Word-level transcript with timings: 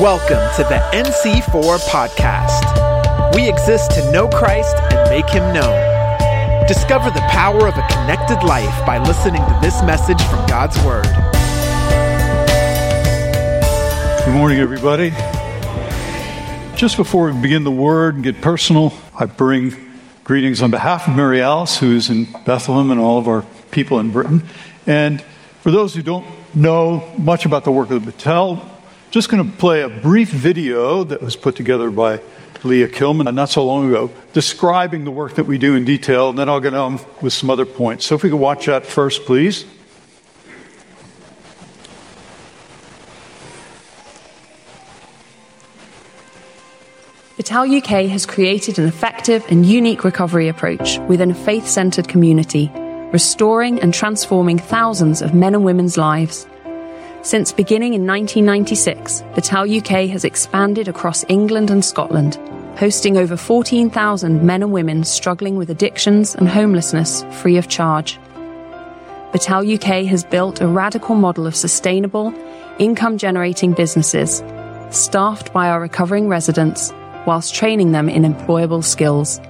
Welcome 0.00 0.54
to 0.54 0.62
the 0.62 0.78
NC4 0.92 1.80
podcast. 1.88 3.34
We 3.34 3.48
exist 3.48 3.90
to 3.92 4.12
know 4.12 4.28
Christ 4.28 4.76
and 4.92 5.10
make 5.10 5.28
him 5.28 5.52
known. 5.52 6.68
Discover 6.68 7.10
the 7.10 7.20
power 7.22 7.66
of 7.66 7.76
a 7.76 7.84
connected 7.88 8.46
life 8.46 8.86
by 8.86 8.98
listening 8.98 9.42
to 9.44 9.58
this 9.60 9.82
message 9.82 10.22
from 10.22 10.46
God's 10.46 10.76
Word. 10.84 11.02
Good 14.24 14.34
morning, 14.36 14.60
everybody. 14.60 15.10
Just 16.76 16.96
before 16.96 17.32
we 17.32 17.42
begin 17.42 17.64
the 17.64 17.72
Word 17.72 18.14
and 18.14 18.22
get 18.22 18.40
personal, 18.40 18.92
I 19.18 19.26
bring 19.26 19.74
greetings 20.22 20.62
on 20.62 20.70
behalf 20.70 21.08
of 21.08 21.16
Mary 21.16 21.42
Alice, 21.42 21.76
who 21.76 21.96
is 21.96 22.08
in 22.08 22.28
Bethlehem, 22.46 22.92
and 22.92 23.00
all 23.00 23.18
of 23.18 23.26
our 23.26 23.44
people 23.72 23.98
in 23.98 24.12
Britain. 24.12 24.44
And 24.86 25.20
for 25.62 25.72
those 25.72 25.92
who 25.92 26.02
don't 26.02 26.24
know 26.54 27.02
much 27.18 27.46
about 27.46 27.64
the 27.64 27.72
work 27.72 27.90
of 27.90 28.04
the 28.04 28.12
Betel, 28.12 28.64
just 29.10 29.30
going 29.30 29.50
to 29.50 29.56
play 29.56 29.82
a 29.82 29.88
brief 29.88 30.30
video 30.30 31.04
that 31.04 31.22
was 31.22 31.34
put 31.34 31.56
together 31.56 31.90
by 31.90 32.20
Leah 32.62 32.88
Kilman 32.88 33.26
uh, 33.26 33.30
not 33.30 33.48
so 33.48 33.64
long 33.64 33.88
ago, 33.88 34.10
describing 34.32 35.04
the 35.04 35.10
work 35.10 35.36
that 35.36 35.44
we 35.44 35.58
do 35.58 35.74
in 35.74 35.84
detail, 35.84 36.30
and 36.30 36.38
then 36.38 36.48
I'll 36.48 36.60
get 36.60 36.74
on 36.74 37.00
with 37.22 37.32
some 37.32 37.48
other 37.50 37.64
points. 37.64 38.04
So 38.04 38.14
if 38.14 38.22
we 38.22 38.30
could 38.30 38.36
watch 38.36 38.66
that 38.66 38.84
first, 38.84 39.24
please. 39.24 39.64
Betel 47.36 47.72
UK 47.72 48.10
has 48.10 48.26
created 48.26 48.78
an 48.78 48.86
effective 48.86 49.42
and 49.48 49.64
unique 49.64 50.04
recovery 50.04 50.48
approach 50.48 50.98
within 51.08 51.30
a 51.30 51.34
faith 51.34 51.66
centered 51.66 52.08
community, 52.08 52.70
restoring 53.12 53.80
and 53.80 53.94
transforming 53.94 54.58
thousands 54.58 55.22
of 55.22 55.32
men 55.32 55.54
and 55.54 55.64
women's 55.64 55.96
lives. 55.96 56.46
Since 57.22 57.52
beginning 57.52 57.94
in 57.94 58.06
1996, 58.06 59.22
Betel 59.34 59.78
UK 59.78 60.08
has 60.08 60.24
expanded 60.24 60.86
across 60.86 61.24
England 61.28 61.68
and 61.68 61.84
Scotland, 61.84 62.36
hosting 62.78 63.16
over 63.16 63.36
14,000 63.36 64.42
men 64.44 64.62
and 64.62 64.72
women 64.72 65.02
struggling 65.02 65.56
with 65.56 65.68
addictions 65.68 66.36
and 66.36 66.48
homelessness 66.48 67.24
free 67.42 67.56
of 67.56 67.66
charge. 67.66 68.20
Betel 69.32 69.68
UK 69.68 70.06
has 70.06 70.22
built 70.22 70.60
a 70.60 70.68
radical 70.68 71.16
model 71.16 71.46
of 71.46 71.56
sustainable, 71.56 72.32
income 72.78 73.18
generating 73.18 73.72
businesses, 73.72 74.42
staffed 74.90 75.52
by 75.52 75.68
our 75.68 75.80
recovering 75.80 76.28
residents, 76.28 76.92
whilst 77.26 77.52
training 77.52 77.90
them 77.90 78.08
in 78.08 78.22
employable 78.22 78.82
skills. 78.82 79.40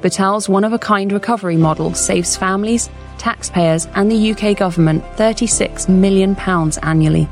Betel's 0.00 0.48
one 0.48 0.62
of 0.62 0.72
a 0.72 0.78
kind 0.78 1.12
recovery 1.12 1.56
model 1.56 1.92
saves 1.92 2.36
families, 2.36 2.88
taxpayers, 3.18 3.86
and 3.94 4.10
the 4.10 4.32
UK 4.32 4.56
government 4.56 5.04
£36 5.16 5.88
million 5.88 6.36
annually. 6.82 7.28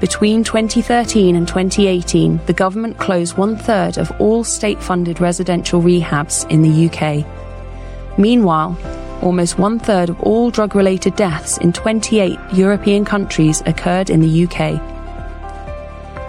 Between 0.00 0.42
2013 0.42 1.36
and 1.36 1.46
2018, 1.46 2.40
the 2.46 2.54
government 2.54 2.96
closed 2.96 3.36
one 3.36 3.56
third 3.56 3.98
of 3.98 4.10
all 4.18 4.42
state 4.42 4.82
funded 4.82 5.20
residential 5.20 5.82
rehabs 5.82 6.50
in 6.50 6.62
the 6.62 6.86
UK. 6.88 8.18
Meanwhile, 8.18 8.78
almost 9.20 9.58
one 9.58 9.78
third 9.78 10.08
of 10.08 10.18
all 10.20 10.50
drug 10.50 10.74
related 10.74 11.16
deaths 11.16 11.58
in 11.58 11.72
28 11.72 12.38
European 12.54 13.04
countries 13.04 13.62
occurred 13.66 14.08
in 14.08 14.20
the 14.20 14.44
UK. 14.46 14.80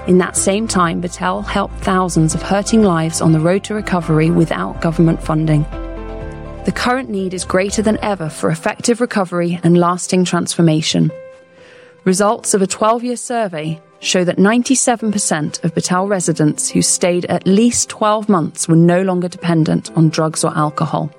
In 0.10 0.18
that 0.18 0.36
same 0.36 0.68
time, 0.68 1.00
Betel 1.00 1.42
helped 1.42 1.76
thousands 1.76 2.36
of 2.36 2.42
hurting 2.42 2.84
lives 2.84 3.22
on 3.22 3.32
the 3.32 3.40
road 3.40 3.64
to 3.66 3.74
recovery 3.74 4.30
without 4.30 4.82
government 4.82 5.24
funding. 5.24 5.66
The 6.64 6.72
current 6.72 7.10
need 7.10 7.34
is 7.34 7.44
greater 7.44 7.82
than 7.82 7.98
ever 8.04 8.30
for 8.30 8.52
effective 8.52 9.02
recovery 9.02 9.60
and 9.64 9.80
lasting 9.80 10.26
transformation. 10.26 11.12
Results 12.04 12.54
of 12.54 12.62
a 12.62 12.68
12 12.68 13.04
year 13.04 13.18
survey 13.18 13.82
show 14.00 14.24
that 14.24 14.38
97% 14.38 15.64
of 15.64 15.74
Betel 15.74 16.08
residents 16.08 16.70
who 16.70 16.84
stayed 16.84 17.26
at 17.26 17.48
least 17.48 17.90
12 17.90 18.30
months 18.30 18.68
were 18.68 18.76
no 18.76 19.02
longer 19.02 19.28
dependent 19.28 19.90
on 19.98 20.10
drugs 20.10 20.44
or 20.44 20.56
alcohol. 20.56 21.12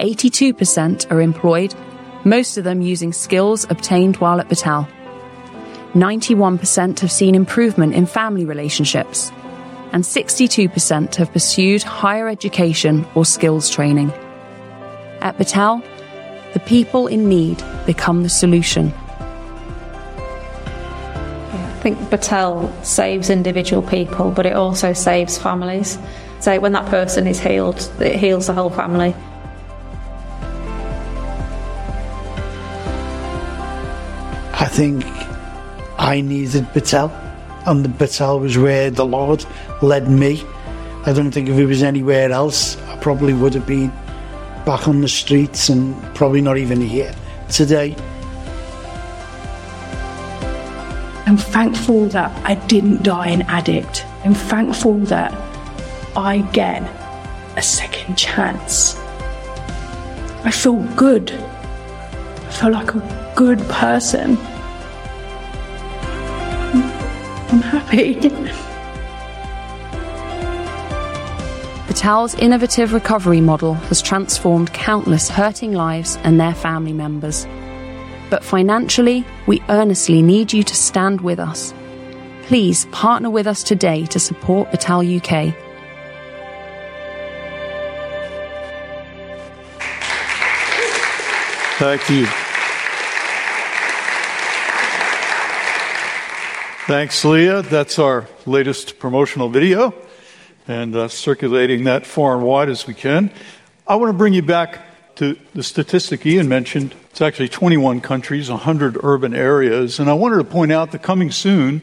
82% 0.00 1.10
are 1.10 1.20
employed, 1.20 1.74
most 2.24 2.56
of 2.56 2.64
them 2.64 2.80
using 2.80 3.12
skills 3.12 3.66
obtained 3.68 4.16
while 4.16 4.40
at 4.40 4.48
Betel. 4.48 4.88
91% 5.92 7.00
have 7.00 7.12
seen 7.12 7.34
improvement 7.34 7.94
in 7.94 8.06
family 8.06 8.46
relationships, 8.46 9.30
and 9.92 10.04
62% 10.04 11.16
have 11.16 11.32
pursued 11.32 11.82
higher 11.82 12.28
education 12.28 13.06
or 13.14 13.26
skills 13.26 13.68
training. 13.68 14.10
At 15.20 15.36
Betel, 15.36 15.82
the 16.52 16.60
people 16.60 17.06
in 17.08 17.28
need 17.28 17.62
become 17.86 18.22
the 18.22 18.28
solution. 18.28 18.92
I 21.52 21.80
think 21.80 22.10
Betel 22.10 22.72
saves 22.82 23.28
individual 23.30 23.82
people, 23.82 24.30
but 24.30 24.46
it 24.46 24.52
also 24.52 24.92
saves 24.92 25.36
families. 25.38 25.98
So 26.40 26.58
when 26.60 26.72
that 26.72 26.86
person 26.86 27.26
is 27.26 27.40
healed, 27.40 27.90
it 28.00 28.16
heals 28.16 28.46
the 28.46 28.52
whole 28.52 28.70
family. 28.70 29.14
I 34.60 34.66
think 34.70 35.04
I 35.98 36.20
needed 36.20 36.72
Betel, 36.72 37.10
and 37.66 37.84
the 37.84 37.88
Betel 37.88 38.38
was 38.40 38.56
where 38.56 38.90
the 38.90 39.04
Lord 39.04 39.44
led 39.82 40.08
me. 40.08 40.42
I 41.06 41.12
don't 41.12 41.32
think 41.32 41.48
if 41.48 41.56
it 41.58 41.66
was 41.66 41.82
anywhere 41.82 42.30
else, 42.30 42.76
I 42.82 42.96
probably 42.98 43.34
would 43.34 43.54
have 43.54 43.66
been 43.66 43.92
back 44.68 44.86
on 44.86 45.00
the 45.00 45.08
streets 45.08 45.70
and 45.70 45.96
probably 46.14 46.42
not 46.42 46.58
even 46.58 46.78
here 46.78 47.14
today. 47.48 47.96
I'm 51.24 51.38
thankful 51.38 52.04
that 52.08 52.30
I 52.44 52.56
didn't 52.66 53.02
die 53.02 53.28
an 53.28 53.40
addict. 53.48 54.04
I'm 54.26 54.34
thankful 54.34 54.98
that 55.06 55.32
I 56.14 56.42
get 56.52 56.82
a 57.56 57.62
second 57.62 58.18
chance. 58.18 58.94
I 60.44 60.50
feel 60.50 60.82
good. 60.96 61.32
I 61.32 62.50
feel 62.50 62.70
like 62.70 62.94
a 62.94 63.32
good 63.34 63.60
person. 63.70 64.36
I'm 67.50 67.62
happy. 67.62 68.20
Betel's 71.98 72.36
innovative 72.36 72.92
recovery 72.92 73.40
model 73.40 73.74
has 73.74 74.00
transformed 74.00 74.72
countless 74.72 75.28
hurting 75.28 75.72
lives 75.72 76.16
and 76.22 76.38
their 76.38 76.54
family 76.54 76.92
members. 76.92 77.44
But 78.30 78.44
financially, 78.44 79.24
we 79.48 79.60
earnestly 79.68 80.22
need 80.22 80.52
you 80.52 80.62
to 80.62 80.76
stand 80.76 81.22
with 81.22 81.40
us. 81.40 81.74
Please 82.44 82.84
partner 82.92 83.30
with 83.30 83.48
us 83.48 83.64
today 83.64 84.06
to 84.06 84.20
support 84.20 84.70
Betel 84.70 85.00
UK. 85.00 85.52
Thank 91.80 92.08
you. 92.08 92.26
Thanks, 96.86 97.24
Leah. 97.24 97.62
That's 97.62 97.98
our 97.98 98.28
latest 98.46 99.00
promotional 99.00 99.48
video 99.48 99.92
and 100.68 100.94
uh, 100.94 101.08
circulating 101.08 101.84
that 101.84 102.06
far 102.06 102.34
and 102.34 102.44
wide 102.44 102.68
as 102.68 102.86
we 102.86 102.94
can. 102.94 103.32
I 103.86 103.96
want 103.96 104.10
to 104.10 104.16
bring 104.16 104.34
you 104.34 104.42
back 104.42 104.80
to 105.16 105.36
the 105.54 105.62
statistic 105.62 106.24
Ian 106.26 106.48
mentioned. 106.48 106.94
It's 107.10 107.22
actually 107.22 107.48
21 107.48 108.02
countries, 108.02 108.50
100 108.50 108.98
urban 109.02 109.34
areas. 109.34 109.98
And 109.98 110.08
I 110.08 110.12
wanted 110.12 110.36
to 110.36 110.44
point 110.44 110.70
out 110.70 110.92
that 110.92 111.02
coming 111.02 111.32
soon 111.32 111.82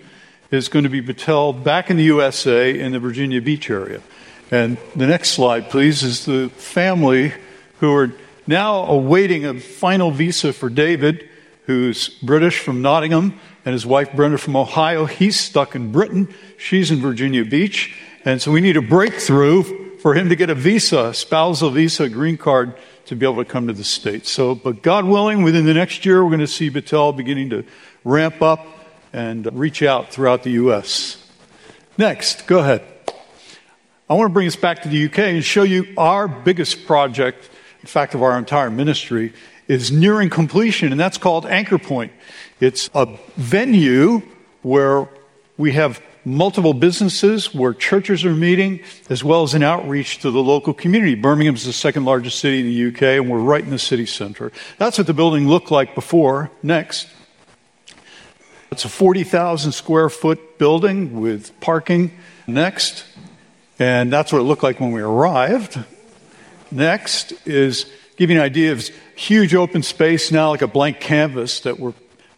is 0.51 0.69
going 0.69 0.83
to 0.83 0.89
be 0.89 1.01
Betel 1.01 1.51
back 1.51 1.89
in 1.89 1.97
the 1.97 2.03
USA 2.03 2.79
in 2.79 2.91
the 2.91 2.99
Virginia 2.99 3.41
Beach 3.41 3.69
area. 3.69 4.01
And 4.51 4.77
the 4.95 5.07
next 5.07 5.31
slide, 5.31 5.69
please, 5.71 6.03
is 6.03 6.25
the 6.25 6.49
family 6.49 7.33
who 7.79 7.93
are 7.93 8.13
now 8.45 8.85
awaiting 8.85 9.45
a 9.45 9.59
final 9.59 10.11
visa 10.11 10.53
for 10.53 10.69
David, 10.69 11.27
who's 11.65 12.09
British 12.09 12.59
from 12.59 12.83
Nottingham, 12.83 13.39
and 13.65 13.73
his 13.73 13.85
wife 13.85 14.13
Brenda 14.13 14.37
from 14.37 14.55
Ohio. 14.55 15.05
He's 15.05 15.39
stuck 15.39 15.75
in 15.75 15.91
Britain. 15.91 16.31
She's 16.57 16.91
in 16.91 17.01
Virginia 17.01 17.43
Beach. 17.43 17.97
And 18.25 18.41
so 18.41 18.51
we 18.51 18.59
need 18.59 18.75
a 18.75 18.81
breakthrough 18.81 19.61
for 19.99 20.15
him 20.15 20.29
to 20.29 20.35
get 20.35 20.49
a 20.49 20.55
visa, 20.55 21.13
spousal 21.13 21.69
visa, 21.69 22.09
green 22.09 22.37
card 22.37 22.75
to 23.05 23.15
be 23.15 23.23
able 23.23 23.43
to 23.43 23.45
come 23.45 23.67
to 23.67 23.73
the 23.73 23.83
States. 23.83 24.31
So, 24.31 24.55
but 24.55 24.81
God 24.81 25.05
willing, 25.05 25.43
within 25.43 25.65
the 25.65 25.75
next 25.75 26.07
year, 26.07 26.23
we're 26.23 26.31
going 26.31 26.39
to 26.39 26.47
see 26.47 26.69
Betel 26.69 27.13
beginning 27.13 27.51
to 27.51 27.63
ramp 28.03 28.41
up 28.41 28.65
and 29.13 29.47
reach 29.57 29.83
out 29.83 30.11
throughout 30.11 30.41
the 30.41 30.51
U.S. 30.51 31.23
Next, 31.99 32.47
go 32.47 32.59
ahead. 32.59 32.83
I 34.09 34.15
want 34.15 34.29
to 34.29 34.33
bring 34.33 34.47
us 34.47 34.55
back 34.55 34.81
to 34.81 34.89
the 34.89 35.05
UK 35.05 35.19
and 35.19 35.43
show 35.43 35.63
you 35.63 35.93
our 35.95 36.27
biggest 36.27 36.87
project, 36.87 37.47
in 37.81 37.87
fact, 37.87 38.15
of 38.15 38.23
our 38.23 38.37
entire 38.39 38.71
ministry, 38.71 39.33
is 39.67 39.91
nearing 39.91 40.31
completion, 40.31 40.91
and 40.91 40.99
that's 40.99 41.19
called 41.19 41.45
Anchor 41.45 41.77
Point. 41.77 42.11
It's 42.59 42.89
a 42.95 43.07
venue 43.35 44.23
where 44.63 45.07
we 45.57 45.73
have 45.73 46.01
multiple 46.25 46.73
businesses, 46.73 47.53
where 47.53 47.73
churches 47.73 48.25
are 48.25 48.33
meeting, 48.33 48.81
as 49.09 49.23
well 49.23 49.43
as 49.43 49.53
an 49.53 49.63
outreach 49.63 50.19
to 50.19 50.31
the 50.31 50.41
local 50.41 50.73
community. 50.73 51.15
Birmingham 51.15 51.55
is 51.55 51.65
the 51.65 51.73
second 51.73 52.05
largest 52.05 52.39
city 52.39 52.59
in 52.59 52.65
the 52.65 52.87
UK, 52.87 53.21
and 53.21 53.29
we're 53.29 53.39
right 53.39 53.63
in 53.63 53.69
the 53.69 53.79
city 53.79 54.05
center. 54.05 54.51
That's 54.77 54.97
what 54.97 55.07
the 55.07 55.13
building 55.13 55.47
looked 55.47 55.71
like 55.71 55.95
before. 55.95 56.51
Next. 56.63 57.07
It's 58.71 58.83
a 58.83 58.89
40,000 58.89 59.71
square 59.71 60.09
foot 60.09 60.57
building 60.57 61.21
with 61.21 61.57
parking. 61.61 62.11
Next. 62.47 63.05
And 63.79 64.11
that's 64.11 64.31
what 64.31 64.39
it 64.39 64.43
looked 64.43 64.63
like 64.63 64.79
when 64.79 64.91
we 64.91 65.01
arrived. 65.01 65.83
Next 66.71 67.33
is 67.45 67.85
giving 68.17 68.37
an 68.37 68.43
idea 68.43 68.71
of 68.71 68.87
huge 69.15 69.53
open 69.53 69.83
space 69.83 70.31
now, 70.31 70.49
like 70.49 70.61
a 70.61 70.67
blank 70.67 70.99
canvas 70.99 71.61
that 71.61 71.79
we're 71.79 71.93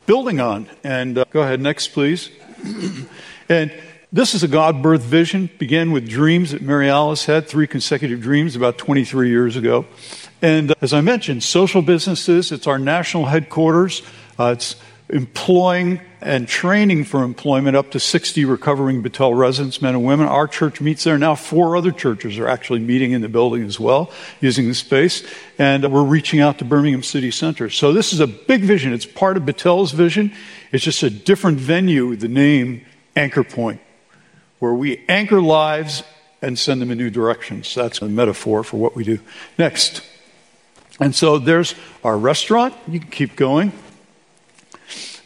building 0.06 0.40
on. 0.40 0.68
And 0.84 1.18
uh, 1.18 1.26
go 1.30 1.42
ahead, 1.42 1.62
next, 1.62 1.90
please. 1.90 2.30
and 3.50 3.72
this 4.12 4.34
is 4.34 4.42
a 4.42 4.48
God 4.48 4.82
birth 4.82 5.02
vision, 5.02 5.50
began 5.58 5.92
with 5.92 6.08
dreams 6.08 6.52
that 6.52 6.62
Mary 6.62 6.90
Alice 6.90 7.26
had, 7.26 7.48
three 7.48 7.68
consecutive 7.68 8.22
dreams 8.22 8.56
about 8.56 8.78
23 8.78 9.30
years 9.30 9.58
ago. 9.58 9.86
And 10.42 10.72
uh, 10.72 10.76
as 10.82 10.94
I 10.94 11.02
mentioned, 11.02 11.44
social 11.44 11.82
businesses, 11.82 12.54
it's 12.54 12.68
our 12.68 12.80
national 12.80 13.26
headquarters. 13.26 14.02
Uh, 14.40 14.54
it's 14.56 14.78
employing 15.10 16.00
and 16.22 16.48
training 16.48 17.04
for 17.04 17.24
employment 17.24 17.76
up 17.76 17.92
to 17.92 18.00
60 18.00 18.46
recovering 18.46 19.02
Betel 19.02 19.34
residents, 19.34 19.82
men 19.82 19.94
and 19.94 20.06
women. 20.06 20.26
Our 20.26 20.48
church 20.48 20.80
meets 20.82 21.04
there 21.04 21.18
now. 21.18 21.36
Four 21.36 21.76
other 21.76 21.92
churches 21.92 22.40
are 22.40 22.48
actually 22.48 22.80
meeting 22.80 23.12
in 23.12 23.22
the 23.22 23.30
building 23.30 23.64
as 23.64 23.80
well, 23.80 24.10
using 24.42 24.68
the 24.68 24.74
space. 24.74 25.24
And 25.58 25.92
we're 25.92 26.04
reaching 26.04 26.40
out 26.40 26.60
to 26.60 26.66
Birmingham 26.66 27.04
City 27.04 27.30
Center. 27.30 27.70
So 27.70 27.94
this 27.94 28.14
is 28.14 28.20
a 28.20 28.28
big 28.28 28.62
vision. 28.62 28.94
It's 28.94 29.06
part 29.06 29.38
of 29.38 29.44
Betel's 29.44 29.92
vision. 29.92 30.34
It's 30.72 30.84
just 30.84 31.04
a 31.04 31.10
different 31.10 31.60
venue 31.60 32.16
the 32.16 32.28
name 32.28 32.86
Anchor 33.18 33.44
Point, 33.44 33.82
where 34.60 34.74
we 34.74 35.04
anchor 35.10 35.42
lives 35.42 36.04
and 36.42 36.58
send 36.58 36.82
them 36.82 36.92
in 36.92 36.98
new 36.98 37.10
directions. 37.10 37.74
That's 37.74 38.02
a 38.02 38.08
metaphor 38.08 38.64
for 38.64 38.78
what 38.78 38.96
we 38.96 39.04
do. 39.04 39.20
Next. 39.58 40.04
And 41.00 41.16
so 41.16 41.40
there's 41.40 41.76
our 42.04 42.18
restaurant. 42.18 42.76
You 42.88 43.00
can 43.00 43.10
keep 43.10 43.36
going. 43.36 43.72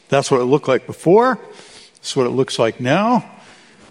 That's 0.10 0.32
what 0.32 0.42
it 0.42 0.46
looked 0.46 0.68
like 0.68 0.86
before. 0.86 1.40
That's 1.96 2.16
what 2.16 2.28
it 2.28 2.32
looks 2.32 2.58
like 2.58 2.80
now. 2.80 3.30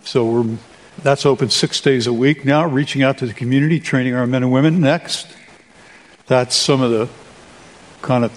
So 0.02 0.26
we're, 0.26 0.56
that's 1.02 1.24
open 1.24 1.50
six 1.50 1.80
days 1.80 2.06
a 2.06 2.12
week 2.12 2.44
now, 2.44 2.66
reaching 2.66 3.02
out 3.02 3.18
to 3.18 3.26
the 3.26 3.34
community, 3.34 3.80
training 3.80 4.14
our 4.14 4.26
men 4.26 4.42
and 4.42 4.52
women. 4.52 4.80
Next, 4.80 5.26
that's 6.26 6.56
some 6.56 6.80
of 6.82 6.90
the 6.90 7.08
kind 8.02 8.24
of 8.24 8.32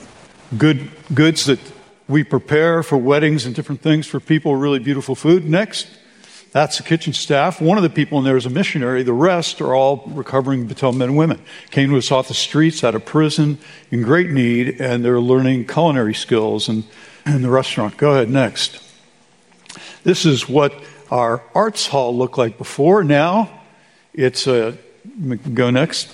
good 0.58 0.92
goods 1.14 1.46
that 1.46 1.60
we 2.08 2.24
prepare 2.24 2.84
for 2.84 2.98
weddings 2.98 3.46
and 3.46 3.56
different 3.56 3.82
things 3.82 4.08
for 4.08 4.20
people. 4.20 4.56
Really 4.56 4.80
beautiful 4.80 5.16
food. 5.16 5.46
Next, 5.50 5.88
that's 6.52 6.78
the 6.78 6.84
kitchen 6.84 7.14
staff. 7.14 7.62
One 7.62 7.78
of 7.78 7.84
the 7.84 7.90
people 7.90 8.20
in 8.20 8.26
there 8.26 8.38
is 8.38 8.46
a 8.46 8.50
missionary. 8.50 9.04
The 9.04 9.14
rest 9.14 9.62
are 9.62 9.74
all 9.74 10.04
recovering 10.08 10.68
Betel 10.68 10.92
men 10.92 11.10
and 11.10 11.18
women. 11.18 11.42
Came 11.72 11.90
to 11.90 11.98
us 11.98 12.12
off 12.12 12.28
the 12.28 12.34
streets, 12.34 12.84
out 12.84 12.94
of 12.94 13.06
prison, 13.06 13.58
in 13.90 14.04
great 14.04 14.30
need, 14.30 14.80
and 14.80 15.04
they're 15.04 15.20
learning 15.20 15.66
culinary 15.68 16.14
skills 16.14 16.70
and 16.70 16.84
in 17.26 17.42
the 17.42 17.50
restaurant. 17.50 17.98
Go 17.98 18.12
ahead, 18.12 18.30
next. 18.30 18.80
This 20.04 20.26
is 20.26 20.48
what 20.50 20.74
our 21.10 21.42
arts 21.56 21.88
hall 21.88 22.16
looked 22.16 22.38
like 22.38 22.58
before. 22.58 23.04
Now 23.04 23.62
it's 24.14 24.46
a, 24.48 24.78
go 25.54 25.70
next. 25.70 26.14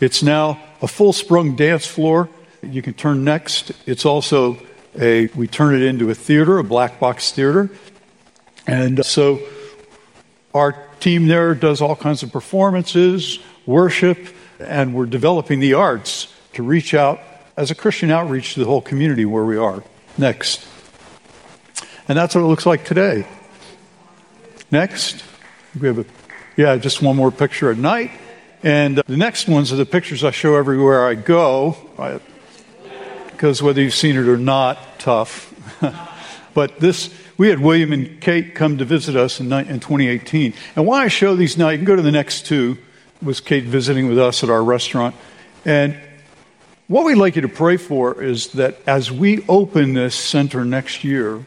It's 0.00 0.22
now 0.22 0.60
a 0.82 0.88
full 0.88 1.12
sprung 1.12 1.56
dance 1.56 1.86
floor. 1.86 2.28
You 2.72 2.82
can 2.82 2.94
turn 2.94 3.24
next. 3.24 3.72
It's 3.86 4.04
also 4.04 4.58
a, 4.98 5.26
we 5.28 5.46
turn 5.46 5.74
it 5.74 5.82
into 5.82 6.10
a 6.10 6.14
theater, 6.14 6.58
a 6.58 6.64
black 6.64 7.00
box 7.00 7.32
theater. 7.32 7.70
And 8.66 9.00
uh, 9.00 9.02
so 9.02 9.40
our 10.54 10.72
team 11.00 11.26
there 11.26 11.54
does 11.54 11.80
all 11.80 11.96
kinds 11.96 12.22
of 12.22 12.32
performances, 12.32 13.38
worship, 13.66 14.18
and 14.58 14.94
we're 14.94 15.06
developing 15.06 15.60
the 15.60 15.74
arts 15.74 16.32
to 16.54 16.62
reach 16.62 16.94
out 16.94 17.20
as 17.56 17.70
a 17.70 17.74
Christian 17.74 18.10
outreach 18.10 18.54
to 18.54 18.60
the 18.60 18.66
whole 18.66 18.80
community 18.80 19.24
where 19.24 19.44
we 19.44 19.56
are. 19.56 19.82
Next. 20.16 20.66
And 22.08 22.16
that's 22.16 22.34
what 22.34 22.42
it 22.42 22.46
looks 22.46 22.66
like 22.66 22.84
today. 22.84 23.26
Next. 24.70 25.22
We 25.80 25.88
have 25.88 25.98
a, 25.98 26.04
yeah, 26.56 26.76
just 26.76 27.02
one 27.02 27.16
more 27.16 27.32
picture 27.32 27.70
at 27.70 27.78
night. 27.78 28.12
And 28.62 28.98
uh, 28.98 29.02
the 29.06 29.16
next 29.16 29.48
ones 29.48 29.72
are 29.72 29.76
the 29.76 29.86
pictures 29.86 30.24
I 30.24 30.30
show 30.30 30.54
everywhere 30.54 31.06
I 31.06 31.14
go, 31.14 31.76
because 33.34 33.62
whether 33.62 33.82
you've 33.82 33.94
seen 33.94 34.16
it 34.16 34.28
or 34.28 34.36
not, 34.36 34.78
tough. 34.98 35.52
but 36.54 36.78
this, 36.78 37.12
we 37.36 37.48
had 37.48 37.58
William 37.58 37.92
and 37.92 38.20
Kate 38.20 38.54
come 38.54 38.78
to 38.78 38.84
visit 38.84 39.16
us 39.16 39.40
in, 39.40 39.52
in 39.52 39.80
2018. 39.80 40.54
And 40.76 40.86
why 40.86 41.02
I 41.02 41.08
show 41.08 41.34
these 41.36 41.58
now, 41.58 41.68
you 41.68 41.78
can 41.78 41.84
go 41.84 41.96
to 41.96 42.02
the 42.02 42.12
next 42.12 42.46
two, 42.46 42.78
was 43.20 43.40
Kate 43.40 43.64
visiting 43.64 44.08
with 44.08 44.18
us 44.18 44.42
at 44.44 44.50
our 44.50 44.62
restaurant. 44.62 45.14
And 45.64 45.98
what 46.86 47.04
we'd 47.04 47.16
like 47.16 47.36
you 47.36 47.42
to 47.42 47.48
pray 47.48 47.76
for 47.76 48.22
is 48.22 48.52
that 48.52 48.76
as 48.86 49.10
we 49.10 49.44
open 49.48 49.94
this 49.94 50.14
center 50.14 50.64
next 50.64 51.02
year, 51.02 51.44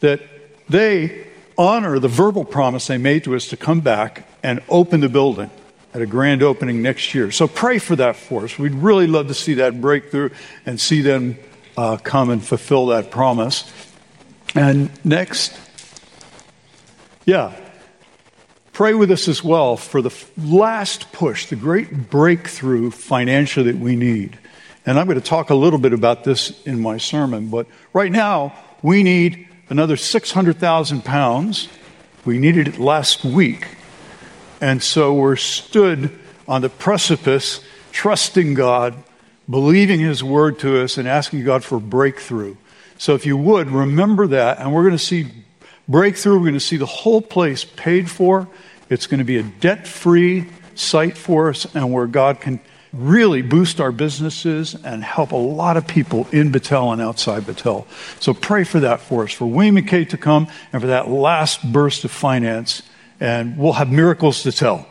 that 0.00 0.20
they 0.68 1.26
honor 1.58 1.98
the 1.98 2.08
verbal 2.08 2.44
promise 2.44 2.86
they 2.86 2.98
made 2.98 3.24
to 3.24 3.36
us 3.36 3.48
to 3.48 3.56
come 3.56 3.80
back 3.80 4.28
and 4.42 4.62
open 4.68 5.00
the 5.00 5.08
building 5.08 5.50
at 5.96 6.02
a 6.02 6.06
grand 6.06 6.42
opening 6.42 6.82
next 6.82 7.14
year. 7.14 7.30
So 7.30 7.48
pray 7.48 7.78
for 7.78 7.96
that 7.96 8.16
for 8.16 8.44
us. 8.44 8.58
We'd 8.58 8.74
really 8.74 9.06
love 9.06 9.28
to 9.28 9.34
see 9.34 9.54
that 9.54 9.80
breakthrough 9.80 10.28
and 10.66 10.78
see 10.78 11.00
them 11.00 11.38
uh, 11.74 11.96
come 11.96 12.28
and 12.28 12.44
fulfill 12.44 12.88
that 12.88 13.10
promise. 13.10 13.72
And 14.54 14.90
next, 15.06 15.58
yeah, 17.24 17.58
pray 18.74 18.92
with 18.92 19.10
us 19.10 19.26
as 19.26 19.42
well 19.42 19.78
for 19.78 20.02
the 20.02 20.14
last 20.36 21.12
push, 21.12 21.46
the 21.46 21.56
great 21.56 22.10
breakthrough 22.10 22.90
financially 22.90 23.72
that 23.72 23.80
we 23.80 23.96
need. 23.96 24.38
And 24.84 24.98
I'm 24.98 25.06
going 25.06 25.18
to 25.18 25.26
talk 25.26 25.48
a 25.48 25.54
little 25.54 25.78
bit 25.78 25.94
about 25.94 26.24
this 26.24 26.62
in 26.64 26.78
my 26.78 26.98
sermon, 26.98 27.48
but 27.48 27.66
right 27.94 28.12
now 28.12 28.54
we 28.82 29.02
need 29.02 29.48
another 29.70 29.96
600,000 29.96 31.06
pounds. 31.06 31.70
We 32.26 32.38
needed 32.38 32.68
it 32.68 32.78
last 32.78 33.24
week. 33.24 33.66
And 34.60 34.82
so 34.82 35.14
we're 35.14 35.36
stood 35.36 36.18
on 36.48 36.62
the 36.62 36.68
precipice, 36.68 37.60
trusting 37.92 38.54
God, 38.54 38.94
believing 39.48 40.00
His 40.00 40.22
word 40.24 40.58
to 40.60 40.82
us, 40.82 40.98
and 40.98 41.06
asking 41.06 41.44
God 41.44 41.64
for 41.64 41.78
breakthrough. 41.78 42.56
So 42.98 43.14
if 43.14 43.26
you 43.26 43.36
would, 43.36 43.68
remember 43.68 44.26
that. 44.28 44.58
And 44.58 44.72
we're 44.72 44.84
going 44.84 44.92
to 44.92 44.98
see 44.98 45.26
breakthrough. 45.88 46.34
We're 46.34 46.44
going 46.44 46.54
to 46.54 46.60
see 46.60 46.78
the 46.78 46.86
whole 46.86 47.20
place 47.20 47.64
paid 47.64 48.10
for. 48.10 48.48
It's 48.88 49.06
going 49.06 49.18
to 49.18 49.24
be 49.24 49.36
a 49.36 49.42
debt 49.42 49.86
free 49.86 50.46
site 50.74 51.16
for 51.16 51.50
us, 51.50 51.66
and 51.74 51.92
where 51.92 52.06
God 52.06 52.40
can 52.40 52.60
really 52.92 53.42
boost 53.42 53.80
our 53.80 53.92
businesses 53.92 54.74
and 54.74 55.04
help 55.04 55.32
a 55.32 55.36
lot 55.36 55.76
of 55.76 55.86
people 55.86 56.26
in 56.32 56.50
Betel 56.50 56.92
and 56.92 57.02
outside 57.02 57.46
Betel. 57.46 57.86
So 58.20 58.32
pray 58.32 58.64
for 58.64 58.80
that 58.80 59.00
for 59.00 59.24
us, 59.24 59.32
for 59.32 59.46
and 59.46 59.88
Kate 59.88 60.10
to 60.10 60.16
come 60.16 60.48
and 60.72 60.80
for 60.80 60.88
that 60.88 61.08
last 61.08 61.72
burst 61.72 62.04
of 62.04 62.10
finance. 62.10 62.82
And 63.20 63.56
we'll 63.56 63.72
have 63.74 63.90
miracles 63.90 64.42
to 64.42 64.52
tell. 64.52 64.86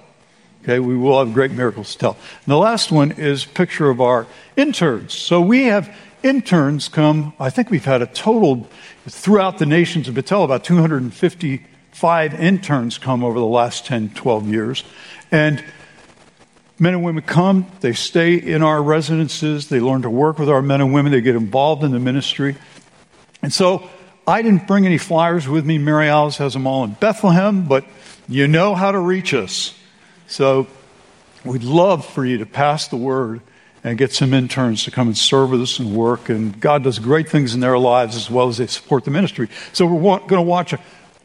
Okay, 0.63 0.79
we 0.79 0.98
will 0.98 1.20
have 1.20 1.34
great 1.34 1.51
miracles 1.51 1.94
to 1.94 1.98
tell. 1.98 2.12
And 2.12 2.48
the 2.51 2.58
last 2.58 2.91
one 2.91 3.12
is 3.12 3.46
picture 3.46 3.89
of 3.89 4.01
our 4.01 4.25
interns. 4.55 5.13
So 5.13 5.39
we 5.41 5.65
have 5.65 5.96
interns 6.24 6.88
come, 6.88 7.34
I 7.39 7.51
think 7.51 7.70
we've 7.70 7.86
had 7.86 8.01
a 8.01 8.08
total 8.08 8.67
throughout 9.08 9.60
the 9.60 9.67
nations 9.67 10.08
of 10.08 10.15
Betel, 10.15 10.44
about 10.44 10.63
255 10.63 12.34
interns 12.34 12.98
come 12.98 13.24
over 13.24 13.38
the 13.38 13.46
last 13.46 13.86
10, 13.86 14.10
12 14.15 14.48
years. 14.48 14.84
And 15.32 15.63
Men 16.77 16.94
and 16.94 17.03
women 17.03 17.24
come, 17.24 17.67
they 17.79 17.94
stay 17.94 18.36
in 18.36 18.62
our 18.62 18.84
residences, 18.84 19.70
they 19.70 19.79
learn 19.79 20.01
to 20.01 20.10
work 20.10 20.38
with 20.38 20.50
our 20.50 20.62
men 20.62 20.82
and 20.82 20.94
women, 20.94 21.13
they 21.13 21.22
get 21.22 21.36
involved 21.36 21.86
in 21.86 21.91
the 21.91 22.00
ministry. 22.00 22.58
And 23.41 23.53
so 23.53 23.89
I 24.27 24.41
didn't 24.41 24.67
bring 24.67 24.86
any 24.86 24.98
flyers 24.98 25.48
with 25.48 25.65
me. 25.65 25.77
Mary 25.77 26.10
Alice 26.10 26.36
has 26.38 26.51
them 26.51 26.67
all 26.67 26.84
in 26.84 26.91
Bethlehem, 26.94 27.65
but 27.65 27.86
you 28.27 28.48
know 28.48 28.75
how 28.75 28.91
to 28.91 29.00
reach 29.00 29.34
us. 29.34 29.74
So 30.27 30.67
we'd 31.44 31.63
love 31.63 32.05
for 32.05 32.25
you 32.25 32.39
to 32.39 32.46
pass 32.46 32.88
the 32.88 32.98
word 32.98 33.41
and 33.84 34.00
get 34.00 34.12
some 34.12 34.34
interns 34.34 34.86
to 34.86 34.91
come 34.91 35.08
and 35.08 35.17
serve 35.17 35.51
with 35.51 35.62
us 35.62 35.77
and 35.77 35.96
work. 35.96 36.29
And 36.29 36.60
God 36.60 36.84
does 36.84 36.98
great 36.98 37.29
things 37.29 37.53
in 37.53 37.60
their 37.60 37.77
lives 37.77 38.15
as 38.15 38.32
well 38.32 38.48
as 38.48 38.58
they 38.58 38.65
support 38.65 39.05
the 39.05 39.12
ministry. 39.12 39.48
So 39.74 39.86
we're 39.86 40.17
going 40.20 40.29
to 40.29 40.41
watch 40.41 40.74
a, 40.74 40.79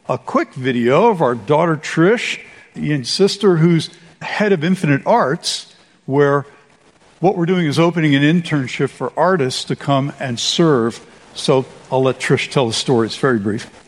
a 0.07 0.19
quick 0.19 0.53
video 0.53 1.09
of 1.09 1.23
our 1.23 1.33
daughter 1.33 1.75
Trish, 1.75 2.39
Ian's 2.77 3.09
sister, 3.09 3.57
who's 3.57 3.89
head 4.21 4.51
of 4.51 4.63
Infinite 4.63 5.01
Arts, 5.07 5.73
where 6.05 6.45
what 7.19 7.35
we're 7.35 7.47
doing 7.47 7.65
is 7.65 7.79
opening 7.79 8.13
an 8.13 8.21
internship 8.21 8.89
for 8.89 9.11
artists 9.17 9.63
to 9.65 9.75
come 9.75 10.13
and 10.19 10.39
serve. 10.39 11.03
So 11.33 11.65
I'll 11.91 12.03
let 12.03 12.19
Trish 12.19 12.51
tell 12.51 12.67
the 12.67 12.73
story. 12.73 13.07
It's 13.07 13.17
very 13.17 13.39
brief. 13.39 13.80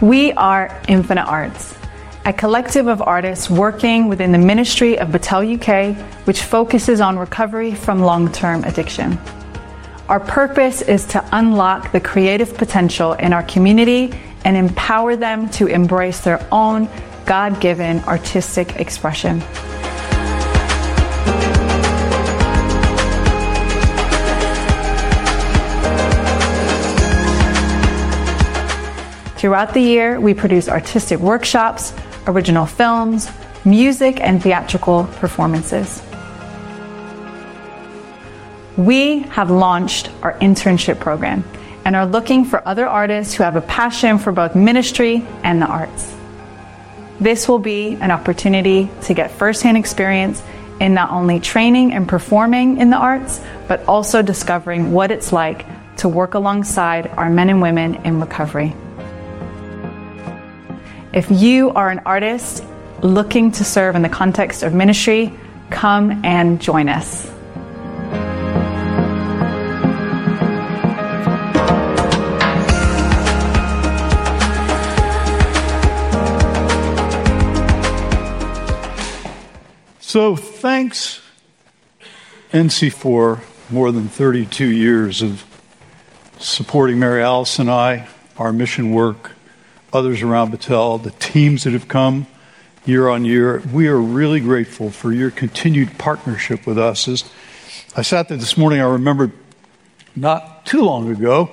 We 0.00 0.32
are 0.32 0.74
Infinite 0.88 1.26
Arts, 1.26 1.76
a 2.24 2.32
collective 2.32 2.86
of 2.86 3.02
artists 3.02 3.50
working 3.50 4.08
within 4.08 4.32
the 4.32 4.38
ministry 4.38 4.98
of 4.98 5.12
Betel 5.12 5.42
UK, 5.42 5.94
which 6.24 6.40
focuses 6.40 7.02
on 7.02 7.18
recovery 7.18 7.74
from 7.74 8.00
long 8.00 8.32
term 8.32 8.64
addiction. 8.64 9.18
Our 10.08 10.18
purpose 10.18 10.80
is 10.80 11.04
to 11.08 11.22
unlock 11.32 11.92
the 11.92 12.00
creative 12.00 12.54
potential 12.54 13.12
in 13.12 13.34
our 13.34 13.42
community 13.42 14.18
and 14.46 14.56
empower 14.56 15.16
them 15.16 15.50
to 15.50 15.66
embrace 15.66 16.20
their 16.20 16.46
own 16.50 16.88
God 17.26 17.60
given 17.60 18.00
artistic 18.04 18.76
expression. 18.76 19.42
Throughout 29.40 29.72
the 29.72 29.80
year, 29.80 30.20
we 30.20 30.34
produce 30.34 30.68
artistic 30.68 31.18
workshops, 31.18 31.94
original 32.26 32.66
films, 32.66 33.30
music, 33.64 34.20
and 34.20 34.42
theatrical 34.42 35.04
performances. 35.16 36.02
We 38.76 39.20
have 39.30 39.50
launched 39.50 40.10
our 40.22 40.34
internship 40.40 41.00
program 41.00 41.42
and 41.86 41.96
are 41.96 42.04
looking 42.04 42.44
for 42.44 42.60
other 42.68 42.86
artists 42.86 43.32
who 43.32 43.42
have 43.42 43.56
a 43.56 43.62
passion 43.62 44.18
for 44.18 44.30
both 44.30 44.54
ministry 44.54 45.26
and 45.42 45.62
the 45.62 45.66
arts. 45.66 46.14
This 47.18 47.48
will 47.48 47.58
be 47.58 47.94
an 47.94 48.10
opportunity 48.10 48.90
to 49.04 49.14
get 49.14 49.30
firsthand 49.30 49.78
experience 49.78 50.42
in 50.80 50.92
not 50.92 51.12
only 51.12 51.40
training 51.40 51.94
and 51.94 52.06
performing 52.06 52.76
in 52.76 52.90
the 52.90 52.98
arts, 52.98 53.40
but 53.68 53.82
also 53.88 54.20
discovering 54.20 54.92
what 54.92 55.10
it's 55.10 55.32
like 55.32 55.64
to 55.96 56.10
work 56.10 56.34
alongside 56.34 57.06
our 57.16 57.30
men 57.30 57.48
and 57.48 57.62
women 57.62 57.94
in 58.04 58.20
recovery. 58.20 58.76
If 61.12 61.28
you 61.28 61.70
are 61.70 61.90
an 61.90 61.98
artist 62.06 62.64
looking 63.02 63.50
to 63.52 63.64
serve 63.64 63.96
in 63.96 64.02
the 64.02 64.08
context 64.08 64.62
of 64.62 64.72
ministry, 64.72 65.36
come 65.68 66.24
and 66.24 66.60
join 66.60 66.88
us. 66.88 67.28
So, 79.98 80.36
thanks, 80.36 81.20
NC, 82.52 82.92
for 82.92 83.42
more 83.68 83.90
than 83.90 84.08
32 84.08 84.64
years 84.64 85.22
of 85.22 85.44
supporting 86.38 87.00
Mary 87.00 87.20
Alice 87.20 87.58
and 87.58 87.68
I, 87.68 88.06
our 88.36 88.52
mission 88.52 88.92
work, 88.92 89.32
others 89.92 90.22
around 90.22 90.50
Betel, 90.50 90.98
the 90.98 91.10
teams 91.12 91.64
that 91.64 91.72
have 91.72 91.88
come 91.88 92.26
year 92.84 93.08
on 93.08 93.24
year. 93.24 93.62
We 93.72 93.88
are 93.88 93.98
really 93.98 94.40
grateful 94.40 94.90
for 94.90 95.12
your 95.12 95.30
continued 95.30 95.98
partnership 95.98 96.66
with 96.66 96.78
us. 96.78 97.08
As 97.08 97.24
I 97.96 98.02
sat 98.02 98.28
there 98.28 98.38
this 98.38 98.56
morning, 98.56 98.80
I 98.80 98.84
remembered 98.84 99.32
not 100.16 100.66
too 100.66 100.82
long 100.82 101.10
ago, 101.10 101.50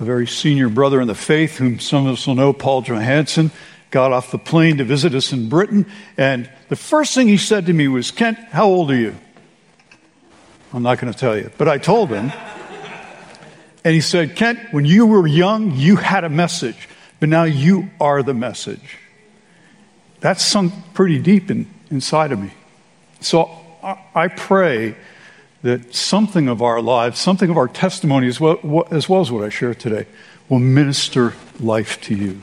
a 0.00 0.04
very 0.04 0.26
senior 0.26 0.68
brother 0.68 1.00
in 1.00 1.06
the 1.06 1.14
faith, 1.14 1.58
whom 1.58 1.78
some 1.78 2.06
of 2.06 2.14
us 2.14 2.26
will 2.26 2.34
know, 2.34 2.52
Paul 2.52 2.82
Johansson, 2.82 3.50
got 3.90 4.12
off 4.12 4.30
the 4.32 4.38
plane 4.38 4.78
to 4.78 4.84
visit 4.84 5.14
us 5.14 5.32
in 5.32 5.48
Britain. 5.48 5.86
And 6.16 6.50
the 6.68 6.76
first 6.76 7.14
thing 7.14 7.28
he 7.28 7.36
said 7.36 7.66
to 7.66 7.72
me 7.72 7.86
was, 7.86 8.10
Kent, 8.10 8.38
how 8.38 8.66
old 8.66 8.90
are 8.90 8.96
you? 8.96 9.14
I'm 10.72 10.82
not 10.82 10.98
going 10.98 11.12
to 11.12 11.18
tell 11.18 11.36
you, 11.36 11.52
but 11.56 11.68
I 11.68 11.78
told 11.78 12.10
him. 12.10 12.32
And 13.84 13.94
he 13.94 14.00
said, 14.00 14.34
Kent, 14.34 14.58
when 14.72 14.84
you 14.84 15.06
were 15.06 15.26
young, 15.26 15.76
you 15.76 15.94
had 15.96 16.24
a 16.24 16.28
message 16.28 16.88
but 17.24 17.30
now 17.30 17.44
you 17.44 17.88
are 18.02 18.22
the 18.22 18.34
message. 18.34 18.98
That's 20.20 20.44
sunk 20.44 20.74
pretty 20.92 21.18
deep 21.18 21.50
in, 21.50 21.66
inside 21.90 22.32
of 22.32 22.38
me. 22.38 22.50
So 23.22 23.50
I, 23.82 23.96
I 24.14 24.28
pray 24.28 24.94
that 25.62 25.94
something 25.94 26.48
of 26.48 26.60
our 26.60 26.82
lives, 26.82 27.18
something 27.18 27.48
of 27.48 27.56
our 27.56 27.66
testimony, 27.66 28.26
as 28.26 28.38
well, 28.38 28.86
as 28.90 29.08
well 29.08 29.22
as 29.22 29.32
what 29.32 29.42
I 29.42 29.48
share 29.48 29.74
today, 29.74 30.06
will 30.50 30.58
minister 30.58 31.32
life 31.58 31.98
to 32.02 32.14
you. 32.14 32.42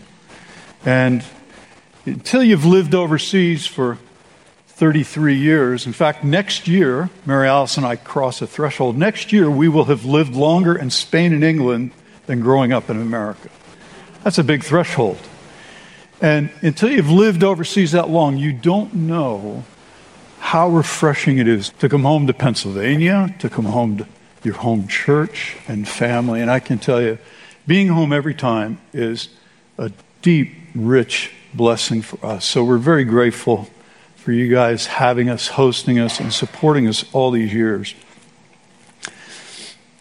And 0.84 1.24
until 2.08 2.42
you've 2.42 2.66
lived 2.66 2.96
overseas 2.96 3.68
for 3.68 4.00
33 4.66 5.36
years, 5.36 5.86
in 5.86 5.94
fact, 5.94 6.24
next 6.24 6.68
year, 6.68 7.12
Mary 7.28 7.48
Alice 7.48 7.78
and 7.78 7.86
I 7.86 7.98
cross 7.98 8.42
a 8.42 8.48
threshold. 8.48 8.98
Next 8.98 9.32
year, 9.32 9.48
we 9.48 9.68
will 9.68 9.86
have 9.86 10.06
lived 10.06 10.34
longer 10.34 10.76
in 10.76 10.90
Spain 10.90 11.34
and 11.34 11.44
England 11.44 11.92
than 12.26 12.40
growing 12.40 12.74
up 12.74 12.90
in 12.90 13.00
America. 13.00 13.52
That's 14.24 14.38
a 14.38 14.44
big 14.44 14.64
threshold. 14.64 15.18
And 16.22 16.52
until 16.62 16.92
you've 16.92 17.10
lived 17.10 17.44
overseas 17.44 17.94
that 17.94 18.10
long, 18.10 18.38
you 18.38 18.54
don't 18.54 18.94
know 18.94 19.64
how 20.40 20.70
refreshing 20.70 21.40
it 21.40 21.48
is 21.48 21.70
to 21.80 21.90
come 21.90 22.04
home 22.04 22.28
to 22.28 22.34
Pennsylvania, 22.34 23.34
to 23.40 23.50
come 23.50 23.66
home 23.66 23.98
to 23.98 24.08
your 24.44 24.56
home 24.56 24.88
church 24.88 25.58
and 25.68 25.88
family. 25.88 26.42
And 26.42 26.52
I 26.52 26.60
can 26.60 26.78
tell 26.78 27.02
you, 27.02 27.18
being 27.66 27.88
home 27.88 28.12
every 28.12 28.36
time 28.36 28.80
is 28.94 29.30
a 29.78 29.92
deep, 30.22 30.54
rich 30.76 31.32
blessing 31.54 32.02
for 32.02 32.24
us. 32.26 32.46
So 32.46 32.64
we're 32.64 32.78
very 32.78 33.04
grateful 33.04 33.68
for 34.16 34.32
you 34.32 34.48
guys 34.48 34.86
having 34.86 35.30
us, 35.30 35.48
hosting 35.48 35.98
us, 35.98 36.20
and 36.20 36.32
supporting 36.32 36.88
us 36.88 37.04
all 37.14 37.32
these 37.32 37.54
years. 37.54 37.96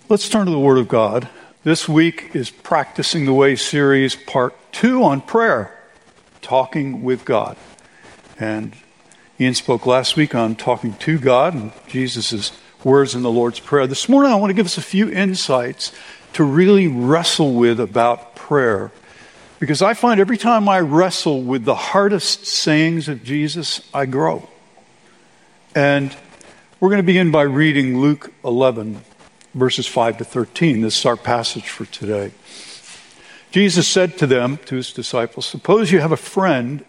Let's 0.08 0.28
turn 0.28 0.44
to 0.46 0.50
the 0.50 0.58
Word 0.58 0.78
of 0.78 0.88
God. 0.88 1.28
This 1.62 1.86
week 1.86 2.30
is 2.32 2.48
Practicing 2.48 3.26
the 3.26 3.34
Way 3.34 3.54
series, 3.54 4.16
part 4.16 4.54
two 4.72 5.04
on 5.04 5.20
prayer, 5.20 5.78
talking 6.40 7.02
with 7.02 7.26
God. 7.26 7.54
And 8.38 8.74
Ian 9.38 9.52
spoke 9.52 9.84
last 9.84 10.16
week 10.16 10.34
on 10.34 10.56
talking 10.56 10.94
to 10.94 11.18
God 11.18 11.52
and 11.52 11.72
Jesus' 11.86 12.58
words 12.82 13.14
in 13.14 13.20
the 13.20 13.30
Lord's 13.30 13.60
Prayer. 13.60 13.86
This 13.86 14.08
morning, 14.08 14.32
I 14.32 14.36
want 14.36 14.48
to 14.48 14.54
give 14.54 14.64
us 14.64 14.78
a 14.78 14.82
few 14.82 15.10
insights 15.10 15.92
to 16.32 16.44
really 16.44 16.88
wrestle 16.88 17.52
with 17.52 17.78
about 17.78 18.34
prayer. 18.34 18.90
Because 19.58 19.82
I 19.82 19.92
find 19.92 20.18
every 20.18 20.38
time 20.38 20.66
I 20.66 20.80
wrestle 20.80 21.42
with 21.42 21.66
the 21.66 21.74
hardest 21.74 22.46
sayings 22.46 23.06
of 23.06 23.22
Jesus, 23.22 23.86
I 23.92 24.06
grow. 24.06 24.48
And 25.74 26.16
we're 26.80 26.88
going 26.88 27.02
to 27.02 27.06
begin 27.06 27.30
by 27.30 27.42
reading 27.42 28.00
Luke 28.00 28.32
11, 28.44 29.02
verses 29.54 29.86
5 29.86 30.18
to 30.18 30.24
13. 30.24 30.80
This 30.80 30.98
is 30.98 31.06
our 31.06 31.16
passage 31.16 31.68
for 31.68 31.84
today. 31.86 32.32
Jesus 33.50 33.88
said 33.88 34.16
to 34.18 34.26
them, 34.26 34.58
to 34.66 34.76
his 34.76 34.92
disciples, 34.92 35.46
Suppose 35.46 35.90
you 35.90 36.00
have 36.00 36.12
a 36.12 36.16
friend 36.16 36.84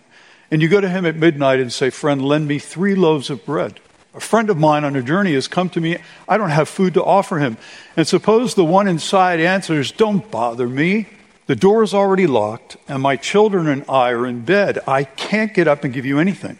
and 0.51 0.61
you 0.61 0.67
go 0.67 0.81
to 0.81 0.89
him 0.89 1.05
at 1.05 1.15
midnight 1.15 1.59
and 1.59 1.71
say, 1.71 1.89
Friend, 1.89 2.21
lend 2.21 2.47
me 2.47 2.59
three 2.59 2.93
loaves 2.93 3.29
of 3.29 3.45
bread. 3.45 3.79
A 4.13 4.19
friend 4.19 4.49
of 4.49 4.57
mine 4.57 4.83
on 4.83 4.95
a 4.95 5.01
journey 5.01 5.33
has 5.33 5.47
come 5.47 5.69
to 5.69 5.79
me. 5.79 5.97
I 6.27 6.37
don't 6.37 6.49
have 6.49 6.67
food 6.67 6.93
to 6.95 7.03
offer 7.03 7.39
him. 7.39 7.57
And 7.95 8.05
suppose 8.05 8.53
the 8.53 8.65
one 8.65 8.87
inside 8.87 9.39
answers, 9.39 9.91
Don't 9.91 10.29
bother 10.29 10.67
me. 10.67 11.07
The 11.47 11.55
door 11.55 11.81
is 11.83 11.93
already 11.93 12.27
locked, 12.27 12.77
and 12.87 13.01
my 13.01 13.15
children 13.15 13.67
and 13.67 13.83
I 13.89 14.11
are 14.11 14.27
in 14.27 14.41
bed. 14.41 14.79
I 14.87 15.05
can't 15.05 15.53
get 15.53 15.67
up 15.67 15.83
and 15.83 15.93
give 15.93 16.05
you 16.05 16.19
anything. 16.19 16.59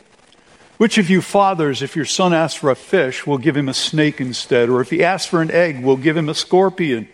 Which 0.81 0.97
of 0.97 1.11
you 1.11 1.21
fathers, 1.21 1.83
if 1.83 1.95
your 1.95 2.05
son 2.05 2.33
asks 2.33 2.59
for 2.59 2.71
a 2.71 2.75
fish, 2.75 3.27
will 3.27 3.37
give 3.37 3.55
him 3.55 3.69
a 3.69 3.73
snake 3.73 4.19
instead? 4.19 4.67
Or 4.67 4.81
if 4.81 4.89
he 4.89 5.03
asks 5.03 5.29
for 5.29 5.39
an 5.43 5.51
egg, 5.51 5.83
will 5.83 5.95
give 5.95 6.17
him 6.17 6.27
a 6.27 6.33
scorpion? 6.33 7.07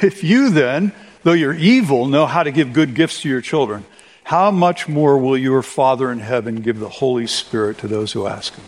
If 0.00 0.22
you 0.22 0.50
then, 0.50 0.92
though 1.24 1.32
you're 1.32 1.52
evil, 1.52 2.06
know 2.06 2.26
how 2.26 2.44
to 2.44 2.52
give 2.52 2.72
good 2.72 2.94
gifts 2.94 3.22
to 3.22 3.28
your 3.28 3.40
children, 3.40 3.84
how 4.22 4.52
much 4.52 4.86
more 4.86 5.18
will 5.18 5.36
your 5.36 5.64
Father 5.64 6.12
in 6.12 6.20
heaven 6.20 6.60
give 6.60 6.78
the 6.78 6.88
Holy 6.88 7.26
Spirit 7.26 7.78
to 7.78 7.88
those 7.88 8.12
who 8.12 8.24
ask 8.28 8.54
him? 8.54 8.64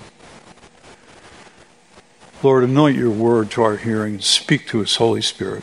Lord, 2.42 2.64
anoint 2.64 2.99
your 2.99 3.11
word 3.11 3.52
to 3.52 3.62
our 3.62 3.76
hearing 3.76 4.14
and 4.14 4.25
speak 4.25 4.66
to 4.71 4.83
us, 4.83 4.97
Holy 4.97 5.23
Spirit. 5.23 5.62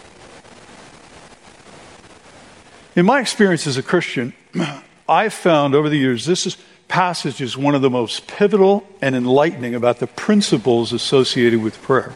In 2.95 3.05
my 3.05 3.19
experience 3.19 3.67
as 3.67 3.75
a 3.75 3.83
Christian, 3.83 4.31
I've 5.09 5.33
found 5.33 5.75
over 5.75 5.89
the 5.89 5.97
years 5.97 6.25
this 6.25 6.45
is 6.45 6.55
passage 6.87 7.41
is 7.41 7.57
one 7.57 7.75
of 7.75 7.81
the 7.81 7.89
most 7.89 8.27
pivotal 8.27 8.87
and 9.01 9.15
enlightening 9.15 9.75
about 9.75 9.99
the 9.99 10.07
principles 10.07 10.93
associated 10.93 11.61
with 11.61 11.81
prayer. 11.81 12.15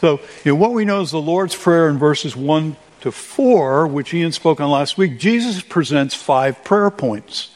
So, 0.00 0.20
you 0.44 0.52
know, 0.52 0.56
what 0.56 0.72
we 0.72 0.84
know 0.84 1.00
is 1.00 1.10
the 1.10 1.20
Lord's 1.20 1.56
Prayer 1.56 1.88
in 1.88 1.98
verses 1.98 2.36
1 2.36 2.76
to 3.00 3.10
4, 3.10 3.86
which 3.86 4.12
Ian 4.12 4.32
spoke 4.32 4.60
on 4.60 4.70
last 4.70 4.98
week, 4.98 5.18
Jesus 5.18 5.62
presents 5.62 6.14
five 6.14 6.62
prayer 6.64 6.90
points. 6.90 7.50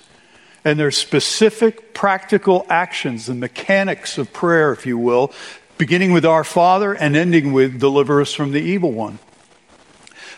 And 0.65 0.79
they're 0.79 0.91
specific 0.91 1.95
practical 1.95 2.67
actions, 2.69 3.27
the 3.27 3.35
mechanics 3.35 4.19
of 4.19 4.33
prayer, 4.33 4.73
if 4.73 4.87
you 4.87 4.99
will, 4.99 5.33
beginning 5.79 6.13
with 6.13 6.27
Our 6.27 6.45
Father 6.45 6.95
and 6.95 7.17
ending 7.17 7.53
with 7.53 7.81
Deliver 7.81 8.21
us 8.21 8.35
from 8.35 8.53
the 8.53 8.61
evil 8.61 8.93
one. 8.93 9.19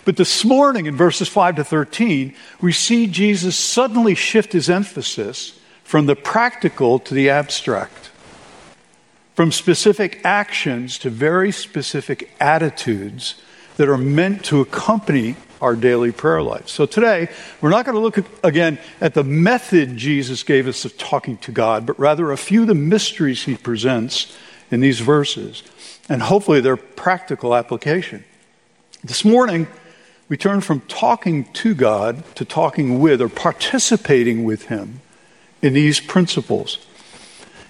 But 0.04 0.16
this 0.16 0.44
morning 0.44 0.86
in 0.86 0.96
verses 0.96 1.28
5 1.28 1.56
to 1.56 1.64
13, 1.64 2.34
we 2.60 2.72
see 2.72 3.06
Jesus 3.06 3.56
suddenly 3.56 4.14
shift 4.14 4.52
his 4.52 4.68
emphasis 4.68 5.58
from 5.92 6.06
the 6.06 6.16
practical 6.16 6.98
to 6.98 7.12
the 7.12 7.28
abstract. 7.28 8.10
from 9.34 9.52
specific 9.52 10.22
actions 10.24 10.96
to 10.96 11.10
very 11.10 11.52
specific 11.52 12.30
attitudes 12.40 13.34
that 13.76 13.90
are 13.90 13.98
meant 13.98 14.42
to 14.42 14.62
accompany 14.62 15.36
our 15.60 15.76
daily 15.76 16.10
prayer 16.10 16.40
life. 16.40 16.66
So 16.66 16.86
today, 16.86 17.28
we're 17.60 17.68
not 17.68 17.84
going 17.84 17.94
to 17.94 18.00
look 18.00 18.16
at, 18.16 18.24
again 18.42 18.78
at 19.02 19.12
the 19.12 19.22
method 19.22 19.98
Jesus 19.98 20.42
gave 20.42 20.66
us 20.66 20.86
of 20.86 20.96
talking 20.96 21.36
to 21.38 21.52
God, 21.52 21.84
but 21.84 21.98
rather 21.98 22.32
a 22.32 22.38
few 22.38 22.62
of 22.62 22.68
the 22.68 22.74
mysteries 22.74 23.42
he 23.42 23.54
presents 23.54 24.34
in 24.70 24.80
these 24.80 25.00
verses, 25.00 25.62
and 26.08 26.22
hopefully 26.22 26.62
their 26.62 26.78
practical 26.78 27.54
application. 27.54 28.24
This 29.04 29.26
morning, 29.26 29.66
we 30.30 30.38
turn 30.38 30.62
from 30.62 30.80
talking 30.88 31.52
to 31.52 31.74
God 31.74 32.24
to 32.36 32.46
talking 32.46 32.98
with 32.98 33.20
or 33.20 33.28
participating 33.28 34.44
with 34.44 34.68
Him 34.68 35.02
in 35.62 35.72
these 35.72 36.00
principles. 36.00 36.84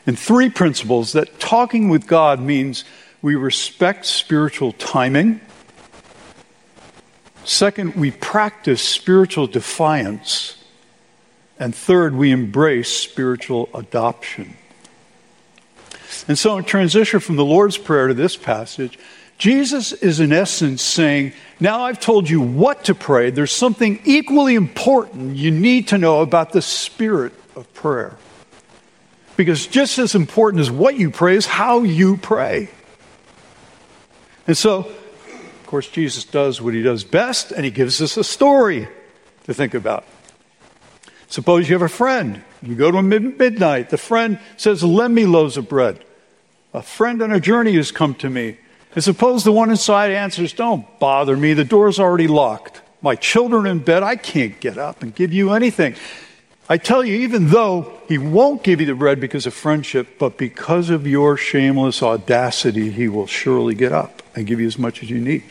And 0.07 0.19
three 0.19 0.51
principles 0.51 1.13
that 1.13 1.39
talking 1.39 1.89
with 1.89 2.07
God 2.07 2.41
means 2.41 2.85
we 3.21 3.37
respect 3.37 4.05
spiritual 4.07 4.73
timing. 4.73 5.41
Second, 7.45 7.95
we 7.95 8.11
practice 8.11 8.83
spiritual 8.83 9.47
defiance. 9.47 10.57
And 11.59 11.75
third, 11.75 12.17
we 12.17 12.33
embrace 12.33 12.89
spiritual 12.89 13.69
adoption. 13.75 14.57
And 16.27 16.39
so, 16.39 16.57
in 16.57 16.65
transition 16.65 17.21
from 17.21 17.37
the 17.37 17.45
Lord's 17.45 17.79
Prayer 17.79 18.09
to 18.09 18.15
this 18.15 18.37
passage, 18.37 18.99
Jesus 19.39 19.93
is 19.93 20.21
in 20.21 20.33
essence 20.33 20.83
saying, 20.83 21.33
Now 21.59 21.85
I've 21.85 22.01
told 22.01 22.29
you 22.29 22.41
what 22.41 22.85
to 22.85 22.95
pray. 22.95 23.31
There's 23.31 23.53
something 23.53 24.01
equally 24.05 24.55
important 24.55 25.37
you 25.37 25.51
need 25.51 25.89
to 25.89 25.99
know 25.99 26.21
about 26.21 26.53
the 26.53 26.63
spirit 26.63 27.33
of 27.57 27.73
prayer. 27.75 28.17
Because 29.37 29.67
just 29.67 29.99
as 29.99 30.15
important 30.15 30.61
as 30.61 30.71
what 30.71 30.97
you 30.97 31.11
pray 31.11 31.37
is 31.37 31.47
how 31.47 31.83
you 31.83 32.17
pray. 32.17 32.69
And 34.47 34.57
so, 34.57 34.81
of 34.81 35.67
course, 35.67 35.89
Jesus 35.89 36.25
does 36.25 36.61
what 36.61 36.75
he 36.75 36.83
does 36.83 37.05
best, 37.05 37.53
and 37.53 37.65
he 37.65 37.71
gives 37.71 38.01
us 38.03 38.17
a 38.17 38.25
story 38.25 38.89
to 39.45 39.55
think 39.55 39.75
about. 39.75 40.05
Suppose 41.29 41.69
you 41.69 41.75
have 41.75 41.83
a 41.83 41.89
friend. 41.89 42.43
You 42.61 42.75
go 42.75 42.91
to 42.91 42.99
him 42.99 43.09
midnight. 43.09 43.89
The 43.89 43.97
friend 43.97 44.39
says, 44.59 44.85
Lend 44.85 45.15
me 45.15 45.25
loaves 45.25 45.57
of 45.57 45.69
bread. 45.69 46.05
A 46.75 46.83
friend 46.83 47.23
on 47.23 47.33
a 47.33 47.41
journey 47.41 47.75
has 47.77 47.91
come 47.91 48.15
to 48.17 48.29
me. 48.29 48.59
And 48.95 49.03
suppose 49.03 49.43
the 49.43 49.53
one 49.53 49.71
inside 49.71 50.11
answers, 50.11 50.53
Don't 50.53 50.87
bother 50.99 51.37
me. 51.37 51.55
The 51.55 51.65
door's 51.65 51.99
already 51.99 52.29
locked. 52.29 52.83
My 53.01 53.15
children 53.15 53.67
in 53.67 53.79
bed. 53.79 54.03
I 54.03 54.17
can't 54.17 54.61
get 54.61 54.77
up 54.77 55.03
and 55.03 55.15
give 55.15 55.33
you 55.33 55.53
anything. 55.53 55.95
I 56.73 56.79
tell 56.79 57.05
you, 57.05 57.17
even 57.17 57.49
though 57.49 57.93
he 58.09 58.17
won't 58.17 58.63
give 58.63 58.81
you 58.81 58.87
the 58.87 58.95
bread 58.95 59.21
because 59.21 59.45
of 59.45 59.53
friendship, 59.53 60.19
but 60.19 60.39
because 60.39 60.89
of 60.89 61.07
your 61.07 61.37
shameless 61.37 62.03
audacity, 62.03 62.91
he 62.91 63.09
will 63.09 63.27
surely 63.27 63.75
get 63.75 63.93
up 63.93 64.23
and 64.35 64.47
give 64.47 64.59
you 64.59 64.67
as 64.67 64.79
much 64.79 65.03
as 65.03 65.11
you 65.11 65.19
need. 65.19 65.45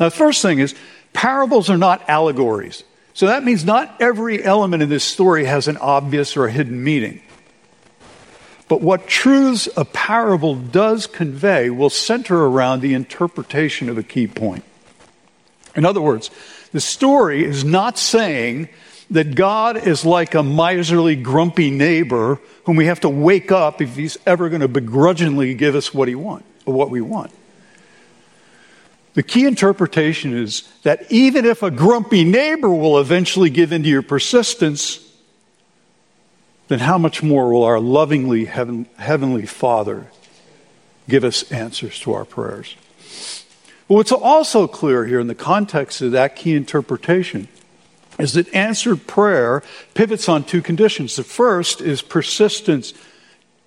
Now, 0.00 0.06
the 0.06 0.16
first 0.16 0.42
thing 0.42 0.58
is, 0.58 0.74
parables 1.12 1.70
are 1.70 1.78
not 1.78 2.10
allegories. 2.10 2.82
So 3.14 3.26
that 3.26 3.44
means 3.44 3.64
not 3.64 3.94
every 4.00 4.42
element 4.42 4.82
in 4.82 4.88
this 4.88 5.04
story 5.04 5.44
has 5.44 5.68
an 5.68 5.76
obvious 5.76 6.36
or 6.36 6.46
a 6.46 6.50
hidden 6.50 6.82
meaning. 6.82 7.22
But 8.66 8.80
what 8.80 9.06
truths 9.06 9.68
a 9.76 9.84
parable 9.84 10.56
does 10.56 11.06
convey 11.06 11.70
will 11.70 11.90
center 11.90 12.44
around 12.44 12.80
the 12.80 12.94
interpretation 12.94 13.88
of 13.88 13.98
a 13.98 14.02
key 14.02 14.26
point. 14.26 14.64
In 15.76 15.84
other 15.84 16.00
words, 16.00 16.28
the 16.72 16.80
story 16.80 17.44
is 17.44 17.62
not 17.62 17.98
saying 17.98 18.68
that 19.10 19.34
God 19.34 19.76
is 19.76 20.04
like 20.04 20.34
a 20.34 20.42
miserly, 20.42 21.14
grumpy 21.16 21.70
neighbor 21.70 22.40
whom 22.64 22.76
we 22.76 22.86
have 22.86 23.00
to 23.00 23.08
wake 23.08 23.52
up 23.52 23.80
if 23.80 23.94
he's 23.94 24.18
ever 24.26 24.48
going 24.48 24.62
to 24.62 24.68
begrudgingly 24.68 25.54
give 25.54 25.74
us 25.74 25.94
what 25.94 26.08
he 26.08 26.14
want 26.14 26.44
or 26.64 26.74
what 26.74 26.90
we 26.90 27.00
want. 27.00 27.30
The 29.14 29.22
key 29.22 29.46
interpretation 29.46 30.36
is 30.36 30.68
that 30.82 31.10
even 31.10 31.44
if 31.44 31.62
a 31.62 31.70
grumpy 31.70 32.24
neighbor 32.24 32.68
will 32.68 32.98
eventually 32.98 33.48
give 33.48 33.72
in 33.72 33.82
to 33.82 33.88
your 33.88 34.02
persistence, 34.02 35.02
then 36.68 36.80
how 36.80 36.98
much 36.98 37.22
more 37.22 37.50
will 37.50 37.62
our 37.62 37.80
lovingly 37.80 38.44
heaven, 38.44 38.86
heavenly 38.96 39.46
Father 39.46 40.08
give 41.08 41.24
us 41.24 41.50
answers 41.52 41.98
to 42.00 42.12
our 42.12 42.24
prayers? 42.24 42.74
But 43.88 43.94
what's 43.94 44.12
also 44.12 44.66
clear 44.66 45.06
here 45.06 45.20
in 45.20 45.28
the 45.28 45.34
context 45.34 46.02
of 46.02 46.10
that 46.12 46.34
key 46.34 46.54
interpretation 46.54 47.48
is 48.18 48.32
that 48.34 48.52
answered 48.54 49.06
prayer 49.06 49.62
pivots 49.94 50.28
on 50.28 50.44
two 50.44 50.62
conditions. 50.62 51.16
The 51.16 51.24
first 51.24 51.80
is 51.80 52.02
persistence. 52.02 52.94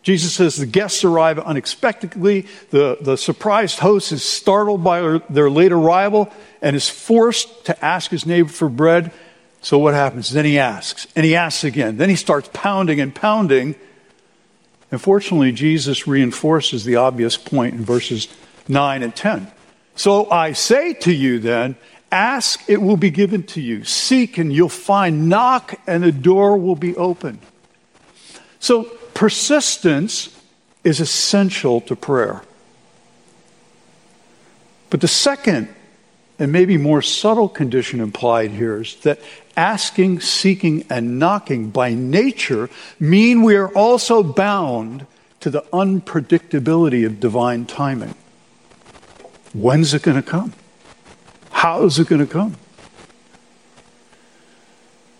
Jesus 0.02 0.34
says 0.34 0.56
the 0.56 0.66
guests 0.66 1.04
arrive 1.04 1.38
unexpectedly. 1.40 2.48
The, 2.72 2.98
the 3.02 3.18
surprised 3.18 3.80
host 3.80 4.12
is 4.12 4.24
startled 4.24 4.84
by 4.84 5.20
their 5.30 5.50
late 5.50 5.72
arrival 5.72 6.32
and 6.62 6.76
is 6.76 6.90
forced 6.90 7.66
to 7.66 7.86
ask 7.86 8.10
his 8.12 8.26
neighbor 8.26 8.50
for 8.50 8.70
bread. 8.70 9.12
So 9.62 9.78
what 9.78 9.94
happens? 9.94 10.32
Then 10.32 10.46
he 10.46 10.58
asks, 10.58 11.06
and 11.16 11.26
he 11.26 11.36
asks 11.36 11.64
again. 11.64 11.98
Then 11.98 12.10
he 12.10 12.16
starts 12.16 12.50
pounding 12.54 13.02
and 13.02 13.14
pounding. 13.14 13.76
Unfortunately, 14.90 15.52
Jesus 15.52 16.08
reinforces 16.08 16.86
the 16.86 16.96
obvious 16.96 17.38
point 17.38 17.76
in 17.76 17.84
verses 17.84 18.30
9 18.68 19.04
and 19.04 19.16
10. 19.16 19.52
So 19.96 20.30
I 20.32 20.54
say 20.54 20.94
to 20.94 21.14
you 21.14 21.40
then, 21.40 21.76
Ask, 22.12 22.64
it 22.68 22.82
will 22.82 22.98
be 22.98 23.12
given 23.12 23.44
to 23.44 23.62
you. 23.62 23.84
Seek, 23.84 24.38
and 24.38 24.52
you'll 24.52 24.70
find. 24.70 25.30
Knock, 25.30 25.80
and 25.86 26.04
the 26.04 26.12
door 26.12 26.58
will 26.58 26.76
be 26.76 26.96
open. 26.96 27.40
So, 28.60 28.84
persistence 29.14 30.36
is 30.84 31.00
essential 31.00 31.82
to 31.82 31.96
prayer. 31.96 32.42
But 34.90 35.02
the 35.02 35.08
second, 35.08 35.70
and 36.40 36.52
maybe 36.52 36.78
more 36.78 37.02
subtle 37.02 37.50
condition 37.50 38.00
implied 38.00 38.52
here 38.52 38.82
is 38.82 38.96
that 39.02 39.20
asking, 39.56 40.22
seeking, 40.22 40.86
and 40.90 41.20
knocking 41.20 41.70
by 41.70 41.94
nature 41.94 42.70
mean 43.00 43.44
we 43.44 43.56
are 43.56 43.70
also 43.70 44.24
bound 44.24 45.06
to 45.42 45.50
the 45.50 45.62
unpredictability 45.74 47.06
of 47.06 47.20
divine 47.20 47.66
timing. 47.66 48.16
When's 49.54 49.94
it 49.94 50.02
going 50.02 50.18
to 50.18 50.28
come? 50.28 50.54
How 51.60 51.84
is 51.84 52.00
it 52.00 52.08
going 52.08 52.26
to 52.26 52.32
come? 52.32 52.56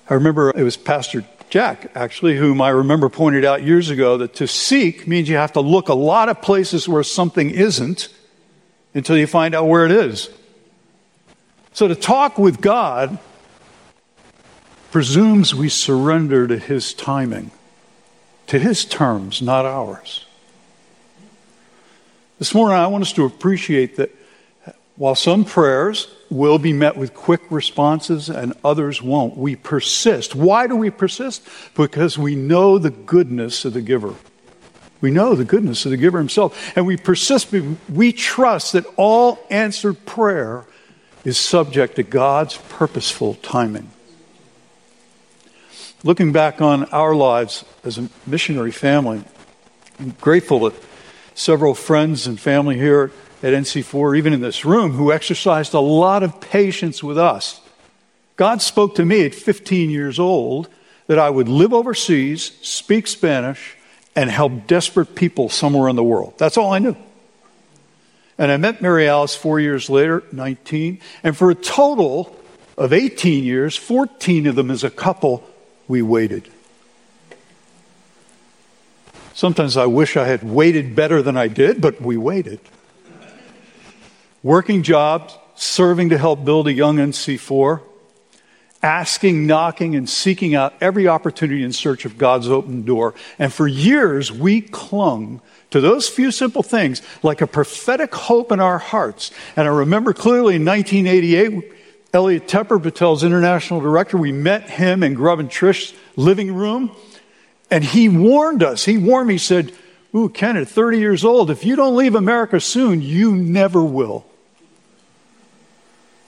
I 0.10 0.14
remember 0.14 0.52
it 0.52 0.64
was 0.64 0.78
Pastor 0.78 1.26
Jack, 1.50 1.92
actually, 1.96 2.38
whom 2.38 2.62
I 2.62 2.70
remember 2.70 3.10
pointed 3.10 3.44
out 3.44 3.62
years 3.62 3.90
ago 3.90 4.16
that 4.20 4.36
to 4.36 4.48
seek 4.48 5.06
means 5.06 5.28
you 5.28 5.36
have 5.36 5.52
to 5.52 5.60
look 5.60 5.90
a 5.90 5.94
lot 5.94 6.30
of 6.30 6.42
places 6.42 6.88
where 6.88 7.04
something 7.04 7.50
isn't 7.50 8.08
until 8.94 9.18
you 9.18 9.28
find 9.28 9.54
out 9.54 9.68
where 9.68 9.86
it 9.86 9.92
is. 9.92 10.30
So 11.74 11.90
to 11.90 11.96
talk 11.96 12.38
with 12.38 12.62
God 12.62 13.20
presumes 14.92 15.54
we 15.54 15.68
surrender 15.68 16.48
to 16.48 16.58
His 16.58 16.94
timing, 16.94 17.52
to 18.48 18.58
His 18.58 18.86
terms, 18.86 19.42
not 19.42 19.66
ours. 19.66 20.26
This 22.38 22.54
morning, 22.56 22.78
I 22.78 22.88
want 22.88 23.02
us 23.02 23.12
to 23.12 23.26
appreciate 23.26 23.98
that 23.98 24.16
while 24.96 25.16
some 25.16 25.44
prayers 25.44 26.08
will 26.30 26.60
be 26.60 26.74
met 26.74 26.96
with 26.96 27.14
quick 27.14 27.42
responses 27.50 28.30
and 28.30 28.54
others 28.64 29.02
won't. 29.02 29.36
We 29.36 29.56
persist. 29.56 30.36
Why 30.36 30.68
do 30.68 30.76
we 30.76 30.90
persist? 30.90 31.48
Because 31.76 32.18
we 32.18 32.36
know 32.36 32.78
the 32.78 32.92
goodness 32.92 33.66
of 33.66 33.74
the 33.74 33.82
giver. 33.82 34.16
We 35.02 35.12
know 35.12 35.34
the 35.34 35.46
goodness 35.46 35.86
of 35.86 35.92
the 35.92 35.98
giver 35.98 36.18
himself. 36.18 36.76
And 36.76 36.86
we 36.86 36.98
persist. 36.98 37.54
We 37.92 38.12
trust 38.12 38.74
that 38.74 38.86
all 38.96 39.40
answered 39.50 40.06
prayer 40.06 40.66
is 41.24 41.38
subject 41.38 41.96
to 41.96 42.04
God's 42.04 42.58
purposeful 42.58 43.36
timing. 43.36 43.90
Looking 46.04 46.32
back 46.32 46.62
on 46.62 46.86
our 46.86 47.14
lives 47.14 47.66
as 47.84 47.98
a 47.98 48.10
missionary 48.26 48.72
family, 48.72 49.24
I'm 50.00 50.16
grateful 50.22 50.60
that 50.62 50.76
several 51.34 51.74
friends 51.74 52.26
and 52.28 52.40
family 52.40 52.78
here 52.78 53.12
at 53.42 53.54
NC4, 53.54 54.18
even 54.18 54.34
in 54.34 54.42
this 54.42 54.66
room, 54.66 54.92
who 54.92 55.12
exercised 55.12 55.74
a 55.74 55.80
lot 55.80 56.24
of 56.24 56.42
patience 56.42 57.02
with 57.02 57.18
us. 57.18 57.62
God 58.36 58.62
spoke 58.62 58.96
to 58.96 59.06
me 59.06 59.26
at 59.26 59.34
15 59.34 59.90
years 59.90 60.20
old 60.20 60.70
that 61.08 61.20
I 61.20 61.30
would 61.30 61.48
live 61.48 61.74
overseas, 61.74 62.58
speak 62.62 63.08
Spanish, 63.08 63.76
and 64.16 64.30
help 64.30 64.68
desperate 64.68 65.16
people 65.16 65.50
somewhere 65.50 65.90
in 65.90 65.96
the 65.96 66.04
world. 66.04 66.34
That's 66.38 66.58
all 66.58 66.74
I 66.74 66.80
knew. 66.80 66.96
And 68.38 68.52
I 68.52 68.58
met 68.58 68.82
Mary 68.82 69.08
Alice 69.08 69.36
four 69.36 69.60
years 69.60 69.90
later, 69.90 70.24
19, 70.32 71.00
and 71.24 71.36
for 71.36 71.52
a 71.52 71.56
total 71.56 72.36
of 72.78 72.94
18 72.94 73.44
years, 73.44 73.76
14 73.76 74.48
of 74.48 74.56
them 74.56 74.72
as 74.72 74.84
a 74.84 74.90
couple, 74.90 75.44
we 75.88 76.02
waited. 76.02 76.50
Sometimes 79.34 79.78
I 79.78 79.86
wish 79.86 80.16
I 80.18 80.26
had 80.26 80.44
waited 80.44 80.96
better 80.96 81.22
than 81.22 81.38
I 81.38 81.48
did, 81.48 81.82
but 81.82 82.02
we 82.02 82.18
waited 82.18 82.60
working 84.44 84.84
jobs, 84.84 85.38
serving 85.56 86.10
to 86.10 86.18
help 86.18 86.46
build 86.46 86.68
a 86.68 86.74
young 86.74 86.98
NC4, 86.98 87.82
asking, 88.82 89.46
knocking, 89.46 89.96
and 89.96 90.10
seeking 90.10 90.56
out 90.56 90.74
every 90.80 91.08
opportunity 91.08 91.64
in 91.64 91.74
search 91.74 92.06
of 92.06 92.18
God's 92.18 92.50
open 92.50 92.84
door. 92.84 93.14
And 93.38 93.52
for 93.52 93.68
years, 93.68 94.32
we 94.32 94.62
clung 94.62 95.42
to 95.72 95.82
those 95.82 96.08
few 96.08 96.32
simple 96.32 96.64
things 96.64 97.02
like 97.22 97.42
a 97.42 97.48
prophetic 97.48 98.16
hope 98.16 98.52
in 98.52 98.60
our 98.60 98.78
hearts. 98.78 99.32
And 99.56 99.68
I 99.68 99.72
remember 99.72 100.14
clearly 100.14 100.56
in 100.56 100.66
1988, 100.66 101.74
Elliot 102.14 102.48
Tepper, 102.48 102.82
Betel's 102.82 103.24
international 103.24 103.82
director, 103.82 104.18
we 104.18 104.32
met 104.32 104.70
him 104.70 105.04
in 105.04 105.14
Grub 105.14 105.40
and 105.40 105.50
Trish's 105.50 105.94
living 106.16 106.56
room, 106.56 106.92
and 107.70 107.84
he 107.84 108.10
warned 108.10 108.64
us. 108.64 108.86
He 108.86 108.98
warned 108.98 109.28
me, 109.28 109.36
he 109.36 109.40
said, 109.40 109.74
Ooh, 110.16 110.28
Ken, 110.28 110.58
at 110.58 110.68
30 110.68 110.98
years 110.98 111.24
old, 111.24 111.52
if 111.52 111.64
you 111.64 111.76
don't 111.76 111.96
leave 111.96 112.16
America 112.16 112.60
soon, 112.60 113.02
you 113.02 113.36
never 113.36 113.84
will. 113.84 114.26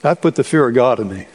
That 0.02 0.20
put 0.20 0.34
the 0.34 0.44
fear 0.44 0.68
of 0.68 0.74
God 0.74 1.00
in 1.00 1.08
me. 1.08 1.26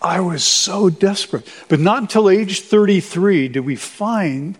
I 0.00 0.20
was 0.20 0.44
so 0.44 0.90
desperate. 0.90 1.50
But 1.68 1.80
not 1.80 1.98
until 2.02 2.28
age 2.28 2.60
33 2.60 3.48
did 3.48 3.60
we 3.60 3.76
find 3.76 4.56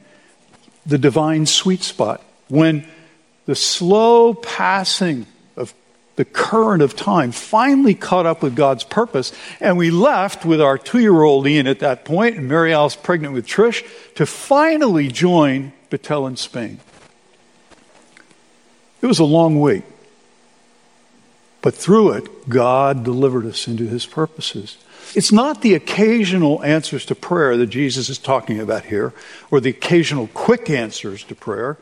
the 0.86 0.98
divine 0.98 1.46
sweet 1.46 1.82
spot 1.82 2.22
when 2.48 2.86
the 3.46 3.54
slow 3.54 4.32
passing 4.32 5.26
of 5.56 5.74
the 6.16 6.24
current 6.24 6.82
of 6.82 6.96
time 6.96 7.32
finally 7.32 7.94
caught 7.94 8.24
up 8.24 8.42
with 8.42 8.56
God's 8.56 8.84
purpose. 8.84 9.32
And 9.60 9.76
we 9.76 9.90
left 9.90 10.46
with 10.46 10.60
our 10.60 10.78
two 10.78 11.00
year 11.00 11.22
old 11.22 11.46
Ian 11.46 11.66
at 11.66 11.80
that 11.80 12.06
point, 12.06 12.36
and 12.36 12.48
Mary 12.48 12.72
Alice 12.72 12.96
pregnant 12.96 13.34
with 13.34 13.46
Trish, 13.46 13.84
to 14.14 14.24
finally 14.24 15.08
join 15.08 15.72
Betel 15.90 16.26
in 16.26 16.36
Spain. 16.36 16.80
It 19.02 19.06
was 19.06 19.18
a 19.18 19.24
long 19.24 19.60
wait. 19.60 19.84
But 21.64 21.74
through 21.74 22.10
it, 22.10 22.46
God 22.46 23.04
delivered 23.04 23.46
us 23.46 23.66
into 23.66 23.86
his 23.86 24.04
purposes. 24.04 24.76
It's 25.14 25.32
not 25.32 25.62
the 25.62 25.72
occasional 25.72 26.62
answers 26.62 27.06
to 27.06 27.14
prayer 27.14 27.56
that 27.56 27.68
Jesus 27.68 28.10
is 28.10 28.18
talking 28.18 28.60
about 28.60 28.84
here, 28.84 29.14
or 29.50 29.60
the 29.60 29.70
occasional 29.70 30.26
quick 30.34 30.68
answers 30.68 31.24
to 31.24 31.34
prayer, 31.34 31.78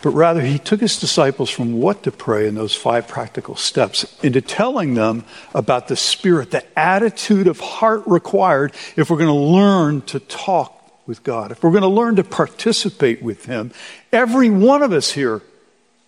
but 0.00 0.12
rather 0.12 0.40
he 0.40 0.58
took 0.58 0.80
his 0.80 0.98
disciples 0.98 1.50
from 1.50 1.74
what 1.74 2.02
to 2.04 2.10
pray 2.10 2.48
in 2.48 2.54
those 2.54 2.74
five 2.74 3.06
practical 3.06 3.54
steps 3.54 4.16
into 4.22 4.40
telling 4.40 4.94
them 4.94 5.24
about 5.54 5.88
the 5.88 5.96
spirit, 5.96 6.50
the 6.50 6.64
attitude 6.78 7.48
of 7.48 7.60
heart 7.60 8.02
required 8.06 8.72
if 8.96 9.10
we're 9.10 9.18
going 9.18 9.26
to 9.26 9.34
learn 9.34 10.00
to 10.06 10.20
talk 10.20 11.06
with 11.06 11.22
God, 11.22 11.52
if 11.52 11.62
we're 11.62 11.68
going 11.68 11.82
to 11.82 11.86
learn 11.88 12.16
to 12.16 12.24
participate 12.24 13.20
with 13.20 13.44
him. 13.44 13.72
Every 14.10 14.48
one 14.48 14.82
of 14.82 14.94
us 14.94 15.10
here 15.10 15.42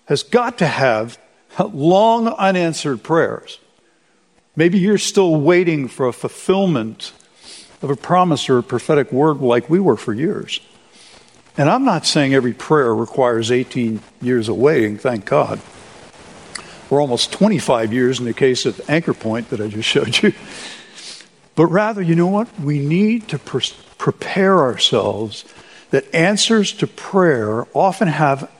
has 0.06 0.22
got 0.22 0.56
to 0.56 0.66
have 0.66 1.18
long 1.58 2.28
unanswered 2.28 3.02
prayers. 3.02 3.58
Maybe 4.56 4.78
you're 4.78 4.98
still 4.98 5.40
waiting 5.40 5.88
for 5.88 6.06
a 6.06 6.12
fulfillment 6.12 7.12
of 7.80 7.90
a 7.90 7.96
promise 7.96 8.48
or 8.48 8.58
a 8.58 8.62
prophetic 8.62 9.12
word 9.12 9.38
like 9.38 9.68
we 9.68 9.80
were 9.80 9.96
for 9.96 10.12
years. 10.12 10.60
And 11.56 11.68
I'm 11.68 11.84
not 11.84 12.06
saying 12.06 12.34
every 12.34 12.54
prayer 12.54 12.94
requires 12.94 13.50
18 13.50 14.00
years 14.20 14.48
of 14.48 14.56
waiting, 14.56 14.98
thank 14.98 15.24
God. 15.24 15.60
We're 16.88 17.00
almost 17.00 17.32
25 17.32 17.92
years 17.92 18.18
in 18.18 18.26
the 18.26 18.34
case 18.34 18.66
of 18.66 18.80
Anchor 18.88 19.14
Point 19.14 19.50
that 19.50 19.60
I 19.60 19.68
just 19.68 19.88
showed 19.88 20.22
you. 20.22 20.32
But 21.54 21.66
rather, 21.66 22.00
you 22.00 22.14
know 22.14 22.28
what? 22.28 22.48
We 22.60 22.78
need 22.78 23.28
to 23.28 23.38
pre- 23.38 23.64
prepare 23.98 24.60
ourselves 24.60 25.44
that 25.90 26.14
answers 26.14 26.72
to 26.72 26.86
prayer 26.86 27.66
often 27.74 28.08
have 28.08 28.50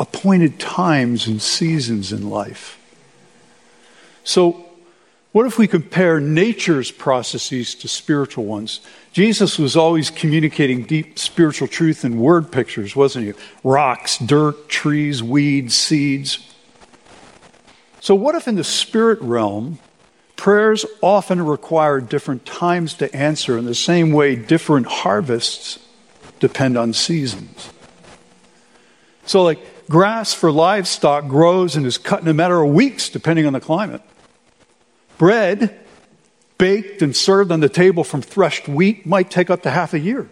appointed 0.00 0.58
times 0.58 1.26
and 1.26 1.40
seasons 1.40 2.10
in 2.10 2.30
life. 2.30 2.78
So, 4.24 4.64
what 5.32 5.46
if 5.46 5.58
we 5.58 5.68
compare 5.68 6.18
nature's 6.18 6.90
processes 6.90 7.74
to 7.76 7.86
spiritual 7.86 8.46
ones? 8.46 8.80
Jesus 9.12 9.58
was 9.58 9.76
always 9.76 10.10
communicating 10.10 10.82
deep 10.82 11.20
spiritual 11.20 11.68
truth 11.68 12.04
in 12.04 12.18
word 12.18 12.50
pictures, 12.50 12.96
wasn't 12.96 13.26
he? 13.26 13.42
Rocks, 13.62 14.18
dirt, 14.18 14.68
trees, 14.68 15.22
weeds, 15.22 15.76
seeds. 15.76 16.52
So, 18.00 18.14
what 18.14 18.34
if 18.34 18.48
in 18.48 18.56
the 18.56 18.64
spirit 18.64 19.20
realm, 19.20 19.78
prayers 20.34 20.86
often 21.02 21.44
require 21.44 22.00
different 22.00 22.46
times 22.46 22.94
to 22.94 23.14
answer 23.14 23.58
in 23.58 23.66
the 23.66 23.74
same 23.74 24.12
way 24.12 24.34
different 24.34 24.86
harvests 24.86 25.78
depend 26.40 26.78
on 26.78 26.94
seasons? 26.94 27.70
So, 29.26 29.42
like 29.42 29.60
grass 29.90 30.32
for 30.32 30.50
livestock 30.52 31.26
grows 31.26 31.76
and 31.76 31.84
is 31.84 31.98
cut 31.98 32.22
in 32.22 32.28
a 32.28 32.32
matter 32.32 32.62
of 32.62 32.72
weeks, 32.72 33.10
depending 33.10 33.44
on 33.44 33.52
the 33.52 33.60
climate. 33.60 34.00
Bread 35.18 35.78
baked 36.56 37.02
and 37.02 37.14
served 37.14 37.50
on 37.50 37.60
the 37.60 37.68
table 37.68 38.04
from 38.04 38.22
threshed 38.22 38.68
wheat 38.68 39.04
might 39.04 39.30
take 39.30 39.50
up 39.50 39.62
to 39.64 39.70
half 39.70 39.92
a 39.92 39.98
year. 39.98 40.30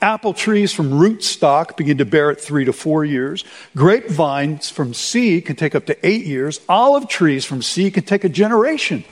Apple 0.00 0.34
trees 0.34 0.72
from 0.72 0.98
root 0.98 1.22
stock 1.22 1.76
begin 1.76 1.98
to 1.98 2.04
bear 2.04 2.30
at 2.30 2.40
three 2.40 2.64
to 2.64 2.72
four 2.72 3.04
years. 3.04 3.44
Grapevines 3.76 4.70
from 4.70 4.94
seed 4.94 5.44
can 5.46 5.56
take 5.56 5.74
up 5.74 5.86
to 5.86 6.06
eight 6.06 6.24
years. 6.24 6.60
Olive 6.68 7.08
trees 7.08 7.44
from 7.44 7.60
seed 7.60 7.94
can 7.94 8.04
take 8.04 8.24
a 8.24 8.28
generation. 8.28 9.04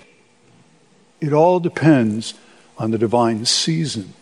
It 1.20 1.32
all 1.32 1.60
depends 1.60 2.34
on 2.78 2.92
the 2.92 2.98
divine 2.98 3.44
season. 3.44 4.14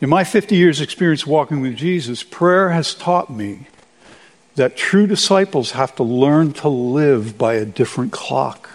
In 0.00 0.08
my 0.08 0.22
50 0.22 0.54
years' 0.54 0.80
experience 0.80 1.26
walking 1.26 1.60
with 1.60 1.76
Jesus, 1.76 2.22
prayer 2.22 2.70
has 2.70 2.94
taught 2.94 3.30
me 3.30 3.66
that 4.54 4.76
true 4.76 5.08
disciples 5.08 5.72
have 5.72 5.94
to 5.96 6.04
learn 6.04 6.52
to 6.52 6.68
live 6.68 7.36
by 7.36 7.54
a 7.54 7.64
different 7.64 8.12
clock. 8.12 8.70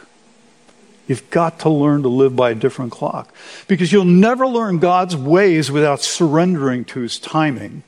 You've 1.07 1.29
got 1.29 1.59
to 1.59 1.69
learn 1.69 2.03
to 2.03 2.09
live 2.09 2.35
by 2.35 2.51
a 2.51 2.55
different 2.55 2.91
clock 2.91 3.33
because 3.67 3.91
you'll 3.91 4.05
never 4.05 4.47
learn 4.47 4.79
God's 4.79 5.15
ways 5.15 5.71
without 5.71 6.01
surrendering 6.01 6.83
to 6.85 6.99
His 6.99 7.19
timing. 7.19 7.83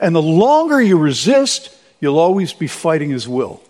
And 0.00 0.14
the 0.14 0.22
longer 0.22 0.80
you 0.80 0.96
resist, 0.96 1.76
you'll 2.00 2.18
always 2.18 2.52
be 2.52 2.66
fighting 2.66 3.10
His 3.10 3.28
will, 3.28 3.62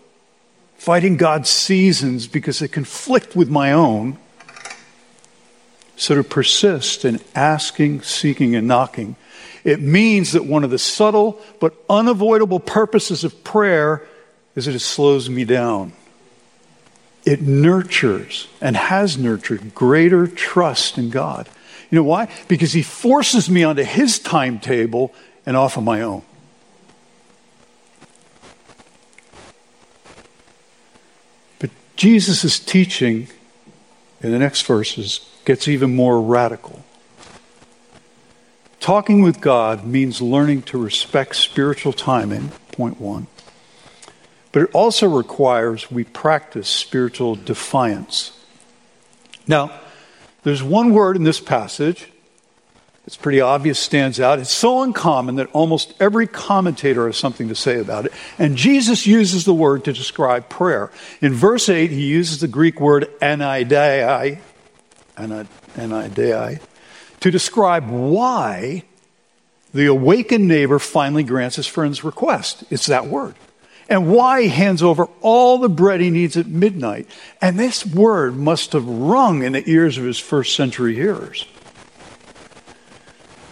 fighting 0.77 1.17
God's 1.17 1.49
seasons 1.49 2.25
because 2.25 2.59
they 2.59 2.67
conflict 2.67 3.35
with 3.35 3.49
my 3.49 3.71
own. 3.71 4.17
So 6.01 6.15
to 6.15 6.23
persist 6.23 7.05
in 7.05 7.19
asking, 7.35 8.01
seeking, 8.01 8.55
and 8.55 8.67
knocking 8.67 9.17
it 9.63 9.79
means 9.79 10.31
that 10.31 10.47
one 10.47 10.63
of 10.63 10.71
the 10.71 10.79
subtle 10.79 11.39
but 11.59 11.75
unavoidable 11.87 12.59
purposes 12.59 13.23
of 13.23 13.43
prayer 13.43 14.01
is 14.55 14.65
that 14.65 14.73
it 14.73 14.79
slows 14.79 15.29
me 15.29 15.45
down. 15.45 15.93
It 17.23 17.43
nurtures 17.43 18.47
and 18.59 18.75
has 18.75 19.15
nurtured 19.15 19.75
greater 19.75 20.25
trust 20.25 20.97
in 20.97 21.11
God. 21.11 21.47
You 21.91 21.97
know 21.97 22.03
why? 22.03 22.29
Because 22.47 22.73
He 22.73 22.81
forces 22.81 23.47
me 23.47 23.63
onto 23.63 23.83
His 23.83 24.17
timetable 24.17 25.13
and 25.45 25.55
off 25.55 25.77
of 25.77 25.83
my 25.83 26.01
own. 26.01 26.23
But 31.59 31.69
Jesus' 31.95 32.43
is 32.43 32.57
teaching 32.57 33.27
in 34.21 34.31
the 34.31 34.39
next 34.39 34.63
verses 34.63 35.27
gets 35.45 35.67
even 35.67 35.95
more 35.95 36.21
radical. 36.21 36.83
Talking 38.79 39.21
with 39.21 39.41
God 39.41 39.85
means 39.85 40.21
learning 40.21 40.63
to 40.63 40.77
respect 40.77 41.35
spiritual 41.35 41.93
timing, 41.93 42.49
point 42.71 42.99
one. 42.99 43.27
But 44.51 44.63
it 44.63 44.71
also 44.73 45.07
requires 45.07 45.91
we 45.91 46.03
practice 46.03 46.67
spiritual 46.67 47.35
defiance. 47.35 48.37
Now, 49.47 49.71
there's 50.43 50.63
one 50.63 50.93
word 50.93 51.15
in 51.15 51.23
this 51.23 51.39
passage 51.39 52.11
it's 53.07 53.17
pretty 53.17 53.41
obvious, 53.41 53.79
stands 53.79 54.19
out. 54.19 54.39
It's 54.39 54.53
so 54.53 54.83
uncommon 54.83 55.35
that 55.35 55.49
almost 55.53 55.93
every 55.99 56.27
commentator 56.27 57.07
has 57.07 57.17
something 57.17 57.47
to 57.47 57.55
say 57.55 57.79
about 57.79 58.05
it. 58.05 58.13
And 58.37 58.55
Jesus 58.55 59.07
uses 59.07 59.43
the 59.43 59.53
word 59.53 59.85
to 59.85 59.93
describe 59.93 60.49
prayer. 60.49 60.91
In 61.19 61.33
verse 61.33 61.67
8, 61.67 61.89
he 61.89 62.05
uses 62.05 62.41
the 62.41 62.47
Greek 62.47 62.79
word 62.79 63.09
anaidai, 63.19 64.39
anaidai 65.15 66.61
to 67.19 67.31
describe 67.31 67.89
why 67.89 68.83
the 69.73 69.85
awakened 69.85 70.47
neighbor 70.47 70.79
finally 70.79 71.23
grants 71.23 71.55
his 71.55 71.67
friend's 71.67 72.03
request. 72.03 72.63
It's 72.69 72.87
that 72.87 73.07
word. 73.07 73.35
And 73.87 74.11
why 74.11 74.43
he 74.43 74.47
hands 74.49 74.81
over 74.81 75.07
all 75.21 75.57
the 75.57 75.69
bread 75.69 75.99
he 76.01 76.09
needs 76.09 76.37
at 76.37 76.47
midnight. 76.47 77.07
And 77.41 77.59
this 77.59 77.85
word 77.85 78.37
must 78.37 78.73
have 78.73 78.87
rung 78.87 79.43
in 79.43 79.53
the 79.53 79.69
ears 79.69 79.97
of 79.97 80.05
his 80.05 80.17
first 80.17 80.55
century 80.55 80.95
hearers. 80.95 81.45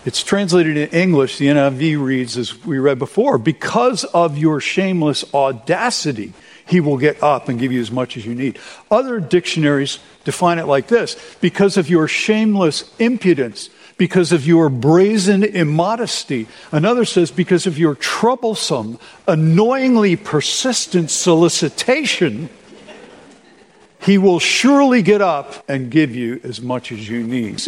It's 0.06 0.24
translated 0.24 0.78
in 0.78 0.90
English, 0.90 1.38
the 1.38 1.48
NIV 1.48 2.02
reads, 2.02 2.38
as 2.38 2.66
we 2.66 2.80
read 2.80 3.00
before, 3.00 3.38
because 3.38 4.06
of 4.06 4.38
your 4.38 4.62
shameless 4.62 5.26
audacity, 5.34 6.34
he 6.70 6.80
will 6.80 6.98
get 6.98 7.22
up 7.24 7.50
and 7.50 7.60
give 7.60 7.72
you 7.72 7.82
as 7.82 7.90
much 7.90 8.16
as 8.16 8.26
you 8.28 8.36
need. 8.36 8.60
Other 8.92 9.20
dictionaries 9.20 9.98
define 10.24 10.60
it 10.60 10.68
like 10.68 10.88
this 10.88 11.18
because 11.42 11.78
of 11.78 11.90
your 11.90 12.08
shameless 12.08 12.94
impudence, 13.00 13.72
because 13.98 14.32
of 14.32 14.46
your 14.46 14.70
brazen 14.70 15.44
immodesty. 15.44 16.48
Another 16.72 17.06
says 17.06 17.32
because 17.32 17.66
of 17.66 17.80
your 17.80 17.96
troublesome, 17.96 19.00
annoyingly 19.28 20.16
persistent 20.16 21.10
solicitation, 21.10 22.50
he 24.02 24.20
will 24.20 24.40
surely 24.40 25.02
get 25.02 25.22
up 25.22 25.68
and 25.68 25.90
give 25.90 26.16
you 26.16 26.40
as 26.44 26.62
much 26.62 26.92
as 26.92 27.10
you 27.10 27.24
need. 27.24 27.60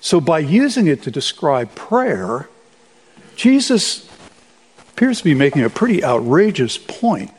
So, 0.00 0.20
by 0.20 0.38
using 0.38 0.86
it 0.86 1.02
to 1.02 1.10
describe 1.10 1.74
prayer, 1.74 2.48
Jesus 3.34 4.05
appears 4.96 5.18
to 5.18 5.24
be 5.24 5.34
making 5.34 5.62
a 5.62 5.68
pretty 5.68 6.02
outrageous 6.02 6.78
point. 6.78 7.30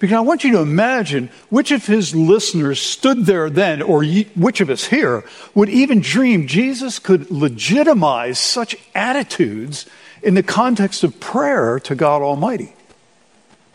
Because 0.00 0.16
I 0.16 0.20
want 0.20 0.42
you 0.42 0.50
to 0.54 0.58
imagine 0.58 1.30
which 1.48 1.70
of 1.70 1.86
his 1.86 2.12
listeners 2.12 2.80
stood 2.80 3.24
there 3.24 3.48
then, 3.48 3.82
or 3.82 4.04
which 4.04 4.60
of 4.60 4.68
us 4.68 4.86
here 4.86 5.22
would 5.54 5.68
even 5.68 6.00
dream 6.00 6.48
Jesus 6.48 6.98
could 6.98 7.30
legitimize 7.30 8.40
such 8.40 8.74
attitudes 8.96 9.86
in 10.24 10.34
the 10.34 10.42
context 10.42 11.04
of 11.04 11.20
prayer 11.20 11.78
to 11.78 11.94
God 11.94 12.20
Almighty. 12.20 12.74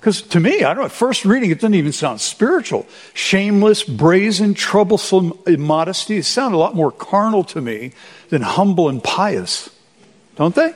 Because 0.01 0.21
to 0.23 0.41
me, 0.41 0.65
I 0.65 0.73
don't 0.73 0.79
know, 0.79 0.85
at 0.85 0.91
first 0.91 1.23
reading, 1.23 1.49
it 1.49 1.55
doesn't 1.61 1.75
even 1.75 1.93
sound 1.93 2.19
spiritual. 2.19 2.87
Shameless, 3.13 3.83
brazen, 3.83 4.53
troublesome 4.53 5.31
immodesty. 5.47 6.17
It 6.17 6.25
sound 6.25 6.53
a 6.53 6.57
lot 6.57 6.75
more 6.75 6.91
carnal 6.91 7.45
to 7.45 7.61
me 7.61 7.93
than 8.27 8.41
humble 8.41 8.89
and 8.89 9.01
pious. 9.01 9.69
Don't 10.35 10.53
they? 10.53 10.73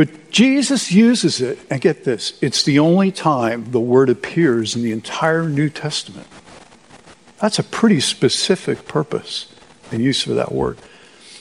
But 0.00 0.30
Jesus 0.30 0.90
uses 0.90 1.42
it, 1.42 1.58
and 1.68 1.78
get 1.78 2.04
this, 2.04 2.38
it's 2.40 2.62
the 2.62 2.78
only 2.78 3.12
time 3.12 3.70
the 3.70 3.78
word 3.78 4.08
appears 4.08 4.74
in 4.74 4.82
the 4.82 4.92
entire 4.92 5.46
New 5.46 5.68
Testament. 5.68 6.26
That's 7.38 7.58
a 7.58 7.62
pretty 7.62 8.00
specific 8.00 8.88
purpose 8.88 9.54
and 9.92 10.02
use 10.02 10.22
for 10.22 10.32
that 10.32 10.52
word 10.52 10.78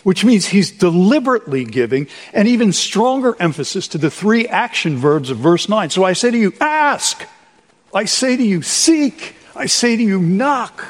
which 0.04 0.26
means 0.26 0.48
he's 0.48 0.72
deliberately 0.72 1.64
giving 1.64 2.08
an 2.34 2.48
even 2.48 2.74
stronger 2.74 3.36
emphasis 3.40 3.88
to 3.88 3.98
the 3.98 4.10
three 4.10 4.46
action 4.48 4.98
verbs 4.98 5.30
of 5.30 5.38
verse 5.38 5.70
9. 5.70 5.90
So 5.90 6.04
I 6.04 6.14
say 6.14 6.32
to 6.32 6.38
you, 6.38 6.54
ask. 6.60 7.26
I 7.94 8.06
say 8.06 8.36
to 8.36 8.44
you, 8.44 8.62
seek. 8.62 9.36
I 9.56 9.68
say 9.68 9.98
to 9.98 10.04
you, 10.04 10.20
knock. 10.20 10.86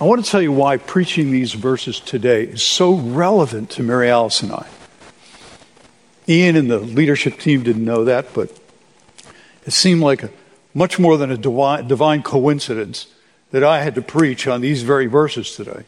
I 0.00 0.04
want 0.04 0.24
to 0.24 0.30
tell 0.30 0.40
you 0.40 0.50
why 0.50 0.78
preaching 0.78 1.30
these 1.30 1.52
verses 1.52 2.00
today 2.00 2.44
is 2.44 2.62
so 2.62 2.94
relevant 2.94 3.68
to 3.72 3.82
Mary 3.82 4.08
Alice 4.08 4.42
and 4.42 4.50
I. 4.50 4.66
Ian 6.26 6.56
and 6.56 6.70
the 6.70 6.78
leadership 6.78 7.38
team 7.38 7.62
didn't 7.62 7.84
know 7.84 8.06
that, 8.06 8.32
but 8.32 8.58
it 9.66 9.72
seemed 9.72 10.00
like 10.00 10.22
a, 10.22 10.30
much 10.72 10.98
more 10.98 11.18
than 11.18 11.30
a 11.30 11.36
divine, 11.36 11.86
divine 11.86 12.22
coincidence 12.22 13.08
that 13.50 13.62
I 13.62 13.82
had 13.82 13.94
to 13.96 14.00
preach 14.00 14.46
on 14.46 14.62
these 14.62 14.84
very 14.84 15.04
verses 15.04 15.54
today. 15.54 15.84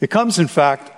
It 0.00 0.10
comes, 0.10 0.40
in 0.40 0.48
fact, 0.48 0.90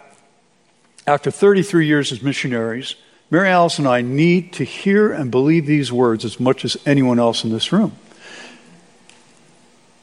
after 1.07 1.31
33 1.31 1.87
years 1.87 2.13
as 2.13 2.23
missionaries. 2.23 2.95
Mary 3.31 3.51
Alice 3.51 3.79
and 3.79 3.87
I 3.87 4.01
need 4.01 4.55
to 4.55 4.65
hear 4.65 5.13
and 5.13 5.31
believe 5.31 5.67
these 5.67 5.93
words 5.93 6.25
as 6.25 6.41
much 6.41 6.65
as 6.65 6.79
anyone 6.87 7.19
else 7.19 7.45
in 7.45 7.51
this 7.51 7.73
room. 7.73 7.93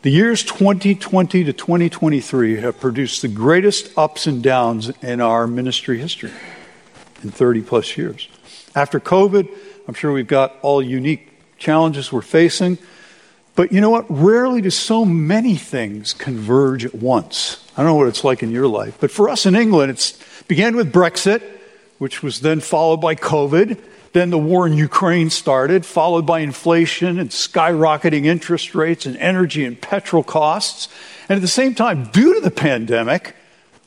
The 0.04 0.12
years 0.12 0.44
2020 0.44 1.46
to 1.46 1.54
2023 1.54 2.58
have 2.58 2.80
produced 2.80 3.24
the 3.24 3.28
greatest 3.28 3.98
ups 3.98 4.28
and 4.28 4.44
downs 4.44 4.90
in 5.02 5.22
our 5.22 5.48
ministry 5.48 5.98
history 5.98 6.32
in 7.24 7.32
30 7.32 7.64
plus 7.64 7.98
years. 7.98 8.30
After 8.76 9.00
COVID, 9.00 9.50
I'm 9.88 9.96
sure 9.96 10.12
we've 10.12 10.28
got 10.28 10.56
all 10.62 10.84
unique 10.84 11.32
challenges 11.58 12.12
we're 12.12 12.22
facing. 12.22 12.78
But 13.56 13.72
you 13.72 13.82
know 13.82 13.90
what? 13.90 14.06
Rarely 14.08 14.62
do 14.62 14.70
so 14.70 15.04
many 15.04 15.56
things 15.56 16.14
converge 16.14 16.86
at 16.86 16.94
once. 16.94 17.66
I 17.76 17.82
don't 17.82 17.88
know 17.88 17.96
what 17.96 18.08
it's 18.08 18.24
like 18.24 18.44
in 18.44 18.52
your 18.52 18.68
life, 18.68 19.00
but 19.00 19.10
for 19.10 19.30
us 19.30 19.48
in 19.48 19.56
England, 19.56 19.92
it 19.92 20.16
began 20.48 20.76
with 20.76 20.94
Brexit, 20.94 21.42
which 21.98 22.22
was 22.22 22.42
then 22.42 22.60
followed 22.60 22.98
by 22.98 23.16
COVID. 23.16 23.82
Then 24.14 24.30
the 24.30 24.38
war 24.38 24.66
in 24.66 24.74
Ukraine 24.74 25.30
started, 25.30 25.86
followed 25.86 26.26
by 26.26 26.40
inflation 26.40 27.20
and 27.20 27.30
skyrocketing 27.30 28.26
interest 28.26 28.74
rates 28.74 29.06
and 29.06 29.18
energy 29.18 29.66
and 29.66 29.80
petrol 29.80 30.24
costs. 30.24 30.88
And 31.30 31.36
at 31.38 31.42
the 31.42 31.48
same 31.48 31.76
time, 31.76 32.06
due 32.06 32.34
to 32.36 32.40
the 32.40 32.52
pandemic, 32.52 33.36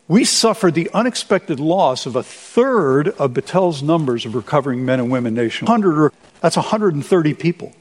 we 0.09 0.25
suffered 0.25 0.75
the 0.75 0.91
unexpected 0.93 1.61
loss 1.61 2.05
of 2.05 2.17
a 2.17 2.23
third 2.23 3.09
of 3.09 3.33
Bethel's 3.33 3.83
numbers 3.83 4.27
of 4.27 4.35
recovering 4.35 4.85
men 4.85 4.99
and 4.99 5.11
women 5.11 5.35
nationwide. 5.35 6.13
That's 6.41 6.57
130 6.57 7.35
people. 7.35 7.73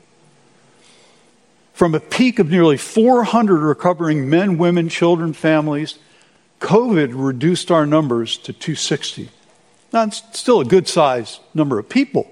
From 1.74 1.96
a 1.96 2.00
peak 2.00 2.40
of 2.40 2.50
nearly 2.50 2.78
400 2.78 3.58
recovering 3.58 4.30
men, 4.30 4.58
women, 4.58 4.90
children, 4.90 5.34
families, 5.34 5.98
COVID 6.60 7.12
reduced 7.14 7.72
our 7.72 7.86
numbers 7.86 8.38
to 8.40 8.54
260. 8.54 9.30
Now, 9.92 10.04
it's 10.04 10.22
still 10.40 10.62
a 10.62 10.66
good 10.66 10.88
sized 10.88 11.40
number 11.54 11.80
of 11.80 11.90
people. 11.90 12.32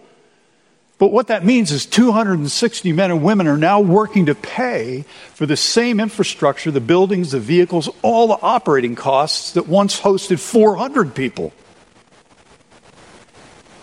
But 0.99 1.11
what 1.11 1.27
that 1.27 1.45
means 1.45 1.71
is 1.71 1.85
260 1.85 2.91
men 2.91 3.11
and 3.11 3.23
women 3.23 3.47
are 3.47 3.57
now 3.57 3.79
working 3.79 4.25
to 4.27 4.35
pay 4.35 5.05
for 5.33 5.45
the 5.45 5.57
same 5.57 5.99
infrastructure, 5.99 6.71
the 6.71 6.81
buildings, 6.81 7.31
the 7.31 7.39
vehicles, 7.39 7.87
all 8.01 8.27
the 8.27 8.39
operating 8.41 8.95
costs 8.95 9.53
that 9.53 9.67
once 9.67 10.01
hosted 10.01 10.39
400 10.39 11.13
people. 11.13 11.53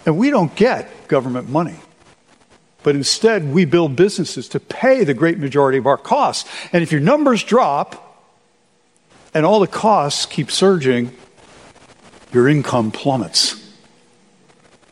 And 0.07 0.19
we 0.19 0.31
don't 0.31 0.55
get 0.57 1.09
government 1.09 1.49
money 1.49 1.77
but 2.85 2.95
instead 2.95 3.53
we 3.53 3.65
build 3.65 3.97
businesses 3.97 4.47
to 4.51 4.61
pay 4.61 5.03
the 5.03 5.15
great 5.15 5.39
majority 5.39 5.79
of 5.79 5.87
our 5.87 5.97
costs. 5.97 6.49
And 6.73 6.85
if 6.85 6.93
your 6.93 7.01
numbers 7.01 7.43
drop 7.43 8.23
and 9.33 9.45
all 9.45 9.59
the 9.59 9.67
costs 9.67 10.27
keep 10.27 10.53
surging, 10.53 11.11
your 12.31 12.47
income 12.47 12.93
plummets. 12.93 13.64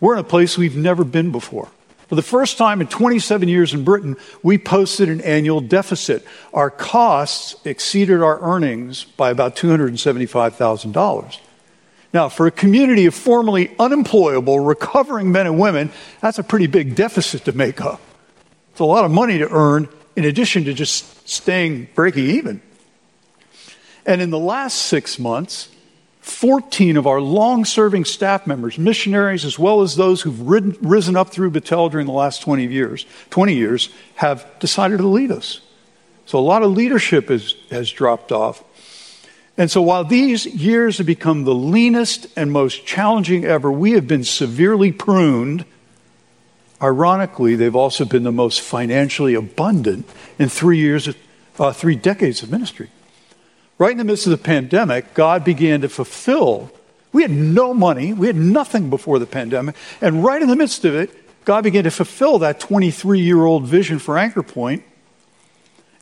We're 0.02 0.14
in 0.14 0.18
a 0.18 0.24
place 0.24 0.58
we've 0.58 0.76
never 0.76 1.04
been 1.04 1.30
before. 1.30 1.68
For 2.08 2.16
the 2.16 2.22
first 2.22 2.58
time 2.58 2.80
in 2.80 2.88
27 2.88 3.48
years 3.48 3.72
in 3.72 3.84
Britain, 3.84 4.16
we 4.42 4.58
posted 4.58 5.08
an 5.08 5.20
annual 5.20 5.60
deficit. 5.60 6.26
Our 6.52 6.70
costs 6.70 7.54
exceeded 7.64 8.20
our 8.20 8.40
earnings 8.42 9.04
by 9.04 9.30
about 9.30 9.54
$275,000. 9.54 11.38
Now, 12.12 12.28
for 12.28 12.48
a 12.48 12.50
community 12.50 13.06
of 13.06 13.14
formerly 13.14 13.70
unemployable, 13.78 14.58
recovering 14.58 15.30
men 15.30 15.46
and 15.46 15.60
women, 15.60 15.92
that's 16.20 16.40
a 16.40 16.42
pretty 16.42 16.66
big 16.66 16.96
deficit 16.96 17.44
to 17.44 17.52
make 17.52 17.80
up. 17.80 18.00
It's 18.72 18.80
a 18.80 18.84
lot 18.84 19.04
of 19.04 19.12
money 19.12 19.38
to 19.38 19.48
earn 19.50 19.88
in 20.16 20.24
addition 20.24 20.64
to 20.64 20.74
just 20.74 21.28
staying 21.28 21.90
breaking 21.94 22.28
even. 22.28 22.60
And 24.04 24.20
in 24.20 24.30
the 24.30 24.38
last 24.38 24.78
six 24.78 25.20
months, 25.20 25.68
14 26.22 26.96
of 26.96 27.08
our 27.08 27.20
long 27.20 27.64
serving 27.64 28.04
staff 28.04 28.46
members, 28.46 28.78
missionaries, 28.78 29.44
as 29.44 29.58
well 29.58 29.82
as 29.82 29.96
those 29.96 30.22
who've 30.22 30.40
ridden, 30.40 30.76
risen 30.80 31.16
up 31.16 31.30
through 31.30 31.50
Bethel 31.50 31.88
during 31.88 32.06
the 32.06 32.12
last 32.12 32.42
20 32.42 32.66
years, 32.66 33.04
20 33.30 33.54
years, 33.54 33.88
have 34.14 34.46
decided 34.60 34.98
to 34.98 35.06
leave 35.06 35.32
us. 35.32 35.60
So 36.26 36.38
a 36.38 36.40
lot 36.40 36.62
of 36.62 36.70
leadership 36.70 37.28
is, 37.28 37.56
has 37.70 37.90
dropped 37.90 38.30
off. 38.30 38.62
And 39.58 39.68
so 39.68 39.82
while 39.82 40.04
these 40.04 40.46
years 40.46 40.98
have 40.98 41.08
become 41.08 41.42
the 41.42 41.54
leanest 41.54 42.28
and 42.36 42.52
most 42.52 42.86
challenging 42.86 43.44
ever, 43.44 43.70
we 43.70 43.92
have 43.92 44.06
been 44.06 44.24
severely 44.24 44.92
pruned. 44.92 45.64
Ironically, 46.80 47.56
they've 47.56 47.76
also 47.76 48.04
been 48.04 48.22
the 48.22 48.30
most 48.30 48.60
financially 48.60 49.34
abundant 49.34 50.08
in 50.38 50.48
three 50.48 50.78
years, 50.78 51.08
uh, 51.58 51.72
three 51.72 51.96
decades 51.96 52.44
of 52.44 52.50
ministry. 52.52 52.90
Right 53.82 53.90
in 53.90 53.98
the 53.98 54.04
midst 54.04 54.28
of 54.28 54.30
the 54.30 54.38
pandemic, 54.38 55.12
God 55.12 55.42
began 55.42 55.80
to 55.80 55.88
fulfill. 55.88 56.70
We 57.10 57.22
had 57.22 57.32
no 57.32 57.74
money, 57.74 58.12
we 58.12 58.28
had 58.28 58.36
nothing 58.36 58.90
before 58.90 59.18
the 59.18 59.26
pandemic, 59.26 59.74
and 60.00 60.22
right 60.22 60.40
in 60.40 60.46
the 60.46 60.54
midst 60.54 60.84
of 60.84 60.94
it, 60.94 61.10
God 61.44 61.64
began 61.64 61.82
to 61.82 61.90
fulfill 61.90 62.38
that 62.38 62.60
23 62.60 63.18
year 63.18 63.44
old 63.44 63.66
vision 63.66 63.98
for 63.98 64.16
Anchor 64.16 64.44
Point. 64.44 64.84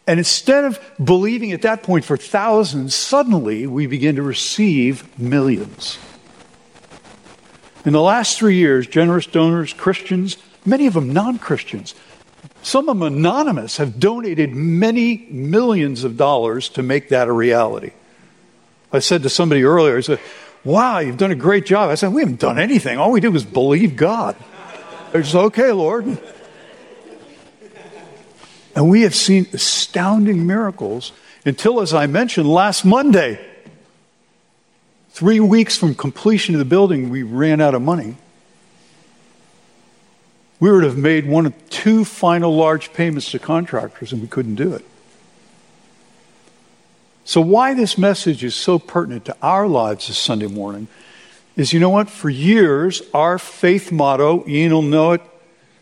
And 0.07 0.21
instead 0.21 0.67
of 0.67 0.79
believing 1.03 1.53
at 1.53 1.63
that 1.63 1.83
point 1.83 2.05
for 2.05 2.19
thousands, 2.19 2.95
suddenly 2.95 3.67
we 3.67 3.87
begin 3.87 4.17
to 4.17 4.23
receive 4.23 5.19
millions. 5.19 5.99
In 7.87 7.95
the 7.95 8.03
last 8.03 8.37
three 8.37 8.57
years, 8.57 8.89
generous 8.89 9.25
donors, 9.25 9.73
Christians, 9.73 10.37
many 10.67 10.87
of 10.87 10.93
them 10.93 11.15
non 11.15 11.39
Christians, 11.39 11.95
some 12.63 12.89
of 12.89 12.99
them 12.99 13.03
anonymous, 13.03 13.79
have 13.79 13.99
donated 13.99 14.55
many 14.55 15.27
millions 15.31 16.05
of 16.05 16.17
dollars 16.17 16.69
to 16.71 16.83
make 16.83 17.09
that 17.09 17.29
a 17.29 17.33
reality. 17.33 17.93
I 18.93 18.99
said 18.99 19.23
to 19.23 19.31
somebody 19.31 19.65
earlier, 19.65 19.97
I 19.97 20.01
said, 20.01 20.21
Wow, 20.63 20.99
you've 20.99 21.17
done 21.17 21.31
a 21.31 21.37
great 21.37 21.65
job. 21.65 21.89
I 21.89 21.95
said, 21.95 22.13
We 22.13 22.23
haven't 22.23 22.41
done 22.41 22.59
anything. 22.59 22.99
All 22.99 23.13
we 23.13 23.21
did 23.21 23.33
was 23.33 23.45
believe 23.45 23.97
God. 23.97 24.37
I 25.15 25.23
said, 25.23 25.39
Okay, 25.39 25.73
Lord. 25.73 26.19
And 28.77 28.89
we 28.89 29.03
have 29.03 29.15
seen 29.15 29.47
astounding 29.53 30.47
miracles 30.47 31.13
until, 31.45 31.81
as 31.81 31.95
I 31.95 32.07
mentioned, 32.07 32.49
last 32.49 32.85
Monday, 32.85 33.41
three 35.11 35.41
weeks 35.41 35.77
from 35.77 35.95
completion 35.95 36.55
of 36.55 36.59
the 36.59 36.65
building, 36.65 37.11
we 37.11 37.23
ran 37.23 37.61
out 37.61 37.75
of 37.75 37.83
money. 37.83 38.17
We 40.61 40.71
would 40.71 40.85
have 40.85 40.99
made 40.99 41.27
one 41.27 41.47
of 41.47 41.71
two 41.71 42.05
final 42.05 42.55
large 42.55 42.93
payments 42.93 43.31
to 43.31 43.39
contractors, 43.39 44.13
and 44.13 44.21
we 44.21 44.29
couldn't 44.29 44.57
do 44.57 44.75
it. 44.75 44.85
So, 47.25 47.41
why 47.41 47.75
this 47.75 47.97
message 47.97 48.45
is 48.45 48.55
so 48.55 48.79
pertinent 48.79 49.25
to 49.25 49.37
our 49.41 49.67
lives 49.67 50.09
this 50.09 50.19
Sunday 50.19 50.49
morning 50.49 50.89
is 51.57 51.73
you 51.73 51.81
know 51.81 51.91
what? 51.91 52.11
For 52.11 52.29
years, 52.29 53.03
our 53.15 53.39
faith 53.39 53.91
motto, 53.91 54.47
Ian 54.47 54.73
will 54.73 54.83
know 54.83 55.13
it, 55.13 55.23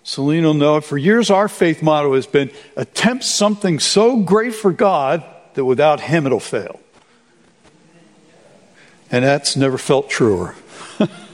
Celine 0.04 0.44
will 0.44 0.54
know 0.54 0.76
it. 0.76 0.84
For 0.84 0.96
years, 0.96 1.30
our 1.30 1.48
faith 1.48 1.82
motto 1.82 2.14
has 2.14 2.26
been 2.26 2.50
attempt 2.76 3.24
something 3.24 3.78
so 3.78 4.16
great 4.16 4.54
for 4.54 4.72
God 4.72 5.24
that 5.54 5.64
without 5.64 6.00
Him 6.00 6.24
it'll 6.24 6.40
fail. 6.40 6.80
And 9.10 9.24
that's 9.24 9.56
never 9.56 9.76
felt 9.76 10.08
truer. 10.08 10.54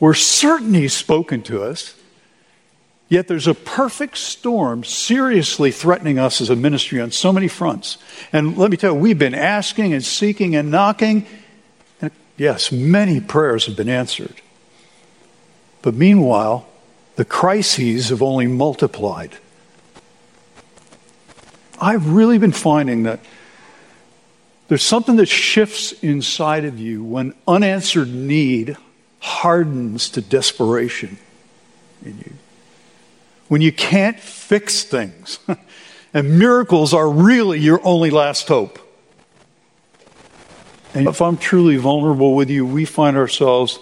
We're 0.00 0.14
certain 0.14 0.72
He's 0.72 0.94
spoken 0.94 1.42
to 1.42 1.62
us, 1.62 1.94
yet 3.10 3.28
there's 3.28 3.46
a 3.46 3.54
perfect 3.54 4.16
storm 4.16 4.82
seriously 4.82 5.70
threatening 5.70 6.18
us 6.18 6.40
as 6.40 6.48
a 6.48 6.56
ministry 6.56 7.00
on 7.00 7.12
so 7.12 7.32
many 7.32 7.48
fronts. 7.48 7.98
And 8.32 8.56
let 8.56 8.70
me 8.70 8.78
tell 8.78 8.94
you, 8.94 8.98
we've 8.98 9.18
been 9.18 9.34
asking 9.34 9.92
and 9.92 10.02
seeking 10.02 10.56
and 10.56 10.70
knocking. 10.70 11.26
And 12.00 12.10
yes, 12.38 12.72
many 12.72 13.20
prayers 13.20 13.66
have 13.66 13.76
been 13.76 13.90
answered. 13.90 14.40
But 15.82 15.94
meanwhile, 15.94 16.66
the 17.16 17.24
crises 17.26 18.08
have 18.08 18.22
only 18.22 18.46
multiplied. 18.46 19.36
I've 21.78 22.10
really 22.10 22.38
been 22.38 22.52
finding 22.52 23.02
that 23.04 23.20
there's 24.68 24.84
something 24.84 25.16
that 25.16 25.26
shifts 25.26 25.92
inside 25.92 26.64
of 26.64 26.78
you 26.78 27.02
when 27.02 27.34
unanswered 27.48 28.08
need 28.08 28.76
hardens 29.20 30.08
to 30.10 30.20
desperation 30.20 31.18
in 32.04 32.18
you. 32.18 32.32
When 33.48 33.60
you 33.60 33.72
can't 33.72 34.18
fix 34.18 34.82
things, 34.82 35.38
and 36.14 36.38
miracles 36.38 36.92
are 36.92 37.08
really 37.08 37.60
your 37.60 37.80
only 37.84 38.10
last 38.10 38.48
hope. 38.48 38.78
And 40.94 41.06
if 41.06 41.22
I'm 41.22 41.36
truly 41.36 41.76
vulnerable 41.76 42.34
with 42.34 42.50
you, 42.50 42.66
we 42.66 42.84
find 42.84 43.16
ourselves, 43.16 43.78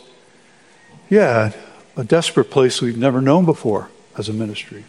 yeah, 1.08 1.52
a 1.96 2.04
desperate 2.04 2.50
place 2.50 2.82
we've 2.82 2.98
never 2.98 3.20
known 3.20 3.46
before 3.46 3.88
as 4.16 4.28
a 4.28 4.32
ministry. 4.32 4.84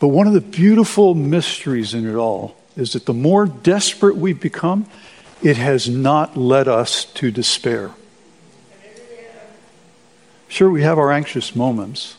But 0.00 0.08
one 0.08 0.26
of 0.26 0.32
the 0.32 0.40
beautiful 0.40 1.14
mysteries 1.14 1.94
in 1.94 2.08
it 2.08 2.16
all 2.16 2.56
is 2.76 2.94
that 2.94 3.06
the 3.06 3.12
more 3.12 3.46
desperate 3.46 4.16
we 4.16 4.32
become, 4.32 4.86
it 5.42 5.56
has 5.56 5.88
not 5.88 6.36
led 6.36 6.68
us 6.68 7.04
to 7.04 7.30
despair. 7.30 7.92
Sure, 10.48 10.70
we 10.70 10.82
have 10.82 10.98
our 10.98 11.12
anxious 11.12 11.54
moments, 11.54 12.16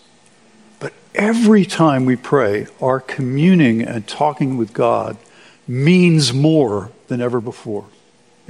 but 0.80 0.94
every 1.14 1.66
time 1.66 2.06
we 2.06 2.16
pray, 2.16 2.68
our 2.82 3.00
communing 3.00 3.82
and 3.82 4.08
talking 4.08 4.58
with 4.58 4.74
God 4.74 5.18
means 5.68 6.34
more 6.34 6.92
than 7.08 7.22
ever 7.22 7.42
before 7.42 7.86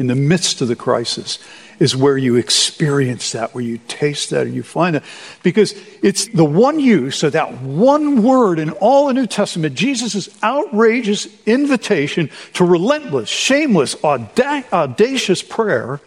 in 0.02 0.08
the 0.08 0.16
midst 0.16 0.62
of 0.62 0.68
the 0.68 0.76
crisis 0.76 1.38
is 1.80 1.96
where 1.96 2.18
you 2.18 2.36
experience 2.36 3.32
that, 3.32 3.54
where 3.54 3.64
you 3.64 3.80
taste 3.88 4.32
that, 4.32 4.46
and 4.46 4.56
you 4.56 4.64
find 4.64 4.96
it. 4.96 5.04
Because 5.44 5.74
it's 6.02 6.28
the 6.28 6.44
one 6.44 6.80
use 6.80 7.24
of 7.24 7.34
that 7.34 7.62
one 7.62 8.24
word 8.24 8.60
in 8.60 8.72
all 8.72 9.08
the 9.08 9.14
New 9.14 9.28
Testament, 9.28 9.76
Jesus' 9.76 10.30
outrageous 10.44 11.28
invitation 11.46 12.30
to 12.54 12.66
relentless, 12.66 13.30
shameless, 13.30 13.96
audacious 14.04 15.42
prayer 15.44 16.02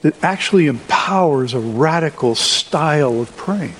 that 0.00 0.24
actually 0.24 0.66
empowers 0.66 1.52
a 1.52 1.60
radical 1.60 2.34
style 2.34 3.20
of 3.20 3.36
praying. 3.36 3.74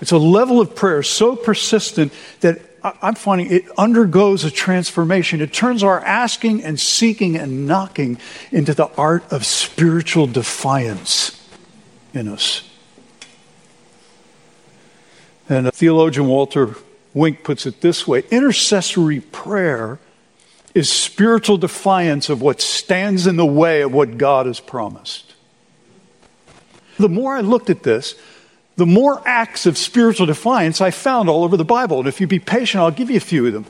It's 0.00 0.12
a 0.12 0.18
level 0.18 0.60
of 0.60 0.74
prayer 0.74 1.02
so 1.02 1.36
persistent 1.36 2.12
that 2.40 2.60
I'm 3.02 3.14
finding 3.14 3.50
it 3.50 3.64
undergoes 3.78 4.44
a 4.44 4.50
transformation. 4.50 5.40
It 5.40 5.52
turns 5.52 5.82
our 5.82 6.00
asking 6.00 6.62
and 6.62 6.78
seeking 6.78 7.36
and 7.36 7.66
knocking 7.66 8.18
into 8.52 8.74
the 8.74 8.86
art 8.96 9.24
of 9.32 9.44
spiritual 9.44 10.26
defiance 10.26 11.42
in 12.12 12.28
us. 12.28 12.68
And 15.48 15.72
theologian 15.72 16.26
Walter 16.26 16.74
Wink 17.14 17.44
puts 17.44 17.66
it 17.66 17.80
this 17.80 18.06
way 18.06 18.24
intercessory 18.30 19.20
prayer 19.20 19.98
is 20.74 20.90
spiritual 20.90 21.56
defiance 21.56 22.28
of 22.28 22.42
what 22.42 22.60
stands 22.60 23.26
in 23.26 23.36
the 23.36 23.46
way 23.46 23.80
of 23.80 23.92
what 23.92 24.18
God 24.18 24.46
has 24.46 24.60
promised. 24.60 25.34
The 26.98 27.08
more 27.08 27.34
I 27.34 27.40
looked 27.40 27.70
at 27.70 27.82
this, 27.82 28.14
the 28.76 28.86
more 28.86 29.22
acts 29.26 29.66
of 29.66 29.78
spiritual 29.78 30.26
defiance 30.26 30.80
I 30.80 30.90
found 30.90 31.28
all 31.28 31.44
over 31.44 31.56
the 31.56 31.64
Bible. 31.64 31.98
And 31.98 32.08
if 32.08 32.20
you 32.20 32.26
be 32.26 32.38
patient, 32.38 32.82
I'll 32.82 32.90
give 32.90 33.10
you 33.10 33.16
a 33.16 33.20
few 33.20 33.46
of 33.46 33.52
them. 33.52 33.66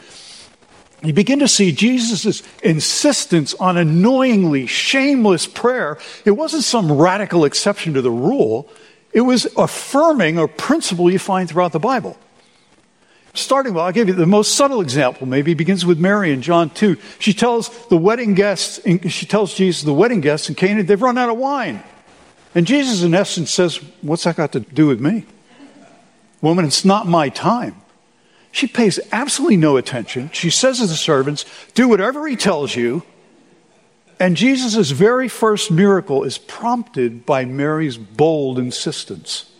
You 1.03 1.13
begin 1.13 1.39
to 1.41 1.49
see 1.49 1.73
Jesus' 1.73 2.43
insistence 2.63 3.55
on 3.55 3.77
annoyingly 3.77 4.67
shameless 4.67 5.47
prayer. 5.47 5.99
It 6.25 6.33
wasn't 6.33 6.65
some 6.65 6.91
radical 6.91 7.45
exception 7.45 7.95
to 7.95 8.03
the 8.03 8.11
rule, 8.11 8.69
it 9.13 9.21
was 9.21 9.47
affirming 9.57 10.37
a 10.37 10.47
principle 10.47 11.11
you 11.11 11.19
find 11.19 11.49
throughout 11.49 11.73
the 11.73 11.79
Bible. 11.79 12.19
Starting 13.33 13.75
well, 13.75 13.85
I'll 13.85 13.93
give 13.93 14.09
you 14.09 14.15
the 14.15 14.27
most 14.27 14.55
subtle 14.55 14.81
example, 14.81 15.27
maybe 15.27 15.53
begins 15.53 15.85
with 15.85 15.99
Mary 15.99 16.33
in 16.33 16.41
John 16.41 16.71
2. 16.71 16.97
She 17.19 17.35
tells 17.35 17.69
the 17.89 17.97
wedding 17.97 18.35
guests, 18.35 18.81
she 19.09 19.27
tells 19.27 19.55
Jesus, 19.55 19.83
the 19.83 19.93
wedding 19.93 20.23
guests 20.23 20.49
in 20.49 20.55
Cana, 20.55 20.83
they've 20.83 21.01
run 21.01 21.19
out 21.19 21.29
of 21.29 21.37
wine. 21.37 21.83
And 22.57 22.67
Jesus, 22.67 23.03
in 23.03 23.15
essence, 23.15 23.51
says, 23.51 23.77
What's 24.01 24.25
that 24.25 24.37
got 24.37 24.53
to 24.53 24.61
do 24.61 24.87
with 24.87 24.99
me? 24.99 25.27
Woman, 26.41 26.65
it's 26.65 26.87
not 26.87 27.07
my 27.07 27.29
time. 27.29 27.77
She 28.51 28.67
pays 28.67 28.99
absolutely 29.13 29.59
no 29.59 29.77
attention. 29.77 30.31
She 30.33 30.49
says 30.49 30.79
to 30.79 30.87
the 30.87 30.95
servants, 30.95 31.45
Do 31.75 31.87
whatever 31.87 32.27
he 32.27 32.35
tells 32.35 32.75
you. 32.75 33.03
And 34.19 34.39
Jesus' 34.39 34.91
very 34.91 35.29
first 35.29 35.71
miracle 35.71 36.25
is 36.25 36.39
prompted 36.39 37.27
by 37.27 37.45
Mary's 37.45 37.99
bold 37.99 38.59
insistence. 38.59 39.53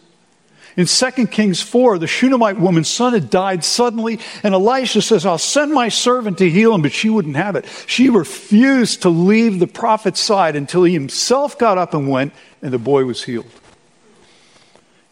In 0.77 0.87
2 0.87 1.27
Kings 1.27 1.61
4, 1.63 1.99
the 1.99 2.07
Shunammite 2.07 2.59
woman's 2.59 2.89
son 2.89 3.15
had 3.15 3.31
died 3.31 3.65
suddenly, 3.65 4.21
and 4.43 4.55
Elisha 4.55 5.01
says, 5.01 5.25
I'll 5.25 5.39
send 5.39 5.73
my 5.73 5.89
servant 5.89 6.39
to 6.39 6.51
heal 6.51 6.75
him, 6.75 6.83
but 6.83 6.93
she 6.93 7.09
wouldn't 7.09 7.37
have 7.37 7.57
it. 7.57 7.67
She 7.87 8.11
refused 8.11 9.03
to 9.03 9.09
leave 9.09 9.59
the 9.59 9.67
prophet's 9.67 10.21
side 10.21 10.55
until 10.55 10.85
he 10.85 10.93
himself 10.93 11.59
got 11.59 11.79
up 11.79 11.95
and 11.95 12.09
went, 12.09 12.35
and 12.67 12.75
the 12.75 12.79
boy 12.79 13.05
was 13.05 13.23
healed. 13.23 13.47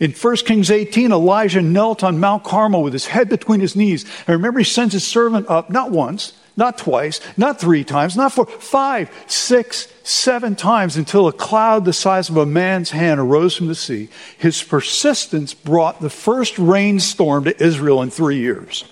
In 0.00 0.10
1 0.10 0.36
Kings 0.38 0.72
18, 0.72 1.12
Elijah 1.12 1.62
knelt 1.62 2.02
on 2.02 2.18
Mount 2.18 2.42
Carmel 2.42 2.82
with 2.82 2.92
his 2.92 3.06
head 3.06 3.28
between 3.28 3.60
his 3.60 3.76
knees. 3.76 4.04
And 4.26 4.30
remember, 4.30 4.58
he 4.58 4.64
sends 4.64 4.92
his 4.92 5.06
servant 5.06 5.48
up 5.48 5.70
not 5.70 5.92
once, 5.92 6.32
not 6.56 6.78
twice, 6.78 7.20
not 7.36 7.60
three 7.60 7.84
times, 7.84 8.16
not 8.16 8.32
four, 8.32 8.46
five, 8.46 9.08
six, 9.28 9.86
seven 10.02 10.56
times 10.56 10.96
until 10.96 11.28
a 11.28 11.32
cloud 11.32 11.84
the 11.84 11.92
size 11.92 12.28
of 12.28 12.36
a 12.36 12.44
man's 12.44 12.90
hand 12.90 13.20
arose 13.20 13.56
from 13.56 13.68
the 13.68 13.76
sea. 13.76 14.08
His 14.36 14.60
persistence 14.60 15.54
brought 15.54 16.00
the 16.00 16.10
first 16.10 16.58
rainstorm 16.58 17.44
to 17.44 17.62
Israel 17.62 18.02
in 18.02 18.10
three 18.10 18.38
years. 18.38 18.84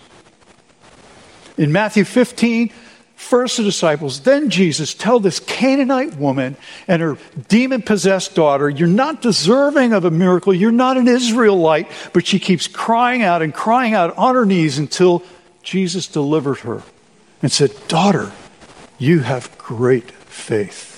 In 1.59 1.73
Matthew 1.73 2.05
15, 2.05 2.73
first 3.23 3.57
the 3.57 3.63
disciples, 3.63 4.21
then 4.21 4.51
Jesus 4.51 4.93
tell 4.93 5.21
this 5.21 5.41
Canaanite 5.41 6.17
woman 6.17 6.57
and 6.87 7.01
her 7.01 7.17
demon 7.49 7.81
possessed 7.81 8.35
daughter, 8.35 8.69
You're 8.69 8.89
not 8.89 9.23
deserving 9.23 9.93
of 9.93 10.05
a 10.05 10.11
miracle. 10.11 10.53
You're 10.53 10.73
not 10.73 10.97
an 10.97 11.09
Israelite. 11.09 11.91
But 12.13 12.27
she 12.27 12.39
keeps 12.39 12.67
crying 12.67 13.23
out 13.23 13.41
and 13.41 13.55
crying 13.55 13.95
out 13.95 14.17
on 14.19 14.35
her 14.35 14.45
knees 14.45 14.79
until 14.79 15.23
Jesus 15.63 16.07
delivered 16.07 16.59
her 16.59 16.83
and 17.41 17.51
said, 17.51 17.73
Daughter, 17.89 18.33
you 18.99 19.21
have 19.21 19.57
great 19.57 20.11
faith. 20.11 20.92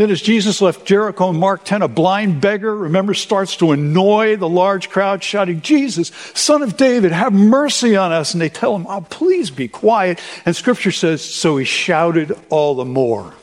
Then, 0.00 0.10
as 0.10 0.22
Jesus 0.22 0.62
left 0.62 0.86
Jericho 0.86 1.28
in 1.28 1.36
Mark 1.36 1.62
10, 1.62 1.82
a 1.82 1.88
blind 1.88 2.40
beggar, 2.40 2.74
remember, 2.74 3.12
starts 3.12 3.56
to 3.56 3.72
annoy 3.72 4.36
the 4.36 4.48
large 4.48 4.88
crowd, 4.88 5.22
shouting, 5.22 5.60
Jesus, 5.60 6.10
son 6.32 6.62
of 6.62 6.78
David, 6.78 7.12
have 7.12 7.34
mercy 7.34 7.96
on 7.96 8.10
us. 8.10 8.32
And 8.32 8.40
they 8.40 8.48
tell 8.48 8.74
him, 8.74 8.86
Oh, 8.88 9.02
please 9.02 9.50
be 9.50 9.68
quiet. 9.68 10.18
And 10.46 10.56
scripture 10.56 10.90
says, 10.90 11.22
So 11.22 11.58
he 11.58 11.66
shouted 11.66 12.34
all 12.48 12.76
the 12.76 12.86
more. 12.86 13.34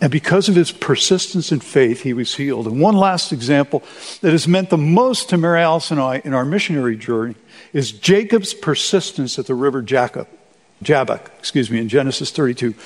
And 0.00 0.12
because 0.12 0.48
of 0.48 0.54
his 0.54 0.70
persistence 0.70 1.50
and 1.50 1.60
faith, 1.60 2.02
he 2.02 2.12
was 2.12 2.36
healed. 2.36 2.68
And 2.68 2.80
one 2.80 2.94
last 2.94 3.32
example 3.32 3.82
that 4.20 4.30
has 4.30 4.46
meant 4.46 4.70
the 4.70 4.78
most 4.78 5.30
to 5.30 5.36
Mary 5.36 5.62
Alice 5.62 5.90
and 5.90 5.98
I 5.98 6.22
in 6.24 6.32
our 6.32 6.44
missionary 6.44 6.96
journey 6.96 7.34
is 7.72 7.90
Jacob's 7.90 8.54
persistence 8.54 9.36
at 9.36 9.46
the 9.46 9.56
river 9.56 9.82
Jacob, 9.82 10.28
Jabbok, 10.80 11.26
excuse 11.40 11.72
me, 11.72 11.80
in 11.80 11.88
Genesis 11.88 12.30
32. 12.30 12.76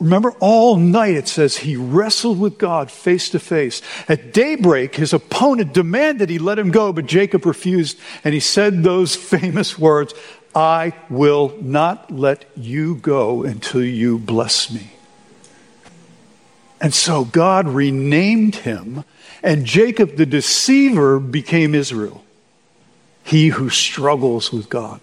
Remember, 0.00 0.30
all 0.38 0.76
night 0.76 1.16
it 1.16 1.26
says 1.26 1.56
he 1.56 1.74
wrestled 1.74 2.38
with 2.38 2.56
God 2.56 2.90
face 2.90 3.30
to 3.30 3.40
face. 3.40 3.82
At 4.08 4.32
daybreak, 4.32 4.94
his 4.94 5.12
opponent 5.12 5.74
demanded 5.74 6.30
he 6.30 6.38
let 6.38 6.58
him 6.58 6.70
go, 6.70 6.92
but 6.92 7.06
Jacob 7.06 7.44
refused, 7.44 7.98
and 8.22 8.32
he 8.32 8.40
said 8.40 8.82
those 8.82 9.16
famous 9.16 9.78
words 9.78 10.14
I 10.54 10.94
will 11.10 11.56
not 11.60 12.10
let 12.10 12.44
you 12.56 12.96
go 12.96 13.42
until 13.44 13.82
you 13.82 14.18
bless 14.18 14.72
me. 14.72 14.92
And 16.80 16.94
so 16.94 17.24
God 17.24 17.68
renamed 17.68 18.56
him, 18.56 19.04
and 19.42 19.64
Jacob 19.64 20.16
the 20.16 20.26
deceiver 20.26 21.18
became 21.18 21.74
Israel, 21.74 22.24
he 23.24 23.48
who 23.48 23.68
struggles 23.68 24.52
with 24.52 24.68
God. 24.68 25.00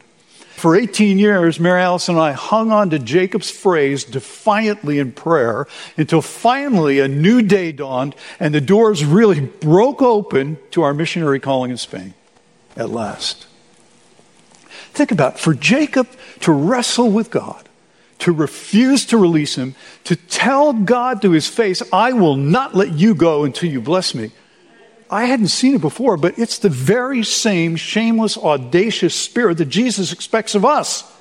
For 0.56 0.74
18 0.78 1.20
years, 1.20 1.60
Mary 1.60 1.82
Alice 1.82 2.08
and 2.08 2.18
I 2.18 2.32
hung 2.32 2.72
on 2.72 2.90
to 2.92 2.98
Jacob's 2.98 3.52
phrase 3.52 4.06
defiantly 4.06 5.00
in 5.00 5.12
prayer 5.12 5.68
until 5.98 6.22
finally 6.22 7.02
a 7.02 7.10
new 7.10 7.42
day 7.42 7.74
dawned 7.74 8.16
and 8.40 8.54
the 8.54 8.62
doors 8.62 9.04
really 9.04 9.42
broke 9.42 10.02
open 10.02 10.58
to 10.72 10.82
our 10.82 10.94
missionary 10.94 11.42
calling 11.42 11.72
in 11.72 11.78
Spain 11.78 12.14
at 12.78 12.90
last. 12.90 13.48
Think 14.94 15.12
about 15.12 15.34
it. 15.34 15.40
For 15.40 15.54
Jacob 15.54 16.08
to 16.40 16.54
wrestle 16.54 17.12
with 17.12 17.32
God, 17.32 17.68
to 18.20 18.32
refuse 18.32 19.06
to 19.08 19.18
release 19.18 19.56
him, 19.56 19.76
to 20.06 20.16
tell 20.16 20.72
God 20.72 21.22
to 21.24 21.32
his 21.32 21.50
face, 21.50 21.82
I 21.92 22.14
will 22.14 22.38
not 22.38 22.74
let 22.74 22.94
you 22.94 23.14
go 23.14 23.44
until 23.44 23.70
you 23.70 23.82
bless 23.82 24.16
me. 24.16 24.32
I 25.10 25.26
hadn't 25.26 25.50
seen 25.50 25.76
it 25.76 25.82
before, 25.82 26.18
but 26.18 26.40
it's 26.40 26.60
the 26.60 26.70
very 26.70 27.24
same 27.24 27.76
shameless, 27.76 28.38
audacious 28.38 29.14
spirit 29.14 29.60
that 29.60 29.66
Jesus 29.66 30.12
expects 30.12 30.56
of 30.56 30.66
us 30.66 31.12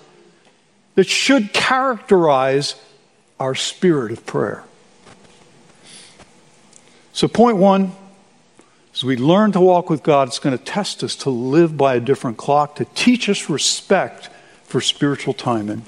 that 0.94 1.06
should 1.06 1.52
characterize 1.52 2.76
our 3.38 3.54
spirit 3.54 4.12
of 4.12 4.24
prayer. 4.24 4.64
So, 7.12 7.28
point 7.28 7.58
one 7.58 7.92
as 8.94 9.02
we 9.02 9.16
learn 9.16 9.50
to 9.52 9.60
walk 9.60 9.90
with 9.90 10.04
God, 10.04 10.28
it's 10.28 10.38
going 10.38 10.56
to 10.56 10.64
test 10.64 11.02
us 11.02 11.16
to 11.16 11.30
live 11.30 11.76
by 11.76 11.96
a 11.96 12.00
different 12.00 12.36
clock, 12.36 12.76
to 12.76 12.84
teach 12.94 13.28
us 13.28 13.50
respect 13.50 14.30
for 14.62 14.80
spiritual 14.80 15.34
timing. 15.34 15.82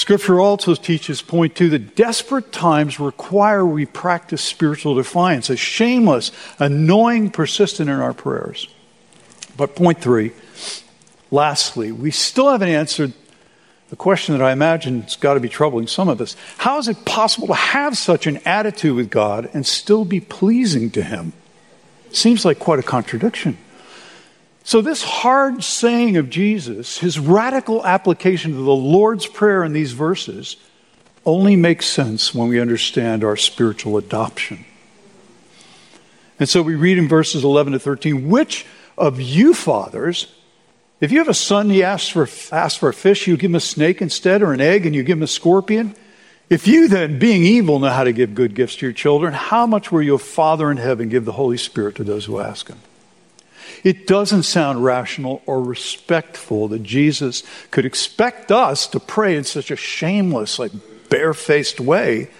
Scripture 0.00 0.40
also 0.40 0.74
teaches, 0.74 1.20
point 1.20 1.54
two, 1.54 1.68
that 1.68 1.94
desperate 1.94 2.52
times 2.52 2.98
require 2.98 3.66
we 3.66 3.84
practice 3.84 4.40
spiritual 4.40 4.94
defiance, 4.94 5.50
a 5.50 5.58
shameless, 5.58 6.32
annoying, 6.58 7.28
persistent 7.28 7.90
in 7.90 8.00
our 8.00 8.14
prayers. 8.14 8.66
But 9.58 9.76
point 9.76 10.00
three, 10.00 10.32
lastly, 11.30 11.92
we 11.92 12.12
still 12.12 12.50
haven't 12.50 12.70
answered 12.70 13.12
the 13.90 13.96
question 13.96 14.38
that 14.38 14.42
I 14.42 14.52
imagine 14.52 15.02
has 15.02 15.16
got 15.16 15.34
to 15.34 15.40
be 15.40 15.50
troubling 15.50 15.86
some 15.86 16.08
of 16.08 16.18
us. 16.22 16.34
How 16.56 16.78
is 16.78 16.88
it 16.88 17.04
possible 17.04 17.48
to 17.48 17.54
have 17.54 17.98
such 17.98 18.26
an 18.26 18.38
attitude 18.46 18.96
with 18.96 19.10
God 19.10 19.50
and 19.52 19.66
still 19.66 20.06
be 20.06 20.18
pleasing 20.20 20.88
to 20.92 21.02
Him? 21.02 21.34
Seems 22.10 22.46
like 22.46 22.58
quite 22.58 22.78
a 22.78 22.82
contradiction. 22.82 23.58
So, 24.70 24.80
this 24.80 25.02
hard 25.02 25.64
saying 25.64 26.16
of 26.16 26.30
Jesus, 26.30 26.96
his 26.96 27.18
radical 27.18 27.84
application 27.84 28.52
of 28.52 28.58
the 28.58 28.72
Lord's 28.72 29.26
Prayer 29.26 29.64
in 29.64 29.72
these 29.72 29.90
verses, 29.90 30.56
only 31.26 31.56
makes 31.56 31.86
sense 31.86 32.32
when 32.32 32.46
we 32.46 32.60
understand 32.60 33.24
our 33.24 33.34
spiritual 33.36 33.96
adoption. 33.96 34.64
And 36.38 36.48
so 36.48 36.62
we 36.62 36.76
read 36.76 36.98
in 36.98 37.08
verses 37.08 37.42
11 37.42 37.72
to 37.72 37.80
13 37.80 38.28
which 38.28 38.64
of 38.96 39.20
you 39.20 39.54
fathers, 39.54 40.32
if 41.00 41.10
you 41.10 41.18
have 41.18 41.26
a 41.26 41.34
son, 41.34 41.68
he 41.68 41.82
asks 41.82 42.08
for, 42.08 42.28
asks 42.54 42.78
for 42.78 42.90
a 42.90 42.94
fish, 42.94 43.26
you 43.26 43.36
give 43.36 43.50
him 43.50 43.56
a 43.56 43.60
snake 43.60 44.00
instead, 44.00 44.40
or 44.40 44.52
an 44.52 44.60
egg, 44.60 44.86
and 44.86 44.94
you 44.94 45.02
give 45.02 45.18
him 45.18 45.24
a 45.24 45.26
scorpion? 45.26 45.96
If 46.48 46.68
you 46.68 46.86
then, 46.86 47.18
being 47.18 47.42
evil, 47.42 47.80
know 47.80 47.90
how 47.90 48.04
to 48.04 48.12
give 48.12 48.36
good 48.36 48.54
gifts 48.54 48.76
to 48.76 48.86
your 48.86 48.92
children, 48.92 49.32
how 49.32 49.66
much 49.66 49.90
will 49.90 50.02
your 50.02 50.20
Father 50.20 50.70
in 50.70 50.76
heaven 50.76 51.08
give 51.08 51.24
the 51.24 51.32
Holy 51.32 51.56
Spirit 51.56 51.96
to 51.96 52.04
those 52.04 52.26
who 52.26 52.38
ask 52.38 52.68
him? 52.68 52.78
It 53.84 54.06
doesn't 54.06 54.44
sound 54.44 54.84
rational 54.84 55.42
or 55.46 55.62
respectful 55.62 56.68
that 56.68 56.82
Jesus 56.82 57.42
could 57.70 57.84
expect 57.84 58.50
us 58.50 58.86
to 58.88 59.00
pray 59.00 59.36
in 59.36 59.44
such 59.44 59.70
a 59.70 59.76
shameless, 59.76 60.58
like 60.58 60.72
barefaced 61.08 61.80
way. 61.80 62.30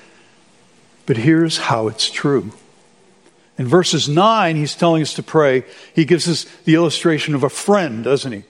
But 1.06 1.16
here's 1.16 1.58
how 1.58 1.88
it's 1.88 2.10
true. 2.10 2.52
In 3.58 3.66
verses 3.66 4.08
9, 4.08 4.56
he's 4.56 4.74
telling 4.74 5.02
us 5.02 5.14
to 5.14 5.22
pray. 5.22 5.64
He 5.94 6.04
gives 6.04 6.28
us 6.28 6.44
the 6.64 6.74
illustration 6.74 7.34
of 7.34 7.42
a 7.42 7.50
friend, 7.50 8.02
doesn't 8.02 8.32
he? 8.32 8.44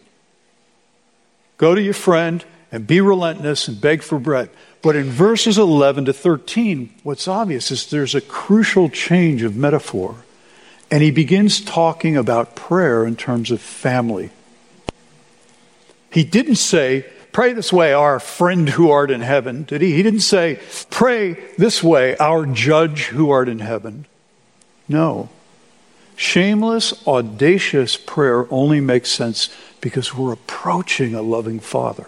Go 1.56 1.74
to 1.74 1.82
your 1.82 1.94
friend 1.94 2.44
and 2.70 2.86
be 2.86 3.00
relentless 3.00 3.66
and 3.66 3.80
beg 3.80 4.02
for 4.02 4.18
bread. 4.18 4.50
But 4.82 4.96
in 4.96 5.10
verses 5.10 5.58
11 5.58 6.06
to 6.06 6.12
13, 6.12 6.94
what's 7.02 7.28
obvious 7.28 7.70
is 7.70 7.90
there's 7.90 8.14
a 8.14 8.20
crucial 8.20 8.88
change 8.88 9.42
of 9.42 9.56
metaphor. 9.56 10.24
And 10.90 11.02
he 11.02 11.10
begins 11.10 11.60
talking 11.60 12.16
about 12.16 12.56
prayer 12.56 13.06
in 13.06 13.16
terms 13.16 13.50
of 13.50 13.60
family. 13.60 14.30
He 16.10 16.24
didn't 16.24 16.56
say, 16.56 17.06
Pray 17.32 17.52
this 17.52 17.72
way, 17.72 17.92
our 17.92 18.18
friend 18.18 18.68
who 18.68 18.90
art 18.90 19.10
in 19.10 19.20
heaven, 19.20 19.62
did 19.62 19.82
he? 19.82 19.92
He 19.92 20.02
didn't 20.02 20.20
say, 20.20 20.58
Pray 20.90 21.34
this 21.56 21.82
way, 21.82 22.16
our 22.16 22.44
judge 22.44 23.04
who 23.06 23.30
art 23.30 23.48
in 23.48 23.60
heaven. 23.60 24.06
No. 24.88 25.28
Shameless, 26.16 27.06
audacious 27.06 27.96
prayer 27.96 28.52
only 28.52 28.80
makes 28.80 29.12
sense 29.12 29.48
because 29.80 30.14
we're 30.14 30.32
approaching 30.32 31.14
a 31.14 31.22
loving 31.22 31.60
Father. 31.60 32.06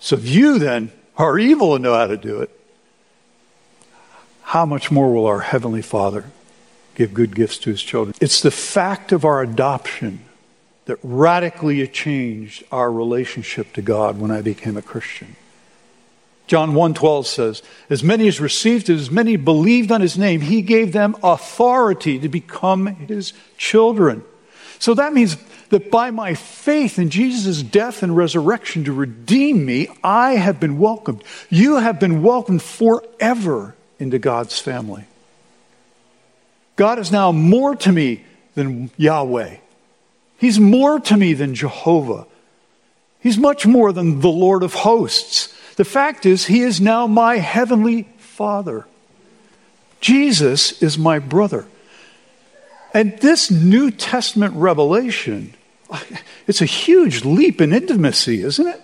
So 0.00 0.16
if 0.16 0.28
you 0.28 0.58
then 0.58 0.90
are 1.16 1.38
evil 1.38 1.74
and 1.74 1.84
know 1.84 1.94
how 1.94 2.08
to 2.08 2.16
do 2.16 2.40
it, 2.40 2.50
how 4.42 4.66
much 4.66 4.90
more 4.90 5.12
will 5.12 5.26
our 5.26 5.40
Heavenly 5.40 5.82
Father 5.82 6.26
give 6.94 7.14
good 7.14 7.34
gifts 7.34 7.58
to 7.58 7.70
His 7.70 7.82
children? 7.82 8.14
It's 8.20 8.40
the 8.40 8.50
fact 8.50 9.12
of 9.12 9.24
our 9.24 9.42
adoption 9.42 10.20
that 10.84 10.98
radically 11.02 11.86
changed 11.86 12.64
our 12.72 12.90
relationship 12.92 13.72
to 13.74 13.82
God 13.82 14.18
when 14.18 14.30
I 14.30 14.42
became 14.42 14.76
a 14.76 14.82
Christian. 14.82 15.36
John 16.48 16.74
1:12 16.74 17.26
says, 17.26 17.62
"As 17.88 18.02
many 18.02 18.28
as 18.28 18.40
received 18.40 18.90
as 18.90 19.10
many 19.10 19.36
believed 19.36 19.92
on 19.92 20.00
his 20.00 20.18
name, 20.18 20.40
he 20.42 20.60
gave 20.60 20.92
them 20.92 21.16
authority 21.22 22.18
to 22.18 22.28
become 22.28 22.86
his 23.08 23.32
children." 23.56 24.22
So 24.78 24.92
that 24.94 25.14
means 25.14 25.36
that 25.70 25.90
by 25.90 26.10
my 26.10 26.34
faith 26.34 26.98
in 26.98 27.08
Jesus' 27.08 27.62
death 27.62 28.02
and 28.02 28.16
resurrection 28.16 28.84
to 28.84 28.92
redeem 28.92 29.64
me, 29.64 29.88
I 30.02 30.34
have 30.34 30.60
been 30.60 30.78
welcomed. 30.78 31.22
You 31.48 31.76
have 31.76 31.98
been 31.98 32.22
welcomed 32.22 32.62
forever 32.62 33.74
into 34.02 34.18
God's 34.18 34.58
family. 34.58 35.04
God 36.76 36.98
is 36.98 37.12
now 37.12 37.30
more 37.32 37.76
to 37.76 37.92
me 37.92 38.24
than 38.54 38.90
Yahweh. 38.96 39.56
He's 40.36 40.58
more 40.58 40.98
to 40.98 41.16
me 41.16 41.34
than 41.34 41.54
Jehovah. 41.54 42.26
He's 43.20 43.38
much 43.38 43.64
more 43.64 43.92
than 43.92 44.20
the 44.20 44.28
Lord 44.28 44.64
of 44.64 44.74
hosts. 44.74 45.56
The 45.76 45.84
fact 45.84 46.26
is, 46.26 46.46
He 46.46 46.62
is 46.62 46.80
now 46.80 47.06
my 47.06 47.36
heavenly 47.36 48.08
Father. 48.18 48.86
Jesus 50.00 50.82
is 50.82 50.98
my 50.98 51.20
brother. 51.20 51.66
And 52.92 53.16
this 53.18 53.50
New 53.50 53.92
Testament 53.92 54.54
revelation, 54.56 55.54
it's 56.48 56.60
a 56.60 56.66
huge 56.66 57.24
leap 57.24 57.60
in 57.60 57.72
intimacy, 57.72 58.42
isn't 58.42 58.66
it? 58.66 58.80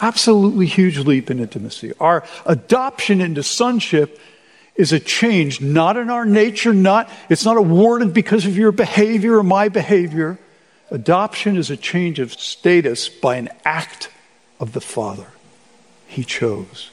Absolutely 0.00 0.66
huge 0.66 0.98
leap 0.98 1.30
in 1.30 1.38
intimacy. 1.38 1.92
Our 2.00 2.24
adoption 2.46 3.20
into 3.20 3.42
sonship 3.42 4.18
is 4.74 4.92
a 4.92 4.98
change 4.98 5.60
not 5.60 5.96
in 5.96 6.10
our 6.10 6.24
nature, 6.24 6.72
not 6.72 7.08
it's 7.28 7.44
not 7.44 7.56
awarded 7.56 8.12
because 8.12 8.44
of 8.44 8.56
your 8.56 8.72
behavior 8.72 9.38
or 9.38 9.44
my 9.44 9.68
behavior. 9.68 10.38
Adoption 10.90 11.56
is 11.56 11.70
a 11.70 11.76
change 11.76 12.18
of 12.18 12.32
status 12.32 13.08
by 13.08 13.36
an 13.36 13.48
act 13.64 14.10
of 14.58 14.72
the 14.72 14.80
Father. 14.80 15.26
He 16.06 16.24
chose. 16.24 16.90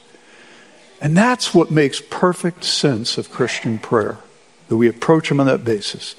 And 1.00 1.16
that's 1.16 1.52
what 1.52 1.70
makes 1.70 2.00
perfect 2.00 2.62
sense 2.62 3.18
of 3.18 3.30
Christian 3.30 3.78
prayer, 3.78 4.18
that 4.68 4.76
we 4.76 4.88
approach 4.88 5.30
Him 5.30 5.40
on 5.40 5.46
that 5.46 5.64
basis. 5.64 6.14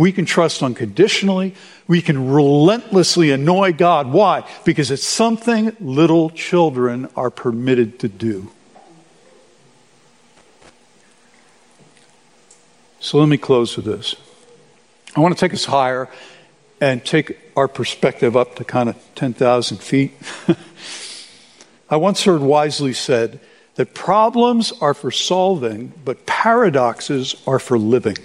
We 0.00 0.12
can 0.12 0.24
trust 0.24 0.62
unconditionally. 0.62 1.54
We 1.86 2.00
can 2.00 2.30
relentlessly 2.30 3.32
annoy 3.32 3.74
God. 3.74 4.10
Why? 4.10 4.48
Because 4.64 4.90
it's 4.90 5.06
something 5.06 5.76
little 5.78 6.30
children 6.30 7.10
are 7.16 7.28
permitted 7.28 7.98
to 7.98 8.08
do. 8.08 8.50
So 12.98 13.18
let 13.18 13.28
me 13.28 13.36
close 13.36 13.76
with 13.76 13.84
this. 13.84 14.14
I 15.14 15.20
want 15.20 15.36
to 15.36 15.38
take 15.38 15.52
us 15.52 15.66
higher 15.66 16.08
and 16.80 17.04
take 17.04 17.38
our 17.54 17.68
perspective 17.68 18.38
up 18.38 18.56
to 18.56 18.64
kind 18.64 18.88
of 18.88 18.96
10,000 19.16 19.82
feet. 19.82 20.14
I 21.90 21.98
once 21.98 22.24
heard 22.24 22.40
wisely 22.40 22.94
said 22.94 23.38
that 23.74 23.92
problems 23.92 24.72
are 24.80 24.94
for 24.94 25.10
solving, 25.10 25.92
but 26.06 26.24
paradoxes 26.24 27.34
are 27.46 27.58
for 27.58 27.78
living. 27.78 28.16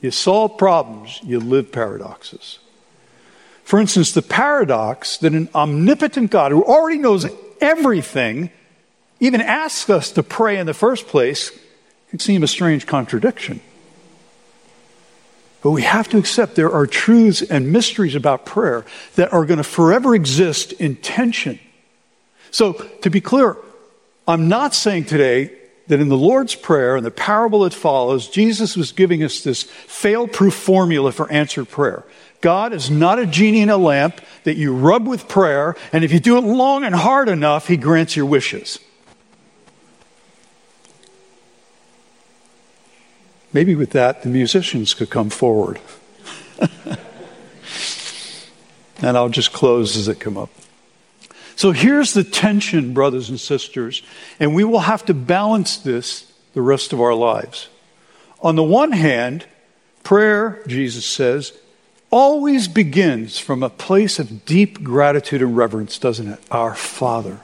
You 0.00 0.10
solve 0.10 0.56
problems, 0.56 1.20
you 1.22 1.40
live 1.40 1.72
paradoxes. 1.72 2.58
For 3.64 3.78
instance, 3.78 4.12
the 4.12 4.22
paradox 4.22 5.18
that 5.18 5.32
an 5.32 5.48
omnipotent 5.54 6.30
God 6.30 6.52
who 6.52 6.64
already 6.64 6.98
knows 6.98 7.26
everything 7.60 8.50
even 9.20 9.40
asks 9.40 9.90
us 9.90 10.10
to 10.12 10.22
pray 10.22 10.58
in 10.58 10.66
the 10.66 10.74
first 10.74 11.06
place 11.06 11.56
can 12.08 12.18
seem 12.18 12.42
a 12.42 12.48
strange 12.48 12.86
contradiction. 12.86 13.60
But 15.62 15.72
we 15.72 15.82
have 15.82 16.08
to 16.08 16.18
accept 16.18 16.54
there 16.54 16.72
are 16.72 16.86
truths 16.86 17.42
and 17.42 17.70
mysteries 17.70 18.14
about 18.14 18.46
prayer 18.46 18.86
that 19.16 19.32
are 19.32 19.44
going 19.44 19.58
to 19.58 19.64
forever 19.64 20.14
exist 20.14 20.72
in 20.72 20.96
tension. 20.96 21.60
So, 22.50 22.72
to 22.72 23.10
be 23.10 23.20
clear, 23.20 23.56
I'm 24.26 24.48
not 24.48 24.74
saying 24.74 25.04
today 25.04 25.59
that 25.90 26.00
in 26.00 26.08
the 26.08 26.16
Lord's 26.16 26.54
Prayer 26.54 26.96
and 26.96 27.04
the 27.04 27.10
parable 27.10 27.60
that 27.60 27.74
follows, 27.74 28.28
Jesus 28.28 28.76
was 28.76 28.92
giving 28.92 29.22
us 29.22 29.42
this 29.42 29.64
fail 29.64 30.28
proof 30.28 30.54
formula 30.54 31.10
for 31.10 31.30
answered 31.30 31.68
prayer. 31.68 32.04
God 32.40 32.72
is 32.72 32.90
not 32.90 33.18
a 33.18 33.26
genie 33.26 33.60
in 33.60 33.70
a 33.70 33.76
lamp 33.76 34.20
that 34.44 34.56
you 34.56 34.72
rub 34.72 35.06
with 35.06 35.28
prayer, 35.28 35.76
and 35.92 36.04
if 36.04 36.12
you 36.12 36.20
do 36.20 36.38
it 36.38 36.44
long 36.44 36.84
and 36.84 36.94
hard 36.94 37.28
enough, 37.28 37.66
he 37.66 37.76
grants 37.76 38.16
your 38.16 38.24
wishes. 38.24 38.78
Maybe 43.52 43.74
with 43.74 43.90
that, 43.90 44.22
the 44.22 44.28
musicians 44.28 44.94
could 44.94 45.10
come 45.10 45.28
forward. 45.28 45.80
And 49.02 49.16
I'll 49.16 49.30
just 49.30 49.52
close 49.52 49.96
as 49.96 50.08
it 50.08 50.20
come 50.20 50.36
up. 50.36 50.50
So 51.60 51.72
here's 51.72 52.14
the 52.14 52.24
tension, 52.24 52.94
brothers 52.94 53.28
and 53.28 53.38
sisters, 53.38 54.02
and 54.38 54.54
we 54.54 54.64
will 54.64 54.78
have 54.80 55.04
to 55.04 55.12
balance 55.12 55.76
this 55.76 56.32
the 56.54 56.62
rest 56.62 56.94
of 56.94 57.02
our 57.02 57.12
lives. 57.12 57.68
On 58.40 58.56
the 58.56 58.62
one 58.62 58.92
hand, 58.92 59.44
prayer, 60.02 60.62
Jesus 60.66 61.04
says, 61.04 61.52
always 62.08 62.66
begins 62.66 63.38
from 63.38 63.62
a 63.62 63.68
place 63.68 64.18
of 64.18 64.46
deep 64.46 64.82
gratitude 64.82 65.42
and 65.42 65.54
reverence, 65.54 65.98
doesn't 65.98 66.28
it? 66.28 66.38
Our 66.50 66.74
Father, 66.74 67.40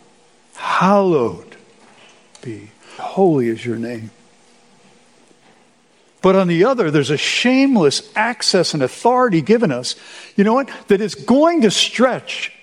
hallowed 0.55 1.55
be, 2.41 2.71
holy 2.97 3.49
is 3.49 3.67
your 3.67 3.77
name. 3.77 4.13
But 6.23 6.37
on 6.37 6.49
the 6.49 6.65
other, 6.65 6.91
there's 6.91 7.11
a 7.11 7.19
shameless 7.19 8.11
access 8.17 8.73
and 8.73 8.83
authority 8.83 9.43
given 9.43 9.71
us, 9.71 9.95
you 10.37 10.45
know 10.45 10.55
what, 10.55 10.71
that 10.89 11.03
is 11.03 11.15
going 11.15 11.61
to 11.61 11.71
stretch 11.71 12.56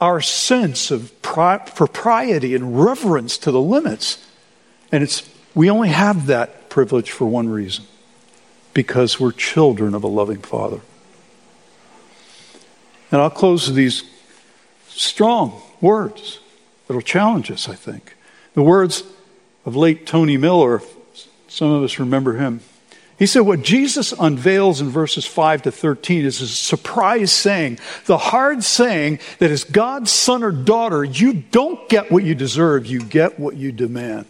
our 0.00 0.20
sense 0.20 0.90
of 0.90 1.20
propriety 1.22 2.54
and 2.54 2.82
reverence 2.82 3.36
to 3.38 3.50
the 3.50 3.60
limits. 3.60 4.26
And 4.90 5.02
it's, 5.02 5.28
we 5.54 5.68
only 5.68 5.90
have 5.90 6.26
that 6.26 6.70
privilege 6.70 7.10
for 7.10 7.26
one 7.26 7.48
reason 7.48 7.84
because 8.72 9.20
we're 9.20 9.32
children 9.32 9.94
of 9.94 10.02
a 10.02 10.08
loving 10.08 10.40
Father. 10.40 10.80
And 13.12 13.20
I'll 13.20 13.30
close 13.30 13.66
with 13.66 13.76
these 13.76 14.04
strong 14.88 15.60
words 15.80 16.40
that'll 16.86 17.02
challenge 17.02 17.50
us, 17.50 17.68
I 17.68 17.74
think. 17.74 18.16
The 18.54 18.62
words 18.62 19.02
of 19.66 19.76
late 19.76 20.06
Tony 20.06 20.36
Miller, 20.36 20.80
some 21.48 21.70
of 21.70 21.82
us 21.82 21.98
remember 21.98 22.36
him. 22.36 22.60
He 23.20 23.26
said, 23.26 23.40
What 23.40 23.60
Jesus 23.60 24.14
unveils 24.18 24.80
in 24.80 24.88
verses 24.88 25.26
5 25.26 25.62
to 25.62 25.70
13 25.70 26.24
is 26.24 26.40
a 26.40 26.48
surprise 26.48 27.30
saying, 27.30 27.78
the 28.06 28.16
hard 28.16 28.64
saying 28.64 29.18
that 29.40 29.50
as 29.50 29.62
God's 29.62 30.10
son 30.10 30.42
or 30.42 30.50
daughter, 30.50 31.04
you 31.04 31.34
don't 31.34 31.86
get 31.90 32.10
what 32.10 32.24
you 32.24 32.34
deserve, 32.34 32.86
you 32.86 32.98
get 33.00 33.38
what 33.38 33.56
you 33.56 33.72
demand. 33.72 34.24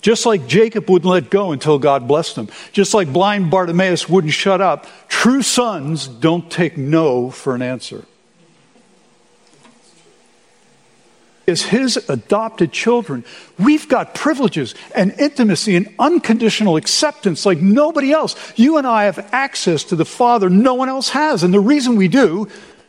Just 0.00 0.24
like 0.24 0.46
Jacob 0.46 0.88
wouldn't 0.88 1.10
let 1.10 1.28
go 1.28 1.52
until 1.52 1.78
God 1.78 2.08
blessed 2.08 2.36
him, 2.36 2.48
just 2.72 2.94
like 2.94 3.12
blind 3.12 3.50
Bartimaeus 3.50 4.08
wouldn't 4.08 4.32
shut 4.32 4.62
up, 4.62 4.86
true 5.08 5.42
sons 5.42 6.08
don't 6.08 6.50
take 6.50 6.78
no 6.78 7.30
for 7.30 7.54
an 7.54 7.60
answer. 7.60 8.06
As 11.48 11.62
his 11.62 11.96
adopted 12.08 12.72
children, 12.72 13.24
we've 13.58 13.88
got 13.88 14.14
privileges 14.14 14.74
and 14.94 15.12
intimacy 15.12 15.76
and 15.76 15.94
unconditional 15.98 16.76
acceptance 16.76 17.46
like 17.46 17.58
nobody 17.58 18.10
else. 18.10 18.34
You 18.56 18.78
and 18.78 18.86
I 18.86 19.04
have 19.04 19.28
access 19.32 19.84
to 19.84 19.96
the 19.96 20.04
Father 20.04 20.50
no 20.50 20.74
one 20.74 20.88
else 20.88 21.10
has. 21.10 21.44
And 21.44 21.54
the 21.54 21.60
reason 21.60 21.94
we 21.94 22.08
do 22.08 22.48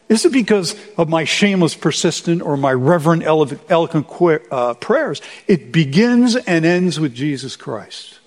is 0.09 0.23
it 0.23 0.31
because 0.31 0.75
of 0.97 1.09
my 1.09 1.25
shameless, 1.25 1.75
persistent, 1.75 2.41
or 2.41 2.55
my 2.55 2.71
reverent, 2.71 3.23
eloquent 3.23 4.07
uh, 4.51 4.73
prayers? 4.75 5.21
It 5.47 5.71
begins 5.71 6.35
and 6.35 6.65
ends 6.65 6.99
with 6.99 7.13
Jesus 7.13 7.55
Christ, 7.57 8.19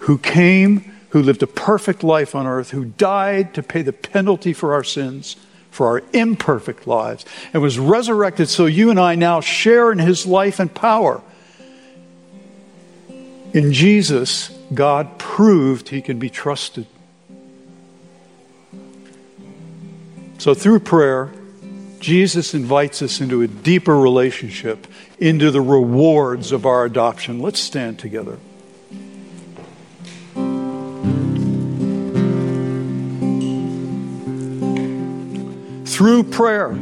who 0.00 0.16
came, 0.16 0.96
who 1.10 1.22
lived 1.22 1.42
a 1.42 1.46
perfect 1.46 2.02
life 2.02 2.34
on 2.34 2.46
earth, 2.46 2.70
who 2.70 2.86
died 2.86 3.52
to 3.54 3.62
pay 3.62 3.82
the 3.82 3.92
penalty 3.92 4.54
for 4.54 4.72
our 4.72 4.84
sins, 4.84 5.36
for 5.70 5.86
our 5.86 6.02
imperfect 6.12 6.86
lives, 6.86 7.24
and 7.52 7.62
was 7.62 7.78
resurrected 7.78 8.48
so 8.48 8.66
you 8.66 8.90
and 8.90 8.98
I 8.98 9.14
now 9.14 9.40
share 9.40 9.92
in 9.92 9.98
his 9.98 10.26
life 10.26 10.58
and 10.58 10.72
power. 10.74 11.22
In 13.52 13.72
Jesus, 13.72 14.50
God 14.72 15.18
proved 15.18 15.88
he 15.88 16.02
can 16.02 16.18
be 16.18 16.30
trusted. 16.30 16.86
So, 20.38 20.54
through 20.54 20.80
prayer, 20.80 21.32
Jesus 21.98 22.54
invites 22.54 23.02
us 23.02 23.20
into 23.20 23.42
a 23.42 23.46
deeper 23.46 23.98
relationship, 23.98 24.86
into 25.18 25.50
the 25.50 25.60
rewards 25.60 26.50
of 26.50 26.64
our 26.64 26.84
adoption. 26.84 27.40
Let's 27.40 27.60
stand 27.60 27.98
together. 27.98 28.38
Through 36.00 36.22
prayer, 36.24 36.72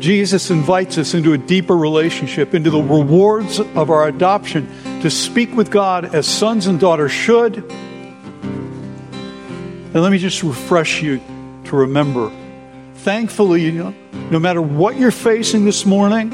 Jesus 0.00 0.50
invites 0.50 0.96
us 0.96 1.12
into 1.12 1.34
a 1.34 1.36
deeper 1.36 1.76
relationship, 1.76 2.54
into 2.54 2.70
the 2.70 2.80
rewards 2.80 3.60
of 3.60 3.90
our 3.90 4.08
adoption, 4.08 4.66
to 5.02 5.10
speak 5.10 5.54
with 5.54 5.70
God 5.70 6.14
as 6.14 6.26
sons 6.26 6.68
and 6.68 6.80
daughters 6.80 7.12
should 7.12 7.58
and 9.96 10.02
let 10.02 10.10
me 10.10 10.16
just 10.16 10.42
refresh 10.42 11.02
you 11.02 11.20
to 11.64 11.76
remember. 11.76 12.32
Thankfully, 12.94 13.60
you 13.60 13.72
know, 13.72 13.94
no 14.30 14.38
matter 14.38 14.62
what 14.62 14.96
you're 14.96 15.10
facing 15.10 15.66
this 15.66 15.84
morning, 15.84 16.32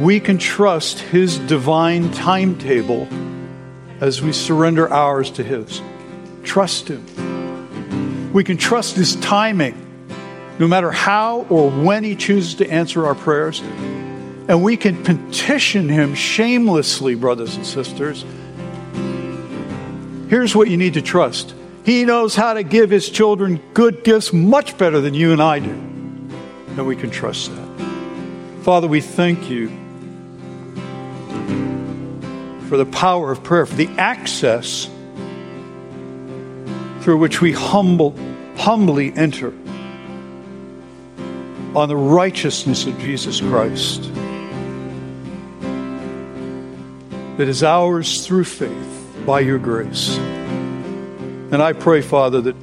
we 0.00 0.18
can 0.18 0.38
trust 0.38 0.98
His 0.98 1.38
divine 1.38 2.10
timetable 2.10 3.06
as 4.00 4.20
we 4.20 4.32
surrender 4.32 4.92
ours 4.92 5.30
to 5.30 5.44
His. 5.44 5.80
Trust 6.42 6.88
Him. 6.88 7.35
We 8.36 8.44
can 8.44 8.58
trust 8.58 8.96
His 8.96 9.16
timing, 9.16 9.74
no 10.58 10.68
matter 10.68 10.90
how 10.90 11.46
or 11.48 11.70
when 11.70 12.04
He 12.04 12.14
chooses 12.14 12.56
to 12.56 12.68
answer 12.70 13.06
our 13.06 13.14
prayers. 13.14 13.60
And 13.60 14.62
we 14.62 14.76
can 14.76 15.02
petition 15.02 15.88
Him 15.88 16.14
shamelessly, 16.14 17.14
brothers 17.14 17.56
and 17.56 17.64
sisters. 17.64 18.26
Here's 20.28 20.54
what 20.54 20.68
you 20.68 20.76
need 20.76 20.92
to 20.94 21.00
trust 21.00 21.54
he 21.86 22.04
knows 22.04 22.36
how 22.36 22.52
to 22.52 22.62
give 22.62 22.90
his 22.90 23.08
children 23.08 23.58
good 23.72 24.04
gifts 24.04 24.34
much 24.34 24.76
better 24.76 25.00
than 25.00 25.14
you 25.14 25.32
and 25.32 25.40
I 25.40 25.60
do. 25.60 25.70
And 25.70 26.86
we 26.86 26.94
can 26.94 27.08
trust 27.08 27.56
that. 27.56 28.64
Father, 28.64 28.86
we 28.86 29.00
thank 29.00 29.48
you 29.48 29.68
for 32.68 32.76
the 32.76 32.84
power 32.84 33.32
of 33.32 33.42
prayer, 33.42 33.64
for 33.64 33.76
the 33.76 33.88
access 33.96 34.90
through 37.06 37.18
which 37.18 37.40
we 37.40 37.52
humble, 37.52 38.16
humbly 38.56 39.12
enter 39.14 39.54
on 41.72 41.86
the 41.86 41.94
righteousness 41.96 42.84
of 42.84 42.98
Jesus 42.98 43.40
Christ 43.40 44.12
that 47.36 47.46
is 47.46 47.62
ours 47.62 48.26
through 48.26 48.42
faith 48.42 49.22
by 49.24 49.38
your 49.38 49.56
grace. 49.56 50.16
And 50.16 51.62
I 51.62 51.74
pray, 51.74 52.02
Father, 52.02 52.40
that 52.40 52.56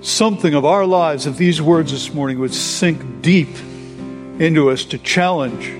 something 0.00 0.54
of 0.54 0.64
our 0.64 0.84
lives, 0.84 1.26
of 1.26 1.36
these 1.36 1.62
words 1.62 1.92
this 1.92 2.12
morning, 2.12 2.40
would 2.40 2.52
sink 2.52 3.22
deep 3.22 3.54
into 4.40 4.70
us 4.70 4.84
to 4.86 4.98
challenge 4.98 5.70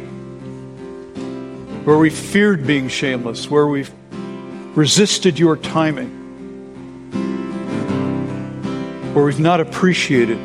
where 1.85 1.99
we 1.99 2.11
feared 2.11 2.65
being 2.65 2.87
shameless, 2.87 3.51
where 3.51 3.67
we've 3.67 3.91
resisted 4.77 5.37
your 5.37 5.57
timing, 5.57 6.26
where 9.17 9.25
we've 9.25 9.41
not 9.41 9.61
appreciated 9.61 10.39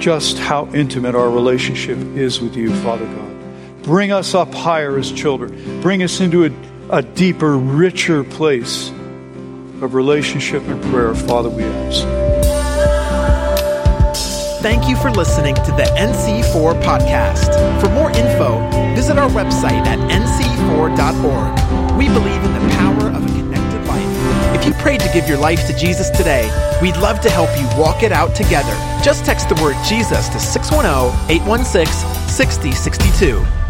just 0.00 0.38
how 0.38 0.68
intimate 0.74 1.14
our 1.14 1.30
relationship 1.30 1.96
is 2.16 2.40
with 2.40 2.56
you, 2.56 2.74
Father 2.82 3.06
God. 3.06 3.82
Bring 3.82 4.10
us 4.10 4.34
up 4.34 4.52
higher 4.52 4.98
as 4.98 5.12
children. 5.12 5.80
Bring 5.80 6.02
us 6.02 6.20
into 6.20 6.44
a 6.44 6.50
a 6.90 7.02
deeper, 7.02 7.56
richer 7.56 8.22
place 8.22 8.90
of 9.82 9.94
relationship 9.94 10.62
and 10.68 10.82
prayer, 10.84 11.14
Father, 11.14 11.50
we 11.50 11.64
ask. 11.64 12.04
Thank 14.62 14.88
you 14.88 14.96
for 14.96 15.10
listening 15.10 15.54
to 15.56 15.72
the 15.72 15.84
NC4 15.96 16.80
podcast. 16.82 17.80
For 17.80 17.88
more 17.90 18.10
info, 18.10 18.58
visit 18.94 19.18
our 19.18 19.28
website 19.30 19.84
at 19.86 19.98
nc4.org. 20.10 21.96
We 21.98 22.08
believe 22.08 22.42
in 22.44 22.52
the 22.52 22.75
You 24.66 24.72
prayed 24.74 24.98
to 25.02 25.12
give 25.12 25.28
your 25.28 25.38
life 25.38 25.64
to 25.68 25.76
Jesus 25.76 26.10
today, 26.10 26.50
we'd 26.82 26.96
love 26.96 27.20
to 27.20 27.30
help 27.30 27.56
you 27.56 27.68
walk 27.80 28.02
it 28.02 28.10
out 28.10 28.34
together. 28.34 28.74
Just 29.00 29.24
text 29.24 29.48
the 29.48 29.54
word 29.62 29.76
Jesus 29.88 30.28
to 30.30 30.40
610 30.40 31.30
816 31.30 31.86
6062. 32.28 33.65